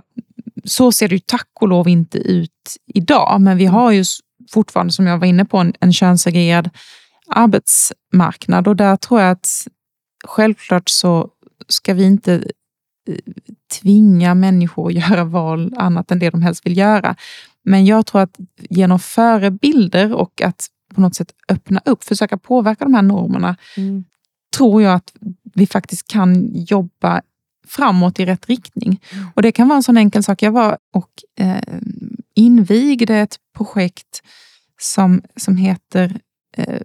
så 0.64 0.92
ser 0.92 1.08
det 1.08 1.16
ju 1.16 1.20
tack 1.20 1.50
och 1.62 1.68
lov 1.68 1.88
inte 1.90 2.18
ut 2.18 2.76
idag, 2.94 3.42
men 3.42 3.58
vi 3.58 3.66
har 3.66 3.92
ju 3.92 4.04
fortfarande, 4.52 4.94
som 4.94 5.08
jag 5.08 5.18
var 5.18 5.28
inne 5.28 5.46
på, 5.46 5.58
en, 5.58 5.74
en 5.80 5.94
könssegregerad 5.94 6.70
arbetsmarknad 7.28 8.68
och 8.68 8.76
där 8.76 8.96
tror 8.96 9.22
jag 9.22 9.32
att 9.32 9.68
självklart 10.26 10.90
så 10.90 11.30
ska 11.68 11.94
vi 11.94 12.04
inte 12.04 12.34
eh, 13.10 13.16
tvinga 13.82 14.36
människor 14.36 14.88
att 14.88 14.94
göra 15.10 15.24
val 15.24 15.74
annat 15.78 16.12
än 16.12 16.20
det 16.20 16.30
de 16.30 16.42
helst 16.42 16.66
vill 16.66 16.78
göra. 16.78 17.16
Men 17.64 17.86
jag 17.86 18.06
tror 18.06 18.22
att 18.22 18.38
genom 18.70 19.00
förebilder 19.00 20.14
och 20.14 20.42
att 20.42 20.68
på 20.96 21.02
något 21.02 21.16
sätt 21.16 21.32
öppna 21.50 21.82
upp, 21.86 22.04
försöka 22.04 22.38
påverka 22.38 22.84
de 22.84 22.94
här 22.94 23.02
normerna, 23.02 23.56
Mm. 23.78 24.04
tror 24.58 24.82
jag 24.82 24.94
att 24.94 25.14
vi 25.56 25.68
faktiskt 25.68 26.08
kan 26.08 26.52
jobba 26.54 27.22
framåt 27.68 28.20
i 28.20 28.26
rätt 28.26 28.50
riktning. 28.50 29.02
Och 29.36 29.42
Det 29.42 29.52
kan 29.52 29.68
vara 29.68 29.78
en 29.78 29.84
sån 29.84 29.98
enkel 29.98 30.24
sak. 30.24 30.42
Jag 30.42 30.52
var 30.52 30.78
och 30.94 31.10
eh, 31.46 31.80
invigde 32.36 33.16
ett 33.18 33.36
projekt 33.58 34.22
som, 34.82 35.22
som 35.36 35.58
heter 35.58 36.20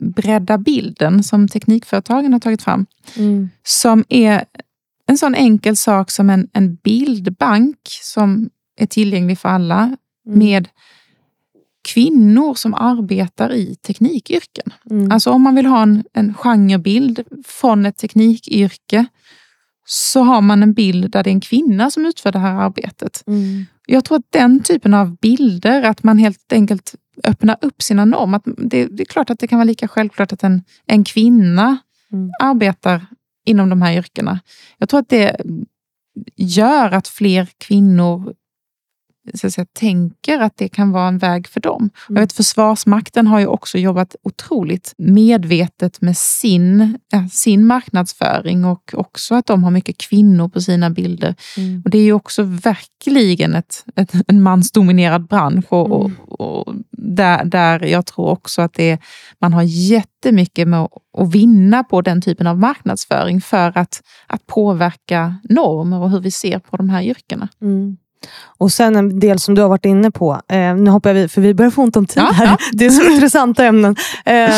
Bredda 0.00 0.58
bilden 0.58 1.22
som 1.22 1.48
Teknikföretagen 1.48 2.32
har 2.32 2.40
tagit 2.40 2.62
fram. 2.62 2.86
Mm. 3.16 3.50
Som 3.62 4.04
är 4.08 4.44
en 5.06 5.18
sån 5.18 5.34
enkel 5.34 5.76
sak 5.76 6.10
som 6.10 6.30
en, 6.30 6.48
en 6.52 6.74
bildbank 6.74 7.78
som 8.02 8.50
är 8.76 8.86
tillgänglig 8.86 9.38
för 9.38 9.48
alla 9.48 9.82
mm. 9.82 10.38
med 10.38 10.68
kvinnor 11.82 12.54
som 12.54 12.74
arbetar 12.74 13.52
i 13.52 13.74
teknikyrken. 13.74 14.72
Mm. 14.90 15.12
Alltså 15.12 15.30
om 15.30 15.42
man 15.42 15.54
vill 15.54 15.66
ha 15.66 15.82
en, 15.82 16.04
en 16.12 16.34
genrebild 16.34 17.24
från 17.44 17.86
ett 17.86 17.96
teknikyrke 17.96 19.06
så 19.93 20.22
har 20.22 20.41
man 20.41 20.62
en 20.62 20.72
bild 20.72 21.11
där 21.11 21.22
det 21.22 21.30
är 21.30 21.32
en 21.32 21.41
kvinna 21.41 21.91
som 21.91 22.07
utför 22.07 22.32
det 22.32 22.38
här 22.38 22.55
arbetet. 22.55 23.24
Mm. 23.26 23.66
Jag 23.86 24.05
tror 24.05 24.18
att 24.18 24.32
den 24.32 24.62
typen 24.62 24.95
av 24.95 25.16
bilder, 25.16 25.82
att 25.82 26.03
man 26.03 26.18
helt 26.18 26.53
enkelt 26.53 26.95
öppnar 27.24 27.57
upp 27.61 27.82
sina 27.82 28.05
normer. 28.05 28.41
Det, 28.45 28.86
det, 28.86 29.03
är 29.03 29.05
klart 29.05 29.30
att 29.30 29.38
det 29.38 29.49
kan 29.49 29.59
vara 29.59 29.64
lika 29.64 29.88
självklart 29.88 30.32
att 30.32 30.43
en, 30.43 30.62
en 30.86 31.05
kvinna 31.05 31.78
mm. 32.12 32.30
arbetar 32.43 33.07
inom 33.47 33.68
de 33.68 33.82
här 33.82 33.99
yrkena. 33.99 34.41
Jag 34.78 34.88
tror 34.88 35.01
att 35.01 35.09
det 35.09 35.36
gör 36.36 36.91
att 36.91 37.09
fler 37.09 37.49
kvinnor 37.59 38.34
så 39.34 39.46
att 39.46 39.52
säga, 39.52 39.66
tänker 39.72 40.40
att 40.40 40.56
det 40.56 40.68
kan 40.68 40.92
vara 40.92 41.08
en 41.08 41.18
väg 41.18 41.48
för 41.48 41.60
dem. 41.60 41.80
Mm. 41.80 41.92
Jag 42.08 42.20
vet, 42.20 42.32
Försvarsmakten 42.32 43.26
har 43.26 43.40
ju 43.40 43.46
också 43.46 43.78
jobbat 43.78 44.16
otroligt 44.22 44.94
medvetet 44.98 46.00
med 46.00 46.16
sin, 46.16 46.98
ja, 47.10 47.28
sin 47.32 47.66
marknadsföring 47.66 48.64
och 48.64 48.94
också 48.96 49.34
att 49.34 49.46
de 49.46 49.64
har 49.64 49.70
mycket 49.70 49.98
kvinnor 49.98 50.48
på 50.48 50.60
sina 50.60 50.90
bilder. 50.90 51.34
Mm. 51.56 51.82
Och 51.84 51.90
Det 51.90 51.98
är 51.98 52.02
ju 52.02 52.12
också 52.12 52.42
verkligen 52.42 53.54
ett, 53.54 53.84
ett 53.96 54.12
en 54.26 54.42
mansdominerad 54.42 55.26
bransch 55.26 55.72
och, 55.72 56.04
mm. 56.04 56.16
och, 56.20 56.40
och, 56.40 56.74
där, 56.92 57.44
där 57.44 57.84
jag 57.84 58.06
tror 58.06 58.28
också 58.28 58.62
att 58.62 58.74
det 58.74 58.98
man 59.38 59.52
har 59.52 59.62
jättemycket 59.62 60.68
med 60.68 60.80
att, 60.80 60.92
att 61.18 61.34
vinna 61.34 61.84
på 61.84 62.02
den 62.02 62.22
typen 62.22 62.46
av 62.46 62.58
marknadsföring 62.58 63.40
för 63.40 63.78
att, 63.78 64.02
att 64.26 64.46
påverka 64.46 65.34
normer 65.42 65.98
och 65.98 66.10
hur 66.10 66.20
vi 66.20 66.30
ser 66.30 66.58
på 66.58 66.76
de 66.76 66.90
här 66.90 67.02
yrkena. 67.02 67.48
Mm. 67.62 67.96
Och 68.58 68.72
sen 68.72 68.96
en 68.96 69.20
del 69.20 69.38
som 69.38 69.54
du 69.54 69.62
har 69.62 69.68
varit 69.68 69.84
inne 69.84 70.10
på, 70.10 70.40
eh, 70.48 70.74
nu 70.74 70.90
hoppar 70.90 71.14
vi 71.14 71.28
för 71.28 71.40
vi 71.40 71.54
börjar 71.54 71.70
få 71.70 71.82
ont 71.82 71.96
om 71.96 72.06
tid 72.06 72.22
här. 72.22 72.46
Ja. 72.46 72.56
Det 72.72 72.86
är 72.86 72.90
så 72.90 73.10
intressanta 73.10 73.64
ämnen. 73.64 73.96
Eh, 74.24 74.50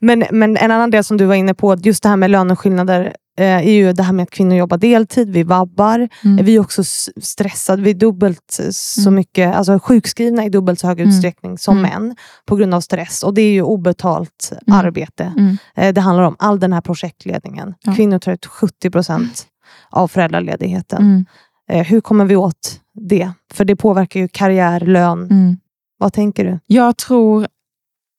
men, 0.00 0.24
men 0.30 0.56
en 0.56 0.70
annan 0.70 0.90
del 0.90 1.04
som 1.04 1.16
du 1.16 1.24
var 1.24 1.34
inne 1.34 1.54
på, 1.54 1.74
just 1.74 2.02
det 2.02 2.08
här 2.08 2.16
med 2.16 2.30
löneskillnader, 2.30 3.14
eh, 3.38 3.46
är 3.46 3.72
ju 3.72 3.92
det 3.92 4.02
här 4.02 4.12
med 4.12 4.22
att 4.22 4.30
kvinnor 4.30 4.56
jobbar 4.56 4.78
deltid, 4.78 5.30
vi 5.30 5.42
vabbar. 5.42 6.08
Mm. 6.24 6.44
Vi 6.44 6.56
är 6.56 6.60
också 6.60 6.84
stressade, 7.22 7.82
vi 7.82 7.90
är 7.90 7.94
dubbelt 7.94 8.60
så 8.70 9.08
mm. 9.08 9.14
mycket, 9.14 9.54
alltså 9.54 9.78
sjukskrivna 9.78 10.44
i 10.44 10.48
dubbelt 10.48 10.80
så 10.80 10.86
hög 10.86 11.00
mm. 11.00 11.08
utsträckning 11.08 11.58
som 11.58 11.78
mm. 11.78 11.90
män 11.90 12.16
på 12.46 12.56
grund 12.56 12.74
av 12.74 12.80
stress. 12.80 13.22
Och 13.22 13.34
det 13.34 13.42
är 13.42 13.52
ju 13.52 13.62
obetalt 13.62 14.52
mm. 14.66 14.80
arbete. 14.80 15.32
Mm. 15.36 15.58
Eh, 15.76 15.94
det 15.94 16.00
handlar 16.00 16.24
om 16.24 16.36
all 16.38 16.60
den 16.60 16.72
här 16.72 16.80
projektledningen. 16.80 17.74
Ja. 17.80 17.94
Kvinnor 17.94 18.18
tar 18.18 18.32
ut 18.32 18.46
70 18.46 18.90
procent 18.90 19.46
av 19.90 20.08
föräldraledigheten. 20.08 21.26
Eh, 21.70 21.86
hur 21.86 22.00
kommer 22.00 22.24
vi 22.24 22.36
åt 22.36 22.80
det? 22.96 23.32
För 23.54 23.64
det 23.64 23.76
påverkar 23.76 24.20
ju 24.20 24.28
karriär, 24.28 24.80
lön. 24.80 25.22
Mm. 25.22 25.56
Vad 25.98 26.12
tänker 26.12 26.44
du? 26.44 26.58
Jag 26.66 26.96
tror, 26.96 27.46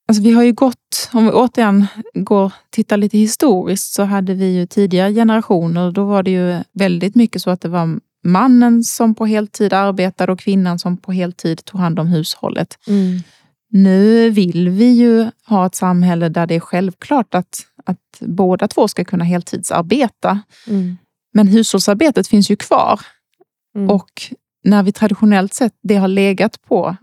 alltså 0.08 0.24
vi 0.24 0.32
har 0.32 0.44
ju 0.44 0.54
gått, 0.54 1.10
om 1.14 1.26
vi 1.26 1.32
återigen 1.32 1.88
går 2.14 2.54
tittar 2.70 2.98
lite 2.98 3.18
historiskt, 3.18 3.94
så 3.94 4.04
hade 4.04 4.34
vi 4.34 4.46
ju 4.46 4.66
tidigare 4.66 5.14
generationer, 5.14 5.92
då 5.92 6.06
var 6.06 6.24
det 6.24 6.32
ju 6.32 6.60
väldigt 6.74 7.16
mycket 7.16 7.42
så 7.42 7.50
att 7.50 7.62
det 7.62 7.70
var 7.70 8.00
mannen 8.24 8.84
som 8.84 9.16
på 9.16 9.26
heltid 9.26 9.74
arbetade 9.74 10.32
och 10.32 10.40
kvinnan 10.40 10.80
som 10.80 10.98
på 10.98 11.12
heltid 11.12 11.66
tog 11.66 11.80
hand 11.80 12.00
om 12.00 12.08
hushållet. 12.08 12.80
Mm. 12.88 13.20
Nu 13.70 14.30
vill 14.30 14.70
vi 14.70 14.92
ju 14.92 15.32
ha 15.46 15.66
ett 15.66 15.76
samhälle 15.76 16.30
där 16.30 16.48
det 16.48 16.56
är 16.56 16.60
självklart 16.60 17.36
att, 17.36 17.66
att 17.86 17.98
båda 18.20 18.68
två 18.68 18.88
ska 18.88 19.06
kunna 19.06 19.24
heltidsarbeta. 19.24 20.40
Mm. 20.68 20.98
Men 21.34 21.48
hushållsarbetet 21.48 22.28
finns 22.28 22.52
ju 22.52 22.56
kvar. 22.56 23.00
Mm. 23.76 23.90
Och 23.90 24.34
när 24.64 24.84
vi 24.84 24.92
traditionellt 24.92 25.54
sett 25.54 25.74
det 25.84 25.96
har 25.96 26.08
legat 26.08 26.62
på, 26.62 26.96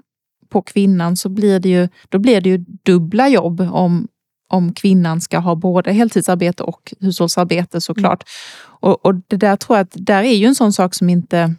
på 0.49 0.63
kvinnan 0.63 1.17
så 1.17 1.29
blir 1.29 1.61
det 1.61 1.69
ju, 1.69 1.89
då 2.09 2.19
blir 2.19 2.41
det 2.41 2.49
ju 2.49 2.65
dubbla 2.83 3.29
jobb 3.29 3.61
om, 3.61 4.09
om 4.49 4.73
kvinnan 4.73 5.21
ska 5.21 5.39
ha 5.39 5.55
både 5.55 5.93
heltidsarbete 5.93 6.63
och 6.63 6.95
hushållsarbete 7.01 7.81
såklart. 7.81 8.23
Mm. 8.23 8.93
Och, 8.93 9.07
och 9.07 9.15
det 9.15 9.37
där 9.37 9.57
tror 9.57 9.79
jag 9.79 9.85
att 9.85 9.95
där 9.95 10.23
är 10.23 10.35
ju 10.35 10.47
en 10.47 10.55
sån 10.55 10.73
sak 10.73 10.95
som 10.95 11.11
inte 11.11 11.55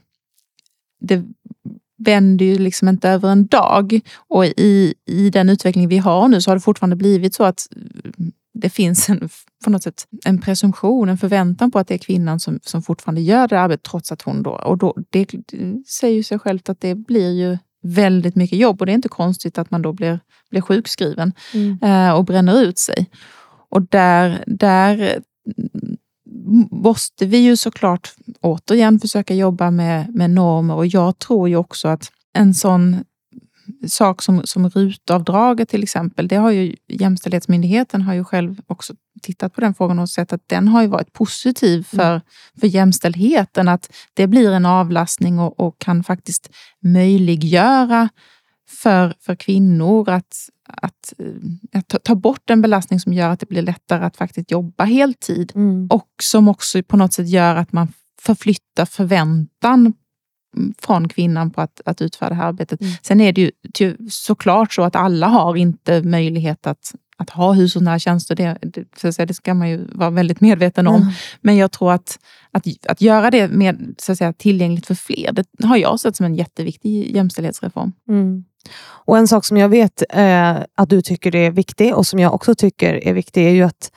det 1.00 1.24
vänder 1.98 2.46
ju 2.46 2.58
liksom 2.58 2.88
inte 2.88 3.10
över 3.10 3.30
en 3.30 3.48
dag. 3.48 4.00
Och 4.16 4.46
i, 4.46 4.94
i 5.06 5.30
den 5.30 5.50
utveckling 5.50 5.88
vi 5.88 5.98
har 5.98 6.28
nu 6.28 6.42
så 6.42 6.52
har 6.52 6.56
det 6.56 6.62
fortfarande 6.62 6.96
blivit 6.96 7.34
så 7.34 7.44
att 7.44 7.68
det 8.56 8.70
finns 8.70 9.10
en, 9.10 9.30
på 9.64 9.70
något 9.70 9.84
sätt 9.84 10.08
en 10.26 10.42
presumtion, 10.42 11.10
en 11.10 11.18
förväntan 11.18 11.72
på 11.72 11.80
att 11.80 11.88
det 11.88 11.94
är 11.94 11.98
kvinnan 11.98 12.40
som, 12.40 12.60
som 12.64 12.82
fortfarande 12.82 13.22
gör 13.22 13.48
det 13.48 13.60
arbetet 13.60 13.84
trots 13.84 14.12
att 14.12 14.22
hon 14.22 14.44
då... 14.44 14.52
Och 14.52 14.78
då 14.78 14.96
det, 15.10 15.26
det 15.26 15.84
säger 15.88 16.16
ju 16.16 16.24
sig 16.24 16.40
självt 16.40 16.70
att 16.70 16.82
det 16.82 16.96
blir 16.96 17.32
ju 17.32 17.58
väldigt 17.84 18.36
mycket 18.36 18.60
jobb 18.60 18.82
och 18.82 18.86
det 18.86 18.92
är 18.92 18.96
inte 18.96 19.10
konstigt 19.10 19.58
att 19.58 19.72
man 19.72 19.82
då 19.82 19.94
blir, 19.94 20.20
blir 20.50 20.62
sjukskriven 20.62 21.34
mm. 21.54 21.80
eh, 21.82 22.16
och 22.16 22.26
bränner 22.26 22.62
ut 22.62 22.80
sig. 22.80 23.10
Och 23.70 23.82
där, 23.82 24.44
där 24.48 25.20
måste 26.72 27.26
vi 27.26 27.38
ju 27.38 27.58
såklart 27.58 28.14
återigen 28.42 29.00
försöka 29.00 29.34
jobba 29.34 29.72
med, 29.72 30.16
med 30.16 30.30
normer 30.30 30.76
och 30.76 30.88
jag 30.88 31.20
tror 31.20 31.50
ju 31.50 31.56
också 31.56 31.88
att 31.88 32.12
en 32.34 32.54
sån 32.54 33.04
sak 33.88 34.22
som, 34.22 34.42
som 34.44 34.70
rutavdraget 34.70 35.70
till 35.70 35.84
exempel, 35.84 36.28
det 36.28 36.36
har 36.36 36.52
ju 36.52 36.76
Jämställdhetsmyndigheten 36.88 38.02
har 38.02 38.14
ju 38.14 38.24
själv 38.24 38.62
också 38.68 38.94
tittat 39.22 39.54
på 39.54 39.62
den 39.62 39.74
frågan 39.74 40.00
och 40.00 40.10
sett 40.10 40.34
att 40.34 40.42
den 40.48 40.68
har 40.68 40.82
ju 40.82 40.88
varit 40.88 41.14
positiv 41.14 41.74
mm. 41.74 41.84
för, 41.84 42.12
mm. 42.12 42.22
för 42.60 42.68
jämställdheten. 42.68 43.68
Att 43.68 43.94
det 44.14 44.28
blir 44.28 44.52
en 44.52 44.66
avlastning 44.66 45.40
och, 45.40 45.60
och 45.60 45.80
kan 45.80 46.04
faktiskt 46.04 46.50
möjliggöra 46.80 48.10
för, 48.70 49.14
för 49.20 49.36
kvinnor 49.36 50.10
att, 50.10 50.50
att, 50.68 51.14
eh, 51.18 51.80
att, 51.80 52.04
ta 52.04 52.16
bort 52.16 52.50
en 52.50 52.62
belastning 52.62 53.00
som 53.00 53.14
gör 53.14 53.30
att 53.30 53.40
det 53.40 53.50
blir 53.50 53.62
lättare 53.62 54.06
att 54.06 54.18
faktiskt 54.18 54.52
jobba 54.52 54.84
heltid. 54.84 55.52
Mm. 55.56 55.88
Och 55.88 56.10
som 56.24 56.48
också 56.48 56.84
på 56.84 56.98
något 56.98 57.14
sätt 57.14 57.30
gör 57.30 57.56
att 57.56 57.74
man 57.74 57.94
förflyttar 58.22 58.86
förväntan 58.86 59.94
från 60.80 61.10
kvinnan 61.10 61.52
på 61.52 61.62
att, 61.62 61.82
att 61.86 62.02
utföra 62.02 62.30
det 62.30 62.36
här 62.36 62.48
arbetet. 62.48 62.82
Mm. 62.82 62.94
Sen 63.02 63.22
är 63.22 63.34
det 63.34 63.42
ju 63.42 63.52
såklart 64.10 64.74
så 64.74 64.84
att 64.84 64.96
alla 64.96 65.28
har 65.28 65.56
inte 65.56 66.02
möjlighet 66.02 66.68
att, 66.68 66.96
att 67.18 67.30
ha 67.30 67.54
hushållsnära 67.54 68.00
tjänster. 68.00 68.36
Det, 68.36 68.58
det, 68.62 69.26
det 69.26 69.34
ska 69.34 69.54
man 69.54 69.70
ju 69.70 69.88
vara 69.92 70.10
väldigt 70.10 70.42
medveten 70.42 70.88
om. 70.88 71.02
Mm. 71.02 71.14
Men 71.42 71.58
jag 71.58 71.72
tror 71.72 71.92
att, 71.92 72.20
att, 72.52 72.66
att 72.88 73.02
göra 73.02 73.32
det 73.32 73.48
med, 73.48 73.96
så 73.98 74.12
att 74.12 74.18
säga, 74.18 74.34
tillgängligt 74.34 74.86
för 74.86 74.96
fler, 74.96 75.32
det 75.32 75.68
har 75.68 75.78
jag 75.78 76.00
sett 76.00 76.16
som 76.16 76.26
en 76.26 76.36
jätteviktig 76.36 77.16
jämställdhetsreform. 77.16 77.92
Mm. 78.10 78.44
Och 78.84 79.18
En 79.18 79.28
sak 79.28 79.46
som 79.46 79.58
jag 79.58 79.70
vet 79.70 80.04
eh, 80.10 80.58
att 80.76 80.90
du 80.90 81.02
tycker 81.02 81.36
är 81.36 81.52
viktig 81.52 81.96
och 81.96 82.08
som 82.08 82.20
jag 82.20 82.34
också 82.34 82.56
tycker 82.56 83.08
är 83.08 83.14
viktig 83.14 83.46
är 83.46 83.52
ju 83.52 83.64
att 83.64 83.92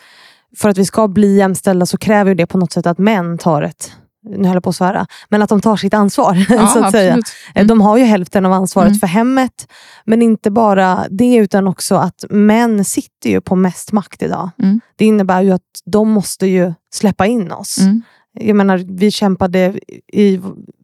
för 0.56 0.68
att 0.68 0.78
vi 0.78 0.84
ska 0.84 1.08
bli 1.08 1.36
jämställda 1.36 1.86
så 1.86 1.98
kräver 1.98 2.34
det 2.34 2.46
på 2.46 2.58
något 2.58 2.72
sätt 2.72 2.86
att 2.86 2.98
män 2.98 3.38
tar 3.38 3.62
ett 3.62 3.92
nu 4.28 4.48
höll 4.48 4.56
jag 4.56 4.62
på 4.62 4.70
att 4.70 4.76
svära, 4.76 5.06
men 5.28 5.42
att 5.42 5.48
de 5.48 5.60
tar 5.60 5.76
sitt 5.76 5.94
ansvar. 5.94 6.46
Ja, 6.48 6.66
så 6.74 6.84
att 6.84 6.92
säga. 6.92 7.18
Mm. 7.54 7.66
De 7.66 7.80
har 7.80 7.96
ju 7.96 8.04
hälften 8.04 8.46
av 8.46 8.52
ansvaret 8.52 8.88
mm. 8.88 8.98
för 8.98 9.06
hemmet, 9.06 9.68
men 10.04 10.22
inte 10.22 10.50
bara 10.50 11.06
det, 11.10 11.36
utan 11.36 11.68
också 11.68 11.94
att 11.94 12.24
män 12.30 12.84
sitter 12.84 13.30
ju 13.30 13.40
på 13.40 13.56
mest 13.56 13.92
makt 13.92 14.22
idag. 14.22 14.50
Mm. 14.62 14.80
Det 14.96 15.04
innebär 15.04 15.42
ju 15.42 15.50
att 15.50 15.62
de 15.84 16.10
måste 16.10 16.46
ju 16.46 16.74
släppa 16.94 17.26
in 17.26 17.52
oss. 17.52 17.78
Mm. 17.78 18.02
Jag 18.40 18.56
menar, 18.56 18.78
vi 18.78 19.10
kämpade 19.10 19.78
i, 20.12 20.40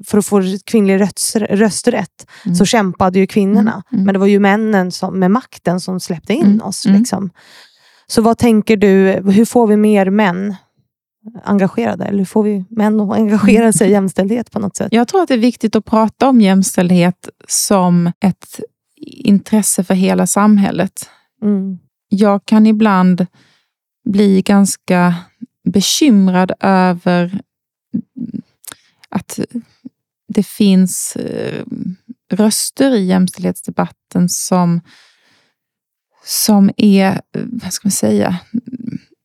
för 0.07 0.19
att 0.19 0.27
få 0.27 0.43
kvinnlig 0.65 1.01
röst, 1.01 1.37
rösträtt, 1.37 2.27
mm. 2.45 2.55
så 2.55 2.65
kämpade 2.65 3.19
ju 3.19 3.27
kvinnorna. 3.27 3.83
Mm. 3.93 4.05
Men 4.05 4.13
det 4.13 4.19
var 4.19 4.27
ju 4.27 4.39
männen 4.39 4.93
som, 4.93 5.19
med 5.19 5.31
makten 5.31 5.81
som 5.81 6.01
släppte 6.01 6.33
in 6.33 6.61
oss. 6.61 6.85
Liksom. 6.85 7.31
Så 8.07 8.23
vad 8.23 8.39
tänker 8.39 8.77
du, 8.77 9.23
hur 9.31 9.45
får 9.45 9.67
vi 9.67 9.77
mer 9.77 10.11
män 10.11 10.55
engagerade? 11.45 12.05
Eller 12.05 12.19
hur 12.19 12.25
får 12.25 12.43
vi 12.43 12.65
män 12.69 13.01
att 13.01 13.13
engagera 13.13 13.73
sig 13.73 13.89
i 13.89 13.91
jämställdhet 13.93 14.51
på 14.51 14.59
något 14.59 14.77
sätt? 14.77 14.89
Jag 14.91 15.09
tror 15.09 15.23
att 15.23 15.29
det 15.29 15.35
är 15.35 15.39
viktigt 15.39 15.77
att 15.77 15.85
prata 15.85 16.29
om 16.29 16.41
jämställdhet 16.41 17.29
som 17.49 18.13
ett 18.21 18.61
intresse 19.07 19.85
för 19.85 19.95
hela 19.95 20.27
samhället. 20.27 21.11
Mm. 21.43 21.79
Jag 22.09 22.45
kan 22.45 22.67
ibland 22.67 23.27
bli 24.05 24.43
ganska 24.43 25.15
bekymrad 25.65 26.53
över 26.61 27.41
att 29.09 29.41
det 30.29 30.47
finns 30.47 31.17
eh, 31.17 31.65
röster 32.33 32.95
i 32.95 33.05
jämställdhetsdebatten 33.05 34.29
som, 34.29 34.81
som 36.25 36.71
är, 36.77 37.21
vad 37.33 37.73
ska 37.73 37.87
man 37.89 37.93
säga, 37.93 38.39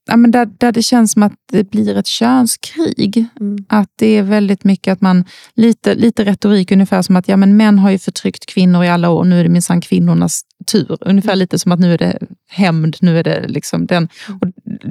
ja, 0.10 0.18
men 0.18 0.32
där, 0.32 0.46
där 0.58 0.72
det 0.72 0.84
känns 0.84 1.12
som 1.12 1.24
att 1.24 1.34
det 1.52 1.70
blir 1.72 1.98
ett 1.98 2.08
könskrig. 2.08 3.26
Mm. 3.40 3.66
Att 3.70 3.90
det 3.96 4.18
är 4.18 4.24
väldigt 4.24 4.64
mycket 4.64 4.92
att 4.92 5.02
man, 5.02 5.26
lite, 5.56 5.96
lite 5.96 6.26
retorik 6.26 6.72
ungefär 6.72 7.02
som 7.02 7.16
att 7.16 7.28
ja, 7.28 7.38
men 7.38 7.58
män 7.58 7.80
har 7.80 7.92
ju 7.92 7.98
förtryckt 8.00 8.46
kvinnor 8.46 8.84
i 8.84 8.90
alla 8.90 9.10
år, 9.10 9.24
nu 9.24 9.40
är 9.40 9.44
det 9.44 9.50
minsann 9.50 9.82
kvinnornas 9.82 10.42
tur. 10.72 10.98
Ungefär 11.02 11.30
Mm. 11.30 11.40
lite 11.40 11.60
som 11.60 11.72
att 11.72 11.80
nu 11.80 11.94
är 11.94 11.98
det 11.98 12.20
hämnd, 12.50 12.98
nu 13.02 13.20
är 13.20 13.24
det 13.24 13.48
liksom 13.48 13.86
den. 13.86 14.10
Och 14.42 14.48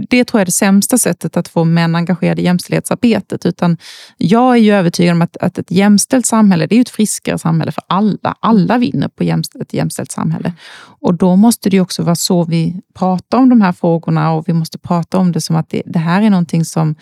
det 0.09 0.25
tror 0.25 0.39
jag 0.39 0.43
är 0.43 0.47
det 0.47 0.53
sämsta 0.53 0.99
sättet 0.99 1.37
att 1.37 1.49
få 1.49 1.65
män 1.65 1.95
engagerade 1.95 2.43
i 2.43 2.45
jämställdhetsarbetet. 2.45 3.47
Utan 3.47 3.77
jag 4.17 4.55
är 4.57 4.61
ju 4.61 4.73
övertygad 4.73 5.13
om 5.13 5.23
att, 5.23 5.37
att 5.37 5.59
ett 5.59 5.71
jämställt 5.71 6.27
samhälle, 6.27 6.67
det 6.67 6.77
är 6.77 6.81
ett 6.81 6.89
friskare 6.89 7.39
samhälle 7.39 7.73
för 7.73 7.85
alla. 7.87 8.37
Alla 8.41 8.79
vinner 8.79 9.09
på 9.09 9.25
jämst- 9.25 9.63
ett 9.63 9.75
jämställt 9.75 10.13
samhälle. 10.13 10.53
Och 11.01 11.15
då 11.15 11.37
måste 11.37 11.71
det 11.71 11.81
också 11.81 12.03
vara 12.03 12.17
så 12.17 12.45
vi 12.45 12.81
pratar 12.95 13.39
om 13.39 13.49
de 13.49 13.61
här 13.61 13.73
frågorna 13.73 14.33
och 14.33 14.49
vi 14.49 14.53
måste 14.53 14.79
prata 14.79 15.19
om 15.19 15.33
det 15.33 15.41
som 15.41 15.57
att 15.57 15.71
det, 15.71 15.83
det 15.87 15.99
här 15.99 16.23
är 16.23 16.31
någonting 16.31 16.65
som, 16.65 16.95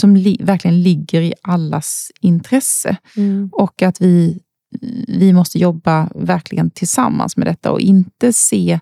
som 0.00 0.16
li, 0.16 0.36
verkligen 0.40 0.82
ligger 0.82 1.20
i 1.20 1.34
allas 1.42 2.10
intresse. 2.20 2.96
Mm. 3.16 3.48
Och 3.52 3.82
att 3.82 4.00
vi, 4.00 4.40
vi 5.08 5.32
måste 5.32 5.58
jobba 5.58 6.08
verkligen 6.14 6.70
tillsammans 6.70 7.36
med 7.36 7.46
detta 7.46 7.72
och 7.72 7.80
inte 7.80 8.32
se, 8.32 8.80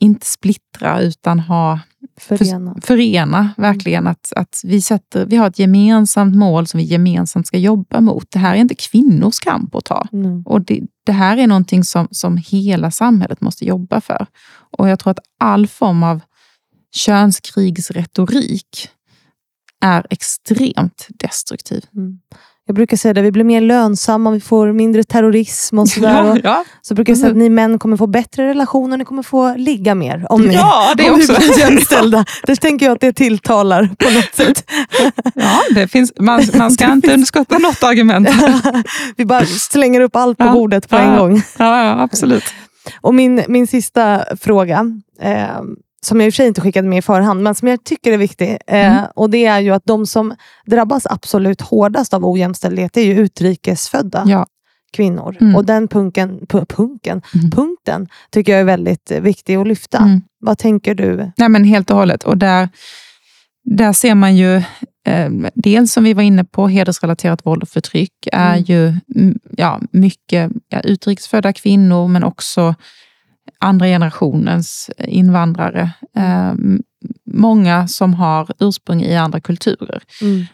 inte 0.00 0.26
splittra 0.26 1.00
utan 1.00 1.40
ha 1.40 1.80
Förena. 2.16 2.76
förena 2.82 3.50
verkligen. 3.56 4.06
Att, 4.06 4.32
att 4.36 4.60
vi, 4.64 4.82
sätter, 4.82 5.26
vi 5.26 5.36
har 5.36 5.46
ett 5.46 5.58
gemensamt 5.58 6.36
mål 6.36 6.66
som 6.66 6.78
vi 6.78 6.84
gemensamt 6.84 7.46
ska 7.46 7.58
jobba 7.58 8.00
mot. 8.00 8.30
Det 8.30 8.38
här 8.38 8.54
är 8.54 8.58
inte 8.58 8.74
kvinnors 8.74 9.40
kamp 9.40 9.74
att 9.74 9.84
ta. 9.84 10.06
Mm. 10.12 10.42
Och 10.42 10.60
det, 10.60 10.80
det 11.06 11.12
här 11.12 11.36
är 11.36 11.46
någonting 11.46 11.84
som, 11.84 12.08
som 12.10 12.36
hela 12.36 12.90
samhället 12.90 13.40
måste 13.40 13.64
jobba 13.64 14.00
för. 14.00 14.26
Och 14.78 14.88
jag 14.88 14.98
tror 14.98 15.10
att 15.10 15.20
all 15.40 15.66
form 15.66 16.02
av 16.02 16.20
könskrigsretorik 16.94 18.88
är 19.80 20.06
extremt 20.10 21.08
destruktiv. 21.10 21.86
Mm. 21.94 22.20
Jag 22.66 22.74
brukar 22.76 22.96
säga 22.96 23.14
det, 23.14 23.22
vi 23.22 23.32
blir 23.32 23.44
mer 23.44 23.60
lönsamma, 23.60 24.30
vi 24.30 24.40
får 24.40 24.72
mindre 24.72 25.04
terrorism 25.04 25.78
och 25.78 25.88
sådär. 25.88 26.30
Och 26.32 26.38
ja. 26.44 26.64
så 26.82 26.94
brukar 26.94 27.10
jag 27.10 27.18
säga 27.18 27.30
att 27.30 27.36
ni 27.36 27.48
män 27.48 27.78
kommer 27.78 27.96
få 27.96 28.06
bättre 28.06 28.48
relationer, 28.48 28.96
ni 28.96 29.04
kommer 29.04 29.22
få 29.22 29.54
ligga 29.56 29.94
mer. 29.94 30.26
Om 30.30 30.42
ni, 30.42 30.54
Ja, 30.54 30.94
det 30.96 31.10
om 31.10 31.16
också. 31.16 31.34
blir 31.38 31.58
jämställda. 31.58 32.24
Det 32.46 32.56
tänker 32.56 32.86
jag 32.86 32.94
att 32.94 33.00
det 33.00 33.12
tilltalar 33.12 33.90
på 33.98 34.10
något 34.10 34.34
sätt. 34.34 34.70
ja 35.34 35.60
det 35.74 35.88
finns, 35.88 36.12
man, 36.20 36.42
man 36.58 36.70
ska 36.70 36.92
inte 36.92 37.12
underskatta 37.14 37.58
något 37.58 37.82
argument. 37.82 38.28
vi 39.16 39.24
bara 39.24 39.46
slänger 39.46 40.00
upp 40.00 40.16
allt 40.16 40.38
på 40.38 40.44
Ja. 40.44 40.52
bordet 40.52 40.88
på 40.88 40.96
en 40.96 41.12
Ja. 41.12 41.18
gång. 41.18 41.42
Ja, 41.58 41.84
ja, 41.84 42.00
absolut. 42.02 42.44
Och 43.00 43.14
min, 43.14 43.42
min 43.48 43.66
sista 43.66 44.24
fråga, 44.40 44.86
eh, 45.22 45.46
som 46.04 46.20
jag 46.20 46.26
i 46.26 46.30
och 46.30 46.34
för 46.34 46.36
sig 46.36 46.46
inte 46.46 46.60
skickade 46.60 46.88
med 46.88 46.98
i 46.98 47.02
förhand, 47.02 47.42
men 47.42 47.54
som 47.54 47.68
jag 47.68 47.84
tycker 47.84 48.12
är 48.12 48.16
viktig. 48.18 48.50
Eh, 48.66 48.92
Mm. 48.96 49.04
och 49.16 49.30
Det 49.30 49.46
är 49.46 49.60
ju 49.60 49.70
att 49.70 49.86
de 49.86 50.06
som 50.06 50.34
drabbas 50.66 51.06
absolut 51.06 51.60
hårdast 51.60 52.14
av 52.14 52.26
ojämställdhet 52.26 52.96
är 52.96 53.02
ju 53.02 53.14
utrikesfödda 53.20 54.24
Ja. 54.26 54.46
kvinnor. 54.96 55.36
Mm. 55.40 55.56
Och 55.56 55.64
den 55.64 55.88
punken, 55.88 56.40
pu- 56.40 56.66
punken, 56.66 57.22
Mm. 57.34 57.50
punkten 57.50 58.08
tycker 58.30 58.52
jag 58.52 58.60
är 58.60 58.64
väldigt 58.64 59.10
viktig 59.10 59.54
att 59.56 59.66
lyfta. 59.68 59.98
Mm. 59.98 60.20
Vad 60.40 60.58
tänker 60.58 60.94
du? 60.94 61.30
Nej, 61.36 61.48
men 61.48 61.64
helt 61.64 61.90
och 61.90 61.96
hållet. 61.96 62.24
Och 62.24 62.38
där, 62.38 62.68
där 63.64 63.92
ser 63.92 64.14
man 64.14 64.36
ju, 64.36 64.56
eh, 65.06 65.30
dels 65.54 65.92
som 65.92 66.04
vi 66.04 66.14
var 66.14 66.22
inne 66.22 66.44
på, 66.44 66.68
hedersrelaterat 66.68 67.46
våld 67.46 67.62
och 67.62 67.68
förtryck 67.68 68.12
är 68.32 68.52
Mm. 68.52 68.64
ju 68.66 68.86
mm, 69.16 69.38
ja, 69.56 69.80
mycket 69.90 70.50
ja, 70.68 70.80
utrikesfödda 70.80 71.52
kvinnor, 71.52 72.08
men 72.08 72.24
också 72.24 72.74
andra 73.58 73.86
generationens 73.86 74.90
invandrare. 74.98 75.90
Eh, 76.16 76.54
många 77.26 77.88
som 77.88 78.14
har 78.14 78.48
ursprung 78.58 79.02
i 79.02 79.16
andra 79.16 79.40
kulturer. 79.40 80.02
Mm. 80.22 80.44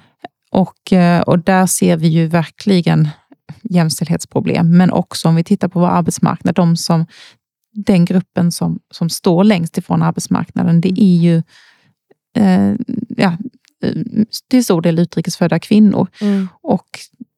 Och, 0.51 0.93
eh, 0.93 1.21
och 1.21 1.39
där 1.39 1.67
ser 1.67 1.97
vi 1.97 2.09
ju 2.09 2.27
verkligen 2.27 3.09
jämställdhetsproblem, 3.63 4.77
men 4.77 4.91
också 4.91 5.29
om 5.29 5.35
vi 5.35 5.45
tittar 5.45 5.69
på 5.69 5.81
vår 5.81 5.89
arbetsmarknad, 5.89 6.55
de 6.55 6.77
som, 6.77 7.07
den 7.73 8.05
gruppen 8.05 8.53
som, 8.53 8.81
som 8.91 9.11
står 9.11 9.45
längst 9.45 9.79
ifrån 9.79 10.03
arbetsmarknaden, 10.03 10.81
det 10.81 11.03
är 11.03 11.17
ju 11.17 11.43
eh, 12.37 12.75
ja, 13.17 13.37
eh, 13.83 13.95
till 14.51 14.65
stor 14.65 14.83
del 14.83 14.99
utrikesfödda 14.99 15.59
kvinnor. 15.59 16.09
Mm. 16.21 16.49
Och 16.63 16.89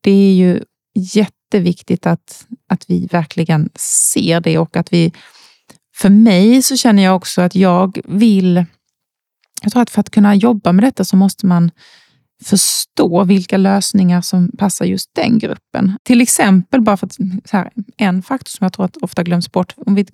det 0.01 0.11
är 0.11 0.35
ju 0.35 0.63
jätteviktigt 0.95 2.07
att, 2.07 2.47
att 2.69 2.91
vi 2.91 3.07
verkligen 3.07 3.71
ser 3.77 4.41
det 4.41 4.59
och 4.59 4.77
att 4.77 4.93
vi... 4.93 5.13
För 6.03 6.11
mig 6.11 6.63
så 6.63 6.77
känner 6.77 7.03
jag 7.03 7.17
också 7.17 7.43
att 7.43 7.55
jag 7.55 7.99
vill... 8.05 8.65
Jag 9.63 9.73
tror 9.73 9.83
att 9.83 9.91
för 9.91 10.01
att 10.01 10.11
kunna 10.11 10.35
jobba 10.35 10.73
med 10.73 10.85
detta 10.85 11.05
så 11.05 11.17
måste 11.17 11.47
man 11.47 11.71
förstå 12.45 13.25
vilka 13.25 13.57
lösningar 13.57 14.21
som 14.21 14.51
passar 14.59 14.85
just 14.85 15.11
den 15.15 15.39
gruppen. 15.39 15.99
Till 16.03 16.21
exempel, 16.21 16.81
bara 16.81 16.97
för 16.97 17.07
att, 17.07 17.17
här, 17.51 17.71
en 17.97 18.23
faktor 18.23 18.51
som 18.51 18.65
jag 18.65 18.73
tror 18.73 18.85
att 18.85 18.97
ofta 18.97 19.23
glöms 19.23 19.53
bort, 19.53 19.75
om 19.77 19.95
vi 19.95 20.07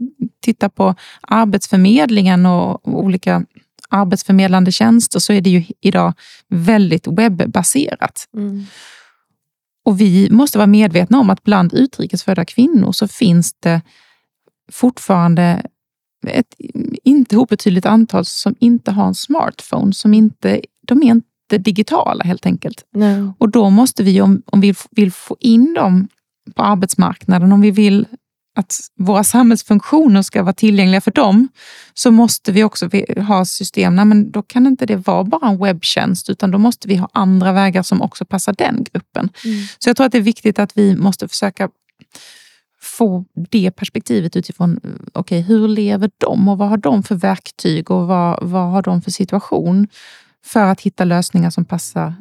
tittar 0.43 0.68
på 0.68 0.95
Arbetsförmedlingen 1.20 2.47
och 2.47 2.89
olika 2.89 3.45
arbetsförmedlande 3.89 4.72
tjänster 4.72 5.18
så 5.18 5.32
är 5.32 5.41
det 5.41 5.51
ju 5.51 5.64
idag 5.80 6.12
väldigt 6.49 7.07
webbaserat. 7.07 8.28
Mm. 8.36 8.66
Och 9.84 10.01
vi 10.01 10.30
måste 10.30 10.59
vara 10.59 10.66
medvetna 10.66 11.18
om 11.18 11.30
att 11.30 11.43
bland 11.43 11.74
utrikesfödda 11.74 12.45
kvinnor 12.45 12.93
så 12.93 13.09
finns 13.09 13.53
det 13.61 13.80
fortfarande 14.72 15.62
ett 16.26 16.54
inte 17.04 17.36
obetydligt 17.36 17.86
antal 17.86 18.24
som 18.24 18.54
inte 18.58 18.90
har 18.90 19.06
en 19.06 19.14
smartphone, 19.14 19.92
som 19.92 20.14
inte, 20.14 20.60
de 20.86 21.02
är 21.02 21.10
inte 21.10 21.58
digitala 21.58 22.24
helt 22.24 22.46
enkelt. 22.46 22.84
Nej. 22.92 23.32
Och 23.38 23.50
då 23.50 23.70
måste 23.70 24.02
vi, 24.02 24.20
om, 24.20 24.42
om 24.46 24.60
vi 24.60 24.74
vill 24.90 25.12
få 25.12 25.36
in 25.40 25.74
dem 25.74 26.08
på 26.54 26.62
arbetsmarknaden, 26.62 27.52
om 27.52 27.60
vi 27.60 27.70
vill 27.70 28.06
att 28.58 28.80
våra 28.98 29.24
samhällsfunktioner 29.24 30.22
ska 30.22 30.42
vara 30.42 30.52
tillgängliga 30.52 31.00
för 31.00 31.10
dem, 31.10 31.48
så 31.94 32.10
måste 32.10 32.52
vi 32.52 32.64
också 32.64 32.90
ha 33.26 33.44
system, 33.44 33.96
nej, 33.96 34.04
men 34.04 34.30
då 34.30 34.42
kan 34.42 34.66
inte 34.66 34.86
det 34.86 34.96
vara 34.96 35.24
bara 35.24 35.48
en 35.48 35.58
webbtjänst, 35.58 36.30
utan 36.30 36.50
då 36.50 36.58
måste 36.58 36.88
vi 36.88 36.96
ha 36.96 37.08
andra 37.12 37.52
vägar 37.52 37.82
som 37.82 38.02
också 38.02 38.24
passar 38.24 38.54
den 38.58 38.84
gruppen. 38.92 39.30
Mm. 39.44 39.66
Så 39.78 39.88
jag 39.88 39.96
tror 39.96 40.06
att 40.06 40.12
det 40.12 40.18
är 40.18 40.22
viktigt 40.22 40.58
att 40.58 40.78
vi 40.78 40.96
måste 40.96 41.28
försöka 41.28 41.68
få 42.99 43.24
det 43.51 43.70
perspektivet 43.70 44.36
utifrån, 44.36 44.80
okej, 45.12 45.40
hur 45.40 45.68
lever 45.68 46.11
de 46.18 46.49
och 46.49 46.59
vad 46.59 46.68
har 46.68 46.76
de 46.76 47.03
för 47.03 47.14
verktyg 47.14 47.90
och 47.90 48.07
vad, 48.07 48.38
vad 48.42 48.70
har 48.70 48.82
de 48.82 49.03
för 49.03 49.11
situation 49.11 49.88
för 50.44 50.61
att 50.61 50.80
hitta 50.80 51.05
lösningar 51.05 51.51
som 51.51 51.64
passar 51.64 52.14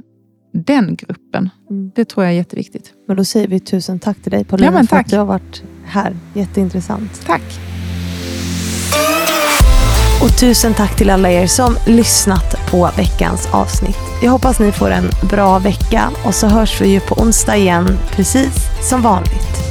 den 0.53 0.95
gruppen. 0.95 1.49
Mm. 1.69 1.91
Det 1.95 2.05
tror 2.05 2.25
jag 2.25 2.34
är 2.34 2.38
jätteviktigt. 2.38 2.93
Men 3.07 3.17
då 3.17 3.25
säger 3.25 3.47
vi 3.47 3.59
tusen 3.59 3.99
tack 3.99 4.21
till 4.21 4.32
dig 4.32 4.45
Paulina 4.45 4.80
Ja, 4.82 4.84
för 4.84 4.97
att 4.97 5.09
du 5.09 5.17
har 5.17 5.25
varit 5.25 5.63
här. 5.86 6.15
Jätteintressant. 6.34 7.25
Tack! 7.25 7.59
Och 10.23 10.39
tusen 10.39 10.73
tack 10.73 10.97
till 10.97 11.09
alla 11.09 11.32
er 11.32 11.47
som 11.47 11.75
lyssnat 11.88 12.71
på 12.71 12.89
veckans 12.97 13.53
avsnitt. 13.53 13.97
Jag 14.23 14.32
hoppas 14.32 14.59
ni 14.59 14.71
får 14.71 14.91
en 14.91 15.09
bra 15.30 15.59
vecka 15.59 16.09
och 16.25 16.36
så 16.36 16.47
hörs 16.47 16.82
vi 16.82 16.88
ju 16.88 16.99
på 16.99 17.15
onsdag 17.15 17.57
igen, 17.57 17.88
precis 18.15 18.89
som 18.89 19.01
vanligt. 19.01 19.66